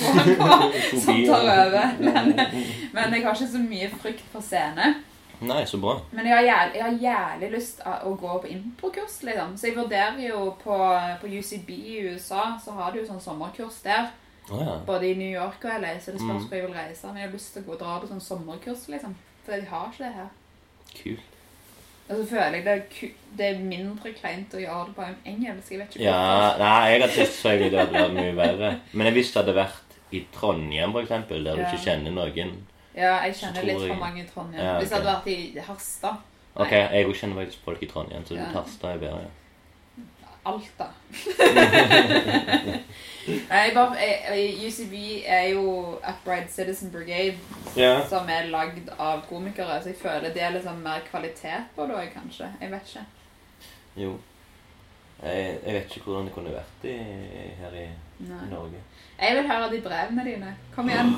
[1.05, 1.95] som tar over.
[2.01, 2.33] Men,
[2.97, 4.95] men jeg har ikke så mye frykt for scene.
[5.43, 5.97] Nei, så bra.
[6.13, 9.57] Men jeg har jævlig, jeg har jævlig lyst å gå på impro-kurs, liksom.
[9.59, 10.77] Så jeg vurderer jo på,
[11.23, 14.11] på UCB i USA, så har de jo sånn sommerkurs der.
[14.51, 14.77] Å ja.
[14.87, 16.49] Både i New York og LA, så det spørs Mm.
[16.49, 17.07] hvor jeg vil reise.
[17.07, 19.15] Men jeg har lyst til å gå og dra på sånn sommerkurs, liksom.
[19.45, 20.33] For de har ikke det her.
[21.03, 21.29] Kult.
[22.11, 25.71] Og så føler jeg det er, det er mindre kleint å gjøre det på engelsk.
[25.71, 28.71] Jeg vet ikke Ja, nei, jeg hadde syntes det hadde vært mye verre.
[28.93, 32.51] Men jeg visste det hadde vært i Trondheim, for eksempel, der du ikke kjenner noen.
[32.97, 34.65] Ja, jeg kjenner litt jeg- for mange i Trondheim.
[34.65, 36.17] Ja, Hvis jeg hadde vært i Harstad.
[36.55, 38.45] Ok, jeg òg kjenner faktisk folk i Trondheim, så Ja.
[38.53, 39.27] Harstad er bedre.
[40.45, 40.87] Alta.
[43.51, 43.97] Nei, bare,
[44.67, 44.95] UCB
[45.27, 47.39] er jo Upright Citizen Brigade,
[47.77, 48.09] Ja.
[48.09, 49.81] som er lagd av komikere.
[49.83, 52.49] Så jeg føler det er liksom mer kvalitet på det òg, kanskje.
[52.61, 53.05] Jeg vet ikke.
[53.97, 54.19] Jo.
[55.23, 56.97] Jeg, jeg vet ikke hvordan det kunne vært i,
[57.61, 57.87] her i
[58.19, 58.51] Nei.
[58.51, 58.83] Norge.
[59.21, 60.57] Jeg vil høre de brevene dine.
[60.75, 61.15] Kom igjen.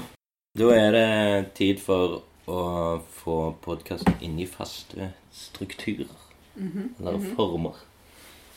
[0.58, 2.58] Da er det tid for å
[3.10, 6.12] få podkasten inn i faste strukturer.
[7.00, 7.80] Eller former.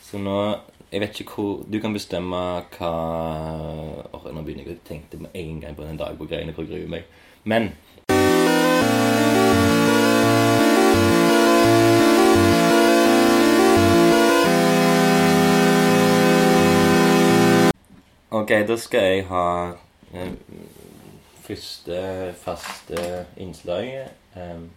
[0.06, 0.36] Så nå
[0.92, 2.38] Jeg vet ikke hvor Du kan bestemme
[2.78, 2.92] hva
[4.14, 6.86] Åh, Nå begynner jeg å tenke med en gang på den dagbokgreiene for å grue
[6.86, 7.10] meg.
[7.44, 7.72] Men
[18.30, 19.44] Ok, da skal jeg ha
[20.14, 20.32] eh,
[21.48, 24.68] første faste innslaget, um,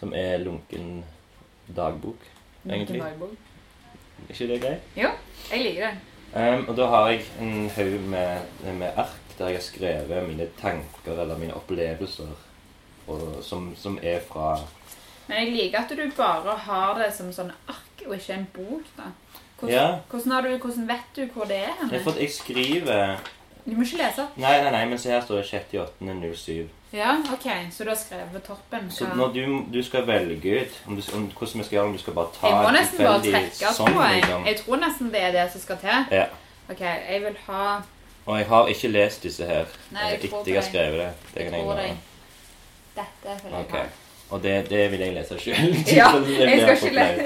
[0.00, 1.04] som er lunken
[1.76, 2.20] dagbok,
[2.68, 3.00] egentlig.
[3.02, 3.36] Lunken
[4.28, 4.92] Er ikke det greit?
[4.96, 5.08] Jo,
[5.50, 5.96] jeg liker det.
[6.30, 8.40] Um, og da har jeg en haug med,
[8.78, 12.28] med ark der jeg har skrevet mine tanker eller mine opplevelser
[13.08, 14.58] og, som, som er fra
[15.26, 18.86] Men jeg liker at du bare har det som sånn ark og ikke en bok.
[18.96, 19.10] da.
[19.60, 19.98] Hvordan, Ja.
[20.10, 21.74] hvordan, du, hvordan vet du hvor det er?
[21.80, 22.12] Jeg, henne?
[22.12, 23.30] at jeg skriver
[23.66, 24.26] Du må ikke lese.
[24.36, 26.68] Nei, nei, nei, men se her står det 6.8.07.
[26.92, 27.46] Ja, ok.
[27.70, 28.90] Så du har skrevet toppen?
[28.90, 29.42] Så når du,
[29.72, 32.32] du skal velge ut om du, om, hvordan vi skal gjøre om du skal bare
[32.40, 34.00] ta Jeg må nesten bare trekke sånn, på.
[34.02, 34.46] en, liksom.
[34.50, 36.06] jeg tror nesten det er det som skal til.
[36.18, 36.24] Ja.
[36.70, 37.62] Ok, jeg vil ha
[38.26, 40.70] Og jeg har ikke lest disse her Nei, jeg jeg tror etter jeg har det.
[40.70, 41.10] skrevet det.
[41.34, 41.96] det Jeg kan jeg gjøre.
[42.96, 43.70] Dette vil jeg Ok.
[43.76, 43.84] ha.
[44.30, 45.74] Og det, det vil jeg lese sjøl.
[45.94, 46.10] Ja,
[46.42, 47.24] jeg skal ikke lese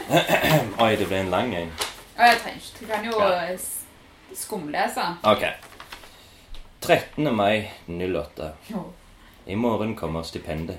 [0.84, 1.70] Oi, det ble en lang en.
[2.18, 2.80] Å, jeg trenger ikke.
[2.80, 3.58] Du kan jo Ja.
[4.34, 5.06] Skumlese.
[5.22, 5.44] Ok.
[6.80, 7.34] 13.
[7.36, 8.52] mai 08.
[9.46, 10.78] I morgen kommer stipendet.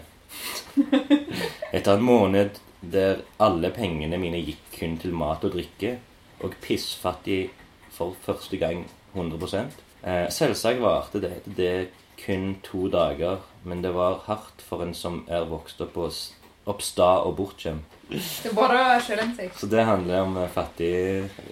[1.71, 5.97] Etter en måned der alle pengene mine gikk kun til mat og drikke,
[6.41, 7.51] og pissfattig
[7.93, 9.69] for første gang 100
[10.03, 11.89] eh, Selvsagt varte det, det
[12.25, 16.09] kun to dager, men det var hardt for en som er vokst opp, på,
[16.65, 17.97] opp sta og bortskjemt.
[18.09, 20.91] Det er bare å selvinnsikt Så det handler om eh, fattig,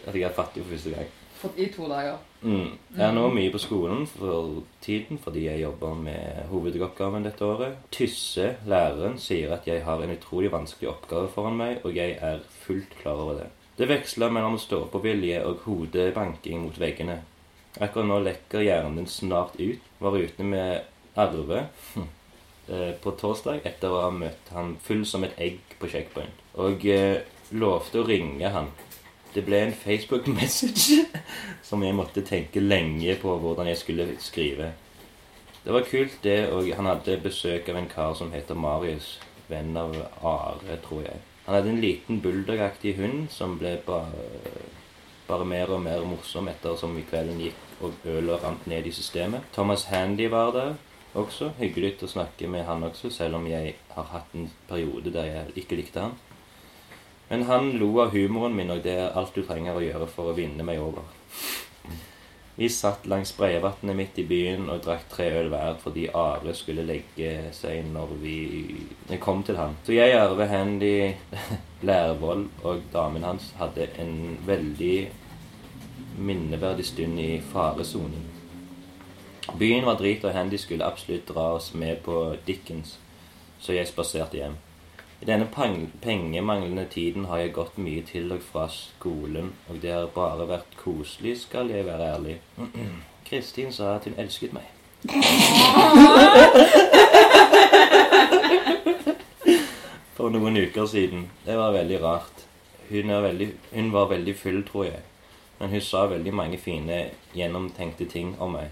[0.08, 1.16] at jeg er fattig for første gang.
[1.57, 2.17] I to dager.
[2.41, 2.75] Mm.
[2.95, 7.79] Jeg er nå mye på skolen for tiden fordi jeg jobber med hovedoppgaven dette året.
[7.91, 12.43] Tysse, læreren, sier at jeg har en utrolig vanskelig oppgave foran meg, og jeg er
[12.65, 13.49] fullt klar over det.
[13.79, 17.21] Det veksler mellom stå-på-vilje og hodebanking mot veggene.
[17.79, 19.85] Akkurat nå lekker hjernen snart ut.
[19.99, 20.81] Var ute med
[21.19, 21.61] Arve
[21.95, 26.43] eh, på torsdag etter å ha møtt han full som et egg på checkpoint.
[26.59, 27.21] Og eh,
[27.55, 28.67] lovte å ringe han.
[29.34, 31.03] Det ble en Facebook-message
[31.69, 34.73] som jeg måtte tenke lenge på hvordan jeg skulle skrive.
[35.63, 39.19] Det var kult, det, og han hadde besøk av en kar som heter Marius.
[39.49, 41.21] Venn av Are, tror jeg.
[41.45, 44.21] Han hadde en liten bulldog-aktig hund som ble bare,
[45.27, 49.47] bare mer og mer morsom etter som kvelden gikk og ølet rant ned i systemet.
[49.55, 50.75] Thomas Handy var der
[51.17, 51.51] også.
[51.57, 55.63] Hyggelig å snakke med han også, selv om jeg har hatt en periode der jeg
[55.63, 56.17] ikke likte han.
[57.30, 60.32] Men han lo av humoren min, og det er alt du trenger å gjøre for
[60.32, 61.05] å vinne meg over.
[62.59, 66.84] Vi satt langs Breivatnet midt i byen og drakk tre øl hver fordi Are skulle
[66.84, 68.34] legge seg når vi
[69.23, 69.77] kom til han.
[69.88, 71.13] Så jeg, Arve, Handy,
[71.88, 74.97] Lærvoll og damen hans hadde en veldig
[76.19, 78.27] minneverdig stund i faresonen.
[79.55, 82.97] Byen var drit, og Handy skulle absolutt dra oss med på Dickens,
[83.59, 84.59] så jeg spaserte hjem.
[85.22, 85.47] I denne
[86.01, 90.78] pengemanglende tiden har jeg gått mye til og fra skolen, og det har bare vært
[90.80, 92.38] koselig, skal jeg være ærlig.
[93.30, 94.63] Kristin sa at hun elsket meg.
[100.15, 101.30] For noen uker siden.
[101.45, 102.47] Det var veldig rart.
[102.89, 104.99] Hun, veldig, hun var veldig full, tror jeg.
[105.59, 108.70] Men hun sa veldig mange fine, gjennomtenkte ting om meg.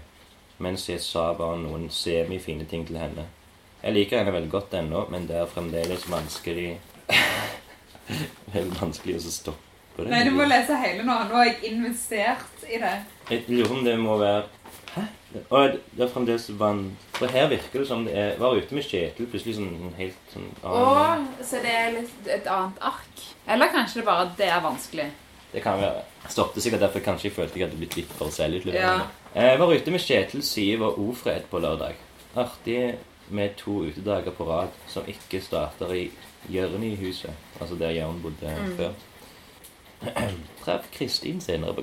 [0.58, 3.24] Mens jeg sa bare noen semifine ting til henne.
[3.82, 6.72] Jeg liker henne veldig godt ennå, men det er fremdeles vanskelig
[8.54, 10.10] Veldig vanskelig å stoppe det.
[10.10, 11.14] Nei, du må lese hele nå.
[11.28, 12.94] Nå har jeg investert i det.
[13.28, 14.46] Jeg lurer om det må være
[14.94, 15.02] Hæ?
[15.52, 16.84] Og det er fremdeles vann...
[17.18, 20.46] For her virker det som det er Var ute med Kjetil plutselig sånn helt sånn
[20.64, 23.24] annen- så det er litt et annet ark.
[23.46, 25.08] Eller kanskje det bare det er vanskelig.
[25.52, 26.06] Det kan være.
[26.32, 28.80] Stoppet sikkert derfor kanskje jeg følte jeg hadde blitt litt for selvutlevert.
[28.80, 29.44] Ja.
[29.44, 32.00] Jeg var ute med Kjetil, Siv og Ofred på lørdag.
[32.38, 32.80] Artig
[33.30, 36.10] med to utedager på rad som ikke starter i
[36.48, 37.32] Jørnihuset, i huset.
[37.60, 38.90] Altså der Jørn bodde før.
[40.64, 41.82] Treff Kristin senere på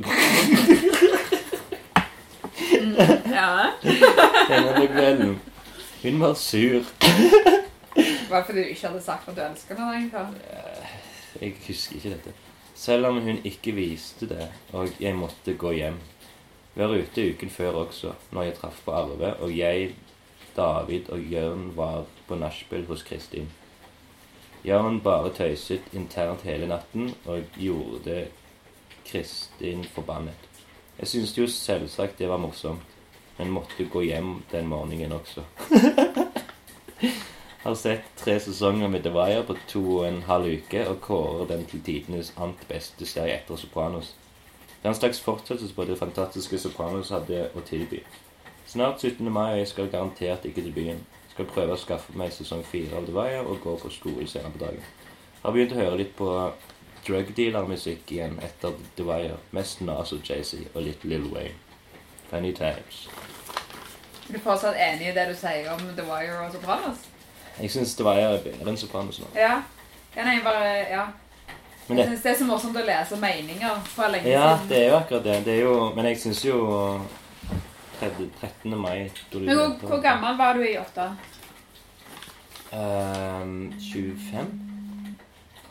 [3.30, 3.72] Ja.
[4.48, 5.42] senere på kvelden.
[6.04, 6.84] Hun var sur.
[8.30, 10.12] Bare fordi du ikke hadde sagt at du elsker henne?
[10.14, 10.36] dagen.
[11.42, 12.34] Jeg husker ikke dette.
[12.76, 16.00] Selv om hun ikke viste det, og jeg måtte gå hjem.
[16.76, 19.96] Vi var ute uken før også, når jeg traff på Arve, og jeg,
[20.56, 23.50] David og Jørn var på nachspiel hos Kristin.
[24.66, 28.28] Jørn bare tøyset internt hele natten og gjorde
[29.06, 30.50] Kristin forbannet.
[31.00, 32.96] Jeg syntes jo selvsagt det var morsomt,
[33.38, 35.44] men måtte gå hjem den morgenen også.
[37.66, 41.48] Har sett tre sesonger med The Wire på to og en halv uke, og kårer
[41.50, 44.14] den til tidenes annet beste serie etter Sopranos.
[44.82, 48.04] Det er en slags fortsettelse på det fantastiske Sopranos hadde å tilby.
[48.76, 49.32] Snart 17.
[49.32, 50.98] mai, og jeg skal garantert ikke til byen.
[51.32, 54.52] Skal prøve å skaffe meg sesong fire av The Wire og gå på skole senere
[54.52, 54.82] på dagen.
[55.46, 56.28] Har begynt å høre litt på
[57.08, 59.40] drug dealer-musikk igjen etter The Wire.
[59.56, 61.56] Mest Nas og Jay-Z og litt Lil Wayne.
[62.28, 63.06] Funny times.
[64.28, 67.08] Er du fortsatt enig i det du sier om The Wire og Sopranos?
[67.62, 69.32] Jeg syns The Wire er bedre enn Sopranos nå.
[69.40, 69.62] Ja.
[70.20, 71.08] ja nei, bare, ja.
[71.88, 74.72] Men Jeg det, synes det er så morsomt å lese meninger fra lenge ja, siden.
[74.76, 75.44] det er jo akkurat det.
[75.48, 76.66] det er jo, men jeg syns jo
[78.00, 78.30] 13.
[78.42, 78.78] 13.
[78.78, 81.10] mai Men hvor, hvor gammel var du i åtte?
[82.76, 84.46] Um, 25?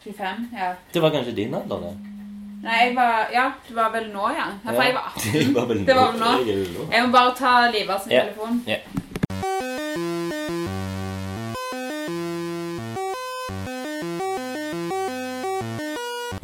[0.04, 0.48] 25?
[0.52, 0.74] Ja.
[0.92, 1.94] Det var kanskje din alder, det?
[2.64, 4.46] Nei, jeg var Ja, du var vel nå, ja.
[4.64, 5.32] Nei, ja jeg var 18.
[5.44, 5.94] Det var vel nå.
[5.94, 6.86] var nå.
[6.92, 8.22] Jeg må bare ta Liva sin Ja.
[8.24, 8.62] telefon.
[8.66, 8.78] Ja.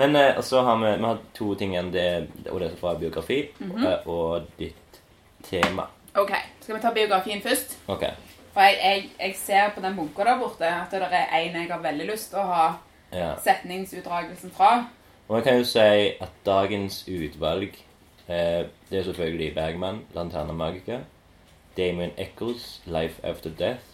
[0.00, 1.90] Men eh, så har vi, vi har to ting igjen.
[1.92, 4.06] Det, og det er fra biografi mm -hmm.
[4.08, 4.79] og ditt
[5.42, 5.82] tema.
[6.14, 6.30] Ok,
[6.60, 7.78] skal vi ta biografien først?
[7.88, 8.04] Ok.
[8.52, 11.68] For jeg, jeg, jeg ser på den bunka der borte at det er en jeg
[11.70, 12.64] har veldig lyst til å ha
[13.12, 13.32] Ja.
[13.42, 14.86] setningsutdragelsen fra.
[15.28, 15.78] Og jeg kan jo si
[16.20, 17.74] at dagens utvalg
[18.28, 20.98] eh, Det er selvfølgelig Bergman, 'Lanterna Magica',
[21.76, 23.86] Damien Eccles, 'Life After Death',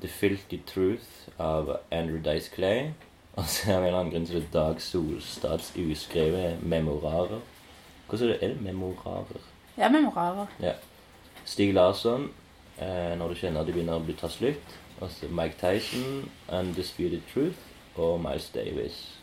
[0.00, 2.90] 'The Filthy Truth' av Andrew Dice Clay.
[3.36, 7.40] Og så er vi en annen grunn til det Dag Solstads uskrevne memorarer.
[8.08, 8.42] Hvordan er det?
[8.42, 9.40] Er det memorarer?
[9.82, 10.46] Ja, memorarer.
[10.62, 10.72] Ja.
[11.44, 12.30] Stig Larsson,
[12.78, 14.78] eh, 'Når du kjenner det begynner å bli ta slutt'.
[15.00, 17.66] Og så Mike Tyson, 'Undisputed Truth'.
[17.96, 19.18] Og Miles Davis,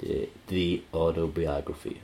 [0.00, 1.96] The, the Autobiography.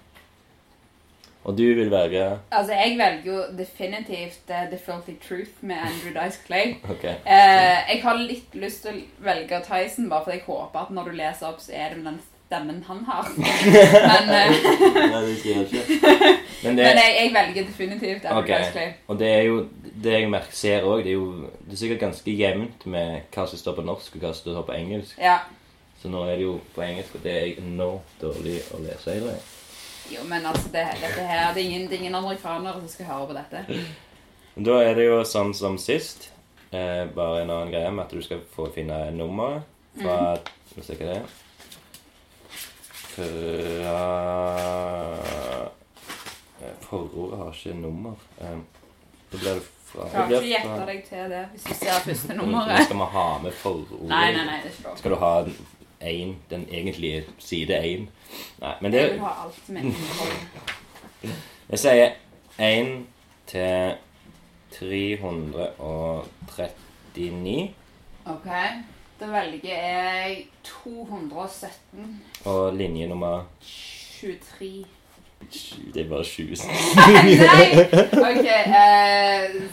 [1.44, 6.24] Og du vil velge Altså, jeg velger jo definitivt uh, The Filthy Truth med Andrew
[6.24, 6.74] Dice Clay.
[6.92, 7.14] okay.
[7.26, 11.04] uh, jeg har litt lyst til å velge Tyson, bare fordi jeg håper at når
[11.04, 13.28] du leser opp, så er det med den stemmen han har.
[13.36, 14.54] Men, eh,
[15.12, 15.82] Nei, det sier jeg ikke.
[16.62, 18.48] Men det, men jeg, jeg velger definitivt Elvis Ok.
[18.48, 18.94] Presley.
[19.06, 19.58] Og det er jo
[20.04, 23.44] det jeg merker, ser òg, det er jo det er sikkert ganske jevnt med hva
[23.50, 25.20] som står på norsk, og hva som står på engelsk.
[25.20, 25.36] Ja.
[26.00, 29.22] Så nå er det jo på engelsk, og det er enormt dårlig å lese i
[29.26, 29.36] det.
[30.08, 33.10] Jo, men altså, det, dette her, det er ingen, det er ingen amerikanere som skal
[33.10, 33.82] høre på dette.
[34.68, 36.30] Da er det jo sånn som sist.
[36.72, 39.68] Eh, bare en annen greie med at du skal få finne nummeret
[40.00, 40.48] fra mm.
[40.74, 41.20] vi ikke det.
[43.18, 43.98] Fra
[46.62, 48.12] eh, Forordet har ikke nummer.
[48.38, 48.44] Da
[49.32, 52.42] det blir det fra klarer ikke gjette deg til det hvis du ser første Nå
[52.44, 52.84] nummeret.
[52.84, 54.08] skal vi ha med forordet.
[54.08, 54.96] Nei, nei, nei, det er ikke lov.
[55.00, 55.44] Skal du ha
[56.12, 58.06] én, den egentlige side én?
[58.60, 60.32] Nei, men det Jeg vil ha alt med innhold.
[61.70, 62.10] Jeg sier
[62.58, 63.06] 1
[63.46, 63.94] til
[64.78, 67.74] 339.
[68.26, 68.46] OK.
[69.20, 72.22] Da velger jeg 217.
[72.44, 74.84] Og linje nummer 23.
[75.94, 76.48] Det er bare 20.
[77.48, 77.68] Nei!
[78.30, 78.46] OK.
[78.66, 79.70] Uh,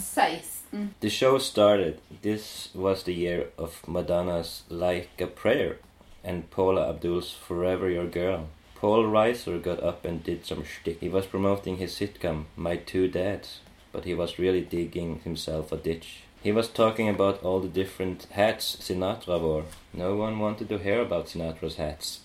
[0.00, 0.94] 16.
[1.00, 1.94] The show started.
[2.22, 5.76] This was the year of Madonna's Like a Prayer
[6.24, 8.40] and Paula Abdul's Forever Your Girl.
[8.74, 11.00] Paul Reiser got up and did some shtick.
[11.00, 13.60] He was promoting his sitcom, My Two Dads,
[13.92, 16.22] but he was really digging himself a ditch.
[16.42, 19.64] He was talking about all the different hats Sinatra wore.
[19.92, 22.20] No one wanted to hear about Sinatra's hats.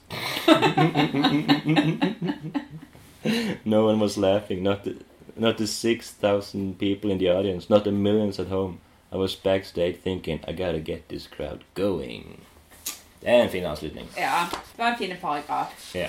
[3.66, 4.96] no one was laughing, not the,
[5.36, 8.80] not the 6,000 people in the audience, not the millions at home.
[9.12, 12.42] I was backstage thinking, I gotta get this crowd going.
[13.22, 14.08] Det er en fin avslutning.
[14.18, 14.44] Ja.
[14.52, 15.96] Det var en fin paragraf.
[15.96, 16.08] Ja.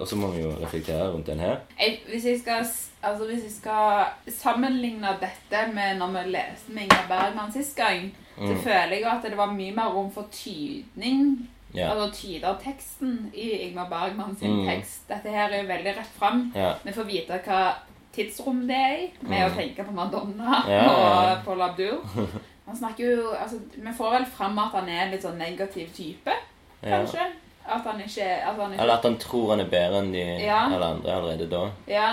[0.00, 1.56] Og så må vi jo reflektere rundt den her.
[1.80, 2.66] Jeg, hvis, jeg skal,
[3.02, 4.04] altså hvis jeg skal
[4.38, 8.60] sammenligne dette med når vi leste med Inger Bergman sist gang, så Mm.
[8.62, 11.48] føler jeg at det var mye mer rom for tydning.
[11.74, 11.90] Ja.
[11.92, 14.66] Altså tyder teksten i Ingmar Bergman sin Mm.
[14.68, 15.08] tekst.
[15.08, 16.52] Dette her er jo veldig rett fram.
[16.54, 16.72] Ja.
[16.84, 17.74] Vi får vite hva
[18.18, 20.62] tidsrom det er i, med å tenke på Madonna.
[20.68, 21.10] Ja, ja, ja.
[21.38, 21.98] og Paul Abdul.
[22.68, 25.88] Han snakker jo, altså, Vi får vel fram at han er en litt sånn negativ
[25.96, 26.34] type,
[26.82, 27.24] kanskje.
[27.64, 30.24] At han ikke, at han ikke Eller at han tror han er bedre enn de
[30.50, 31.62] alle andre allerede da.
[31.88, 32.10] Ja,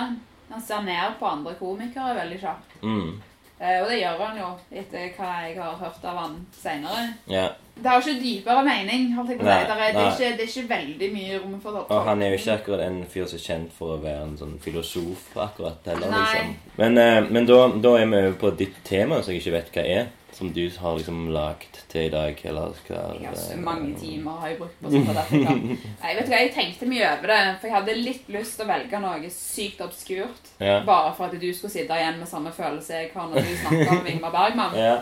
[0.48, 2.76] han ser ned på andre komikere veldig kjapt.
[2.80, 3.12] Mm.
[3.60, 4.48] Eh, og det gjør han jo,
[4.82, 7.06] etter hva jeg har hørt av han senere.
[7.30, 7.46] Ja.
[7.76, 9.08] Det har ikke dypere mening.
[9.16, 9.64] holdt jeg på å si.
[9.68, 12.58] Det, er ikke, det er ikke veldig mye rom for Og han er jo ikke
[12.60, 16.20] akkurat en fyr som er kjent for å være en sånn filosof akkurat heller, Nei.
[16.20, 16.54] liksom.
[16.76, 19.74] Men, eh, men da, da er vi over på ditt tema, som jeg ikke vet
[19.76, 20.06] hva er.
[20.36, 24.50] Som du har liksom lagd til i dag, eller Ja, så eh, mange timer har
[24.50, 24.96] jeg brukt på at
[25.32, 28.68] jeg vet hva, jeg tenkte mye over det, for jeg hadde litt lyst til å
[28.68, 30.50] velge noe sykt obskurt.
[30.60, 30.82] Ja.
[30.84, 33.94] Bare for at du skulle sitte igjen med samme følelse jeg har når du snakker
[33.94, 34.76] om Ingmar Bergman.
[34.76, 34.98] Ja.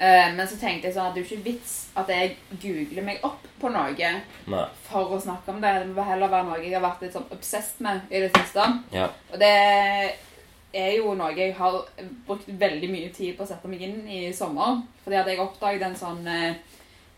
[0.00, 2.32] Eh, men så tenkte jeg sånn at det er jo ikke vits at jeg
[2.62, 4.64] googler meg opp på noe Nei.
[4.86, 5.74] for å snakke om det.
[5.82, 8.64] Det må heller være noe jeg har vært litt sånn obsessed med i det siste.
[8.96, 9.10] Ja.
[9.28, 9.52] Og det
[10.72, 11.76] er jo noe jeg har
[12.26, 14.80] brukt veldig mye tid på å sette meg inn i sommer.
[15.04, 16.54] Fordi at jeg oppdaget en sånn eh,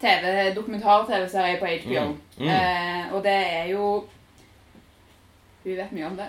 [0.03, 2.07] TV, dokumentar-TV-serie på HBO.
[2.09, 2.17] Mm.
[2.39, 2.49] Mm.
[2.49, 4.05] Eh, og det er jo
[5.63, 6.27] Hun vet mye om det.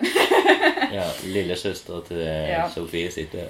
[0.94, 1.08] ja.
[1.26, 2.68] Lillesøster til eh, Ja.
[2.70, 3.50] Sofie sitter her.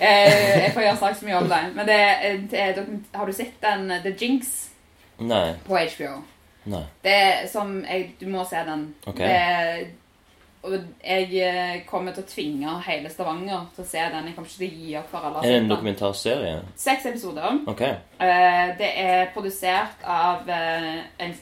[0.00, 1.62] Eh, jeg får gjøre sagt så mye om det.
[1.76, 2.00] Men det,
[2.50, 4.52] det har du sett den eh, The Jinx
[5.20, 5.54] Nei.
[5.66, 6.12] på HBO?
[6.64, 6.84] Nei.
[7.02, 8.94] Det er som jeg, Du må se den.
[9.06, 9.28] Okay.
[9.28, 9.94] Det,
[10.62, 14.26] og jeg eh, kommer til å tvinge hele Stavanger til å se den.
[14.28, 16.58] Jeg kommer ikke til å gi opp for alle Er det en dokumentarserie?
[16.76, 17.62] Seks episoder.
[17.72, 17.80] Ok.
[17.80, 21.00] Eh, det er produsert av eh,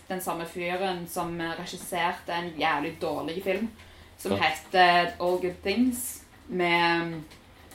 [0.08, 3.66] den samme fyren som regisserte en jævlig dårlig film
[4.18, 4.38] som Ja.
[4.38, 7.20] heter All Good Things, med,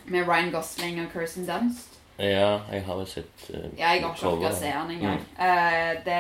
[0.06, 1.93] med Ryan Gosling og Kirsten Dunst.
[2.18, 5.24] Ja, jeg har jo sett uh, Ja, jeg har ikke orket å se den engang.
[5.42, 6.20] Eh, det,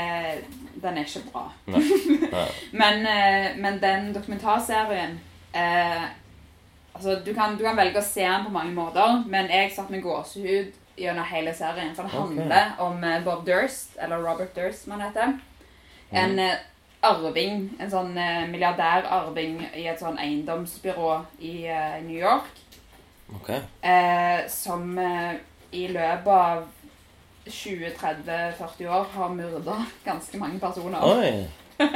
[0.81, 1.43] den er ikke bra.
[1.69, 1.83] Nei.
[2.33, 2.47] Nei.
[2.73, 5.19] Men, uh, men den dokumentarserien
[6.93, 9.89] Altså, du kan, du kan velge å se den på mange måter, men jeg satt
[9.89, 11.89] med gåsehud gjennom hele serien.
[11.97, 15.33] For det handler handler om Bob Durst, eller Robert Durst, som han heter.
[16.13, 16.61] En eh,
[17.01, 18.13] arving, en sånn
[18.53, 21.55] milliardærarving i et sånn eiendomsbyrå i
[22.05, 22.61] New York.
[23.39, 23.65] Okay.
[24.53, 24.93] Som
[25.73, 26.63] i løpet av
[27.45, 31.03] 20-30-40 år har myrda ganske mange personer.
[31.03, 31.33] Oi.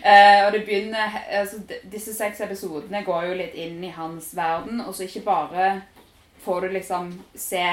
[0.00, 1.58] Eh, og det begynner altså,
[1.92, 5.64] Disse seks episodene går jo litt inn i hans verden, og så ikke bare
[6.40, 7.66] får du liksom se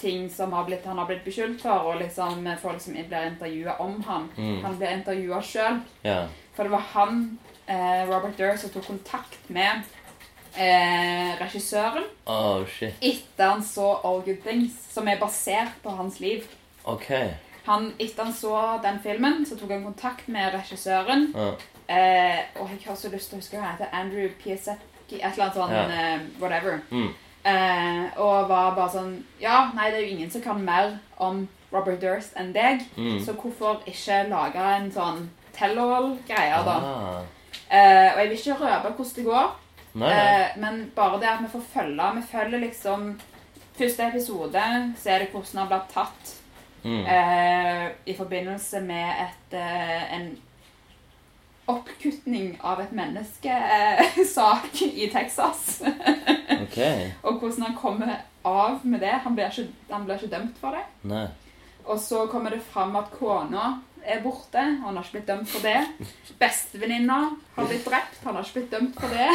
[0.00, 3.76] ting som har blitt, han har blitt beskyldt for, og liksom folk som blir intervjua
[3.82, 4.30] om han.
[4.36, 4.62] Mm.
[4.64, 5.82] Han blir intervjua sjøl.
[6.06, 6.32] Yeah.
[6.56, 7.20] For det var han,
[7.66, 9.84] eh, Robert Durr, som tok kontakt med
[10.56, 12.94] eh, regissøren Oh, shit.
[13.02, 16.44] etter han så All Good Things, som er basert på hans liv.
[16.84, 17.10] Ok.
[17.66, 21.30] Han, etter han så den filmen, så tok han kontakt med regissøren.
[21.34, 21.54] Oh.
[21.88, 23.92] Eh, og jeg har så lyst til å huske hva han heter.
[23.92, 26.20] Andrew Piasecki, et eller annet sånn yeah.
[26.20, 26.78] uh, whatever.
[26.90, 27.10] Mm.
[27.44, 29.10] Eh, og var bare sånn
[29.40, 33.18] Ja, nei, det er jo ingen som kan mer om Robert Durst enn deg, Mm.
[33.24, 36.76] så hvorfor ikke lage en sånn tell-all-greie, da?
[36.80, 37.20] Ah.
[37.68, 39.50] Eh, og jeg vil ikke røpe hvordan det går,
[39.94, 40.40] Nei, nei.
[40.44, 43.04] eh, men bare det at vi får følge Vi følger liksom
[43.78, 44.62] Første episode
[45.02, 46.34] så er det hvordan han blir tatt
[46.84, 47.06] Mm.
[47.08, 50.26] eh, i forbindelse med et, eh, en
[51.66, 55.80] oppkutning av et menneskesak i Texas.
[56.60, 56.78] Ok.
[57.24, 58.12] og hvordan han kommer
[58.44, 59.14] av med det.
[59.24, 60.84] Han blir ikke, han blir ikke dømt for det.
[61.08, 61.24] Nei.
[61.86, 64.60] Og så kommer det fram at kona er borte.
[64.60, 65.80] Han har ikke blitt dømt for det.
[66.40, 67.18] Bestevenninna
[67.56, 68.20] har blitt drept.
[68.24, 69.30] Han har ikke blitt dømt for det.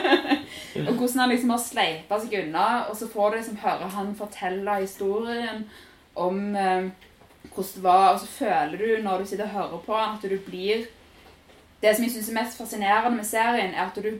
[0.88, 2.66] og hvordan han liksom har sleipa seg unna.
[2.90, 5.64] Og så får du liksom høre han fortelle historien
[6.14, 6.90] om eh,
[7.54, 8.12] hvordan det var.
[8.12, 10.86] Og så føler du når du sitter og hører på han, at du blir
[11.82, 14.14] Det som jeg syns er mest fascinerende med serien, er at du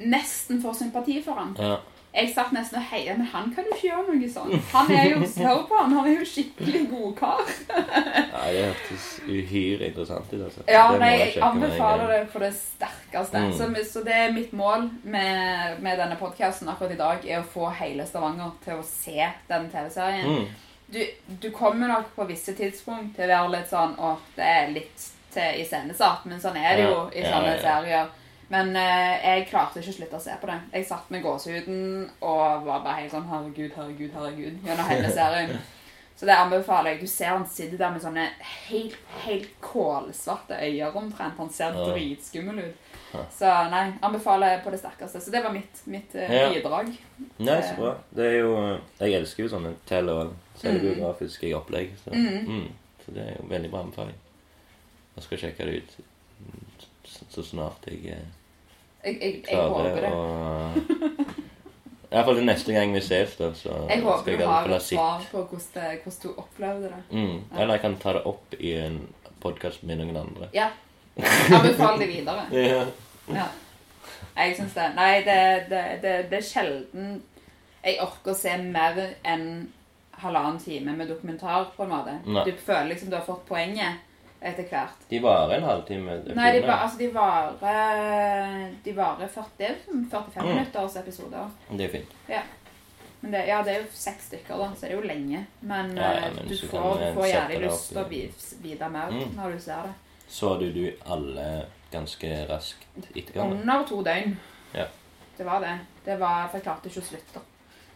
[0.00, 1.50] nesten får sympati for han.
[1.58, 1.76] Ja.
[2.14, 4.68] Jeg satt nesten og heia, men han kan jo ikke gjøre noe sånt.
[4.70, 7.40] Han er jo hør på han, er jo skikkelig god kar.
[7.74, 10.44] Nei, det hørtes uhyre interessant ut.
[10.44, 10.62] altså.
[10.68, 13.42] Ja, Det nei, jeg anbefaler det for det sterkeste.
[13.48, 13.56] Mm.
[13.58, 17.50] Så, så det er mitt mål med, med denne podkasten akkurat i dag, er å
[17.56, 20.30] få hele Stavanger til å se den TV-serien.
[20.30, 20.70] Mm.
[20.94, 21.00] Du,
[21.42, 25.06] du kommer nok på visse tidspunkt til å være litt sånn Å, det er litt
[25.34, 27.62] til iscenesatt, men sånn er det jo i i ja, ja, ja.
[27.64, 28.12] serier.
[28.48, 30.58] Men eh, jeg klarte ikke å slutte å se på det.
[30.72, 35.56] Jeg satt med gåsehuden og var bare helt sånn Herregud, herregud, herregud gjennom hele serien.
[36.16, 37.00] Så det anbefaler jeg.
[37.00, 38.28] Du ser han sitter der med sånne
[38.68, 38.94] helt,
[39.24, 41.36] helt kålsvarte øyne omtrent.
[41.40, 41.88] Han ser Ja.
[41.90, 42.92] dritskummel ut.
[43.34, 45.20] Så nei, anbefaler på det sterkeste.
[45.20, 46.48] Så det var mitt, mitt eh, Ja.
[46.54, 46.92] bidrag.
[47.38, 47.96] Nei, så bra.
[48.14, 51.90] Det er jo Jeg elsker jo sånne tell- og selvbiografiske opplegg.
[52.04, 52.46] Så, Mm.
[52.46, 52.68] mm.
[53.04, 54.14] så det er jo veldig bra anbefaling.
[55.16, 55.96] Jeg skal sjekke det ut
[57.04, 58.24] så, snart jeg eh,
[59.04, 60.22] Jeg, jeg, jeg klarer å
[62.14, 63.48] Iallfall til neste gang vi ses, da.
[63.58, 67.00] Så Jeg håper du har et svar på hvordan, hvordan du opplevde det.
[67.10, 67.40] Mm.
[67.58, 69.00] Eller jeg kan ta det opp i en
[69.42, 70.48] podkast med noen andre.
[70.54, 70.68] Ja.
[71.18, 72.46] Anbefal det videre.
[72.54, 72.84] Ja.
[73.34, 73.48] Ja.
[74.36, 74.86] Jeg syns det.
[74.94, 75.38] Nei, det,
[75.70, 77.14] det, det, det er sjelden
[77.84, 78.98] jeg orker å se mer
[79.28, 79.48] enn
[80.22, 82.16] halvannen time med dokumentar, på en måte.
[82.24, 82.44] Nei.
[82.46, 84.00] Du føler liksom du har fått poenget
[84.44, 85.04] etter hvert.
[85.08, 86.18] De varer en halvtime.
[86.36, 90.48] Nei, de, var, altså, de varer De varer 40, det er som 45 Mm.
[90.54, 91.50] minutters episoder.
[91.70, 92.14] Det er fint.
[93.20, 95.46] Men det, ja, det er jo seks stykker, da, så det er jo lenge.
[95.62, 98.08] Men, Ja, ja, eh, men du får, får gjerne lyst til å
[98.60, 99.30] vite mer Mm.
[99.36, 99.94] når du ser det.
[100.28, 102.84] Så du du alle ganske raskt
[103.16, 103.40] etterpå?
[103.50, 104.36] Under to døgn.
[104.74, 104.86] Ja.
[105.38, 105.78] Det var det.
[106.04, 107.40] Det var, For jeg klarte ikke å slutte.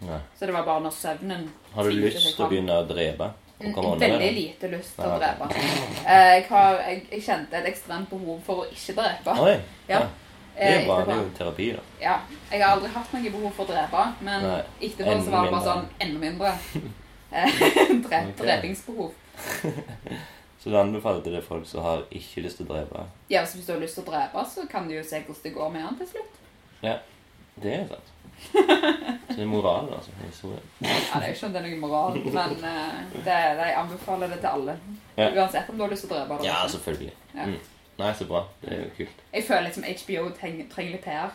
[0.01, 0.20] Nei.
[0.39, 3.33] Så det var bare når søvnen Har du lyst til å begynne å drepe?
[3.59, 5.48] Veldig lite lyst til å drepe.
[5.56, 9.35] Eh, Jeg, har, jeg, jeg kjente et ekstremt behov for å ikke drepe.
[9.43, 9.56] Oi,
[9.89, 9.98] Ja.
[10.55, 11.05] det er Eh, bra.
[11.05, 11.82] Det er jo terapi, da.
[12.01, 12.14] Ja,
[12.51, 15.52] jeg har aldri hatt noe behov for å drepe, men Nei, etterpå så var det
[15.52, 16.52] bare sånn enda mindre.
[17.30, 19.12] Drep, Dre, Drepingsbehov.
[20.59, 23.05] Så du anbefaler til det folk som har ikke lyst til å drepe?
[23.30, 25.43] Ja, så Hvis du har lyst til å drepe, så kan du jo se hvordan
[25.44, 26.40] det går med han til slutt.
[26.82, 26.97] Ja,
[27.62, 28.10] Det er sant.
[29.28, 30.10] Så det er moral, altså.
[30.10, 30.62] i historien.
[30.81, 34.32] Ja, Det er jo ikke om det er noe moral, men uh, det, jeg anbefaler
[34.32, 34.77] det til alle.
[35.16, 35.28] Ja.
[35.43, 36.39] Uansett om du har lyst til å drepe.
[36.39, 37.12] eller Ja, selvfølgelig.
[37.35, 37.47] Ja.
[37.47, 37.59] Mm.
[37.98, 38.44] Nei, så bra.
[38.62, 39.23] Det er jo kult.
[39.35, 41.32] Jeg føler liksom HBO trenger, litt PR.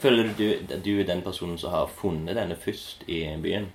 [0.00, 3.68] Føler du at du er den personen som har funnet denne først i byen?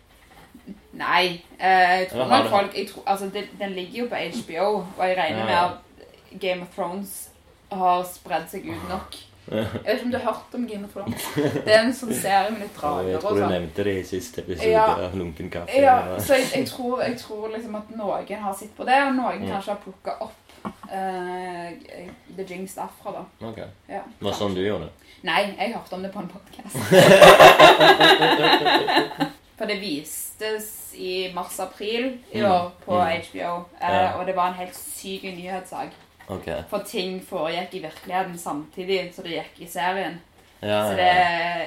[0.98, 1.44] Nei.
[1.60, 5.18] Eh, jeg tror nok folk tror, altså, den, Den ligger jo på HBO, og jeg
[5.18, 7.30] regner med at Game of Thrones
[7.72, 9.16] har spredd seg ut nok.
[9.46, 11.22] Jeg vet ikke om du har hørt om Game of Thrones?
[11.66, 13.52] Det er en sånn serie med litt drager jeg tror du sånn.
[13.54, 14.86] nevnte det i siste episode Ja.
[15.06, 15.78] av Lunken kaffe.
[15.82, 19.14] Ja, så jeg, jeg, tror, jeg tror liksom at noen har sett på det, og
[19.20, 19.50] noen Mm.
[19.52, 21.70] kanskje har plukka opp uh,
[22.36, 23.24] The Jinx derfra, da.
[23.48, 23.58] Ok.
[23.90, 24.94] Ja, Var det sånn du gjorde det?
[25.26, 26.76] Nei, jeg hørte om det på en podkast.
[29.56, 30.66] For det vistes
[31.00, 32.52] i mars-april i Mm.
[32.52, 33.22] år på Mm.
[33.22, 34.12] HBO, uh, Ja.
[34.20, 35.90] og det var en helt syk nyhetssak.
[36.28, 36.48] Ok.
[36.70, 40.22] For ting foregikk i virkeligheten samtidig som det gikk i serien.
[40.66, 41.10] Ja, Så det,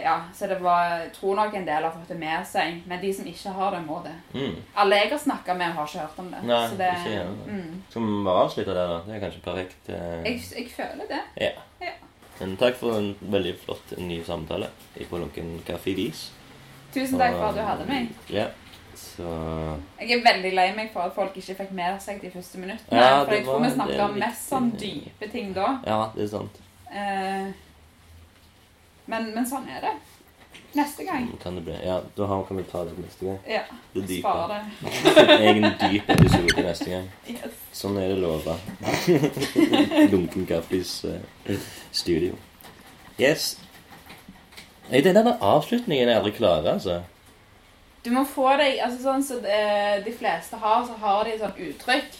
[0.02, 0.14] ja.
[0.34, 3.12] så det var, jeg tror nok en del har fått det med seg, men de
[3.14, 4.14] som ikke har det, må det.
[4.34, 4.56] Mm.
[4.74, 6.40] Alle jeg har snakka med, har ikke hørt om det.
[6.48, 7.36] Nei, så det ikke igjen.
[7.46, 7.76] Mm.
[7.90, 8.98] Skal vi bare avslutte der, da.
[9.06, 9.90] Det er kanskje perfekt.
[9.92, 11.20] eh, jeg, jeg føler det.
[11.44, 11.52] Ja.
[11.84, 11.92] Ja.
[12.40, 16.30] Men takk for en veldig flott ny samtale i Polunken kaffe-vis.
[16.94, 18.10] Tusen takk for at du hadde meg.
[18.34, 18.48] Ja.
[18.98, 19.28] Så
[20.00, 23.00] Jeg er veldig lei meg for at folk ikke fikk med seg de første minuttene.
[23.00, 25.72] Ja, for jeg tror vi snakker snakka er om mest sånn dype ting da.
[25.86, 26.60] Ja, det er sant.
[26.90, 27.48] Eh,
[29.08, 29.96] men, men sånn er det.
[30.76, 31.28] Neste gang.
[31.42, 31.76] Kan det bli.
[31.84, 33.38] Ja, da kan vi ta det neste gang.
[33.48, 33.62] Ja,
[33.94, 34.20] Det dype.
[34.20, 35.38] spare det.
[35.40, 37.06] Egen dyp episode neste gang.
[37.28, 37.62] Yes.
[37.72, 38.58] Sånn er det lova.
[40.12, 41.56] Lunken kaffes uh,
[41.90, 42.36] studio.
[43.18, 43.56] Yes.
[44.90, 47.00] Nei, den der avslutningen er jeg aldri klarer, altså.
[48.04, 49.58] Du må få deg altså Sånn som de,
[50.04, 52.18] de fleste har, så har de sånn uttrykk.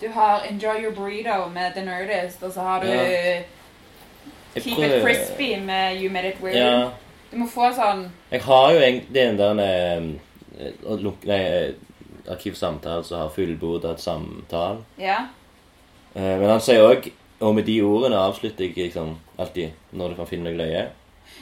[0.00, 3.42] Du har 'enjoy your burrito' med 'the nerdist', og så har du Ja.
[4.54, 6.56] 'keep prøver- it crispy' med 'you made it weird'.
[6.56, 6.90] Ja.
[7.30, 10.02] Du må få sånn Jeg har jo egentlig den der eh,
[11.28, 11.72] eh,
[12.30, 14.78] Arkivsamtale som har fullbordet samtale.
[14.98, 15.16] Ja.
[16.14, 20.14] Eh, Men han sier òg Og med de ordene avslutter jeg liksom alltid når du
[20.14, 20.88] kan finne noe løye.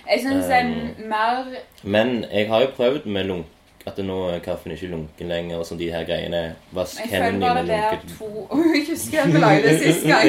[0.09, 1.45] Jeg syns det Um, er mer
[1.83, 3.47] Men jeg har jo prøvd med lunk,
[3.89, 6.43] At nå er kaffen ikke lunken lenger, og sånn de her greiene.
[6.77, 8.17] Vask Jeg føler bare det er lunket.
[8.19, 8.29] to
[8.75, 10.27] Jeg husker jeg belagde det sist gang.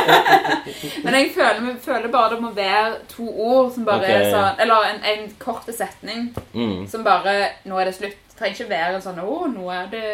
[1.04, 4.20] Men jeg føler, føler bare det må være to ord som bare okay.
[4.20, 6.86] er sånn Eller en, en kort setning Mm.
[6.90, 8.16] som bare Nå er det slutt.
[8.30, 10.04] Det trenger ikke være en sånn Å, nå er det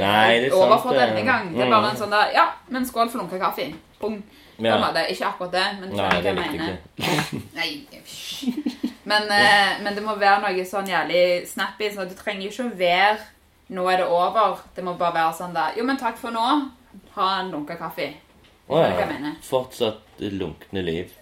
[0.00, 1.00] Nei, det er over for det.
[1.08, 1.50] denne gang.
[1.54, 1.74] Det er Mm.
[1.76, 3.72] bare en sånn der Ja, men skål for lunka kaffe.
[4.00, 4.22] Pung.
[4.58, 4.76] På Ja.
[5.10, 6.78] Ikke akkurat det, men du skjønner det hva jeg mener.
[7.54, 8.81] Nei.
[9.12, 11.90] Men, eh, men det må være noe sånn jævlig snappy.
[11.92, 13.18] sånn at Du trenger jo ikke å være
[13.72, 14.60] 'nå er det over'.
[14.74, 16.70] Det må bare være sånn da 'jo, men takk for nå'.
[17.14, 18.14] Ha en lunka kaffe.
[18.68, 19.34] Å oh, ja.
[19.42, 21.12] Fortsatt lunkne liv.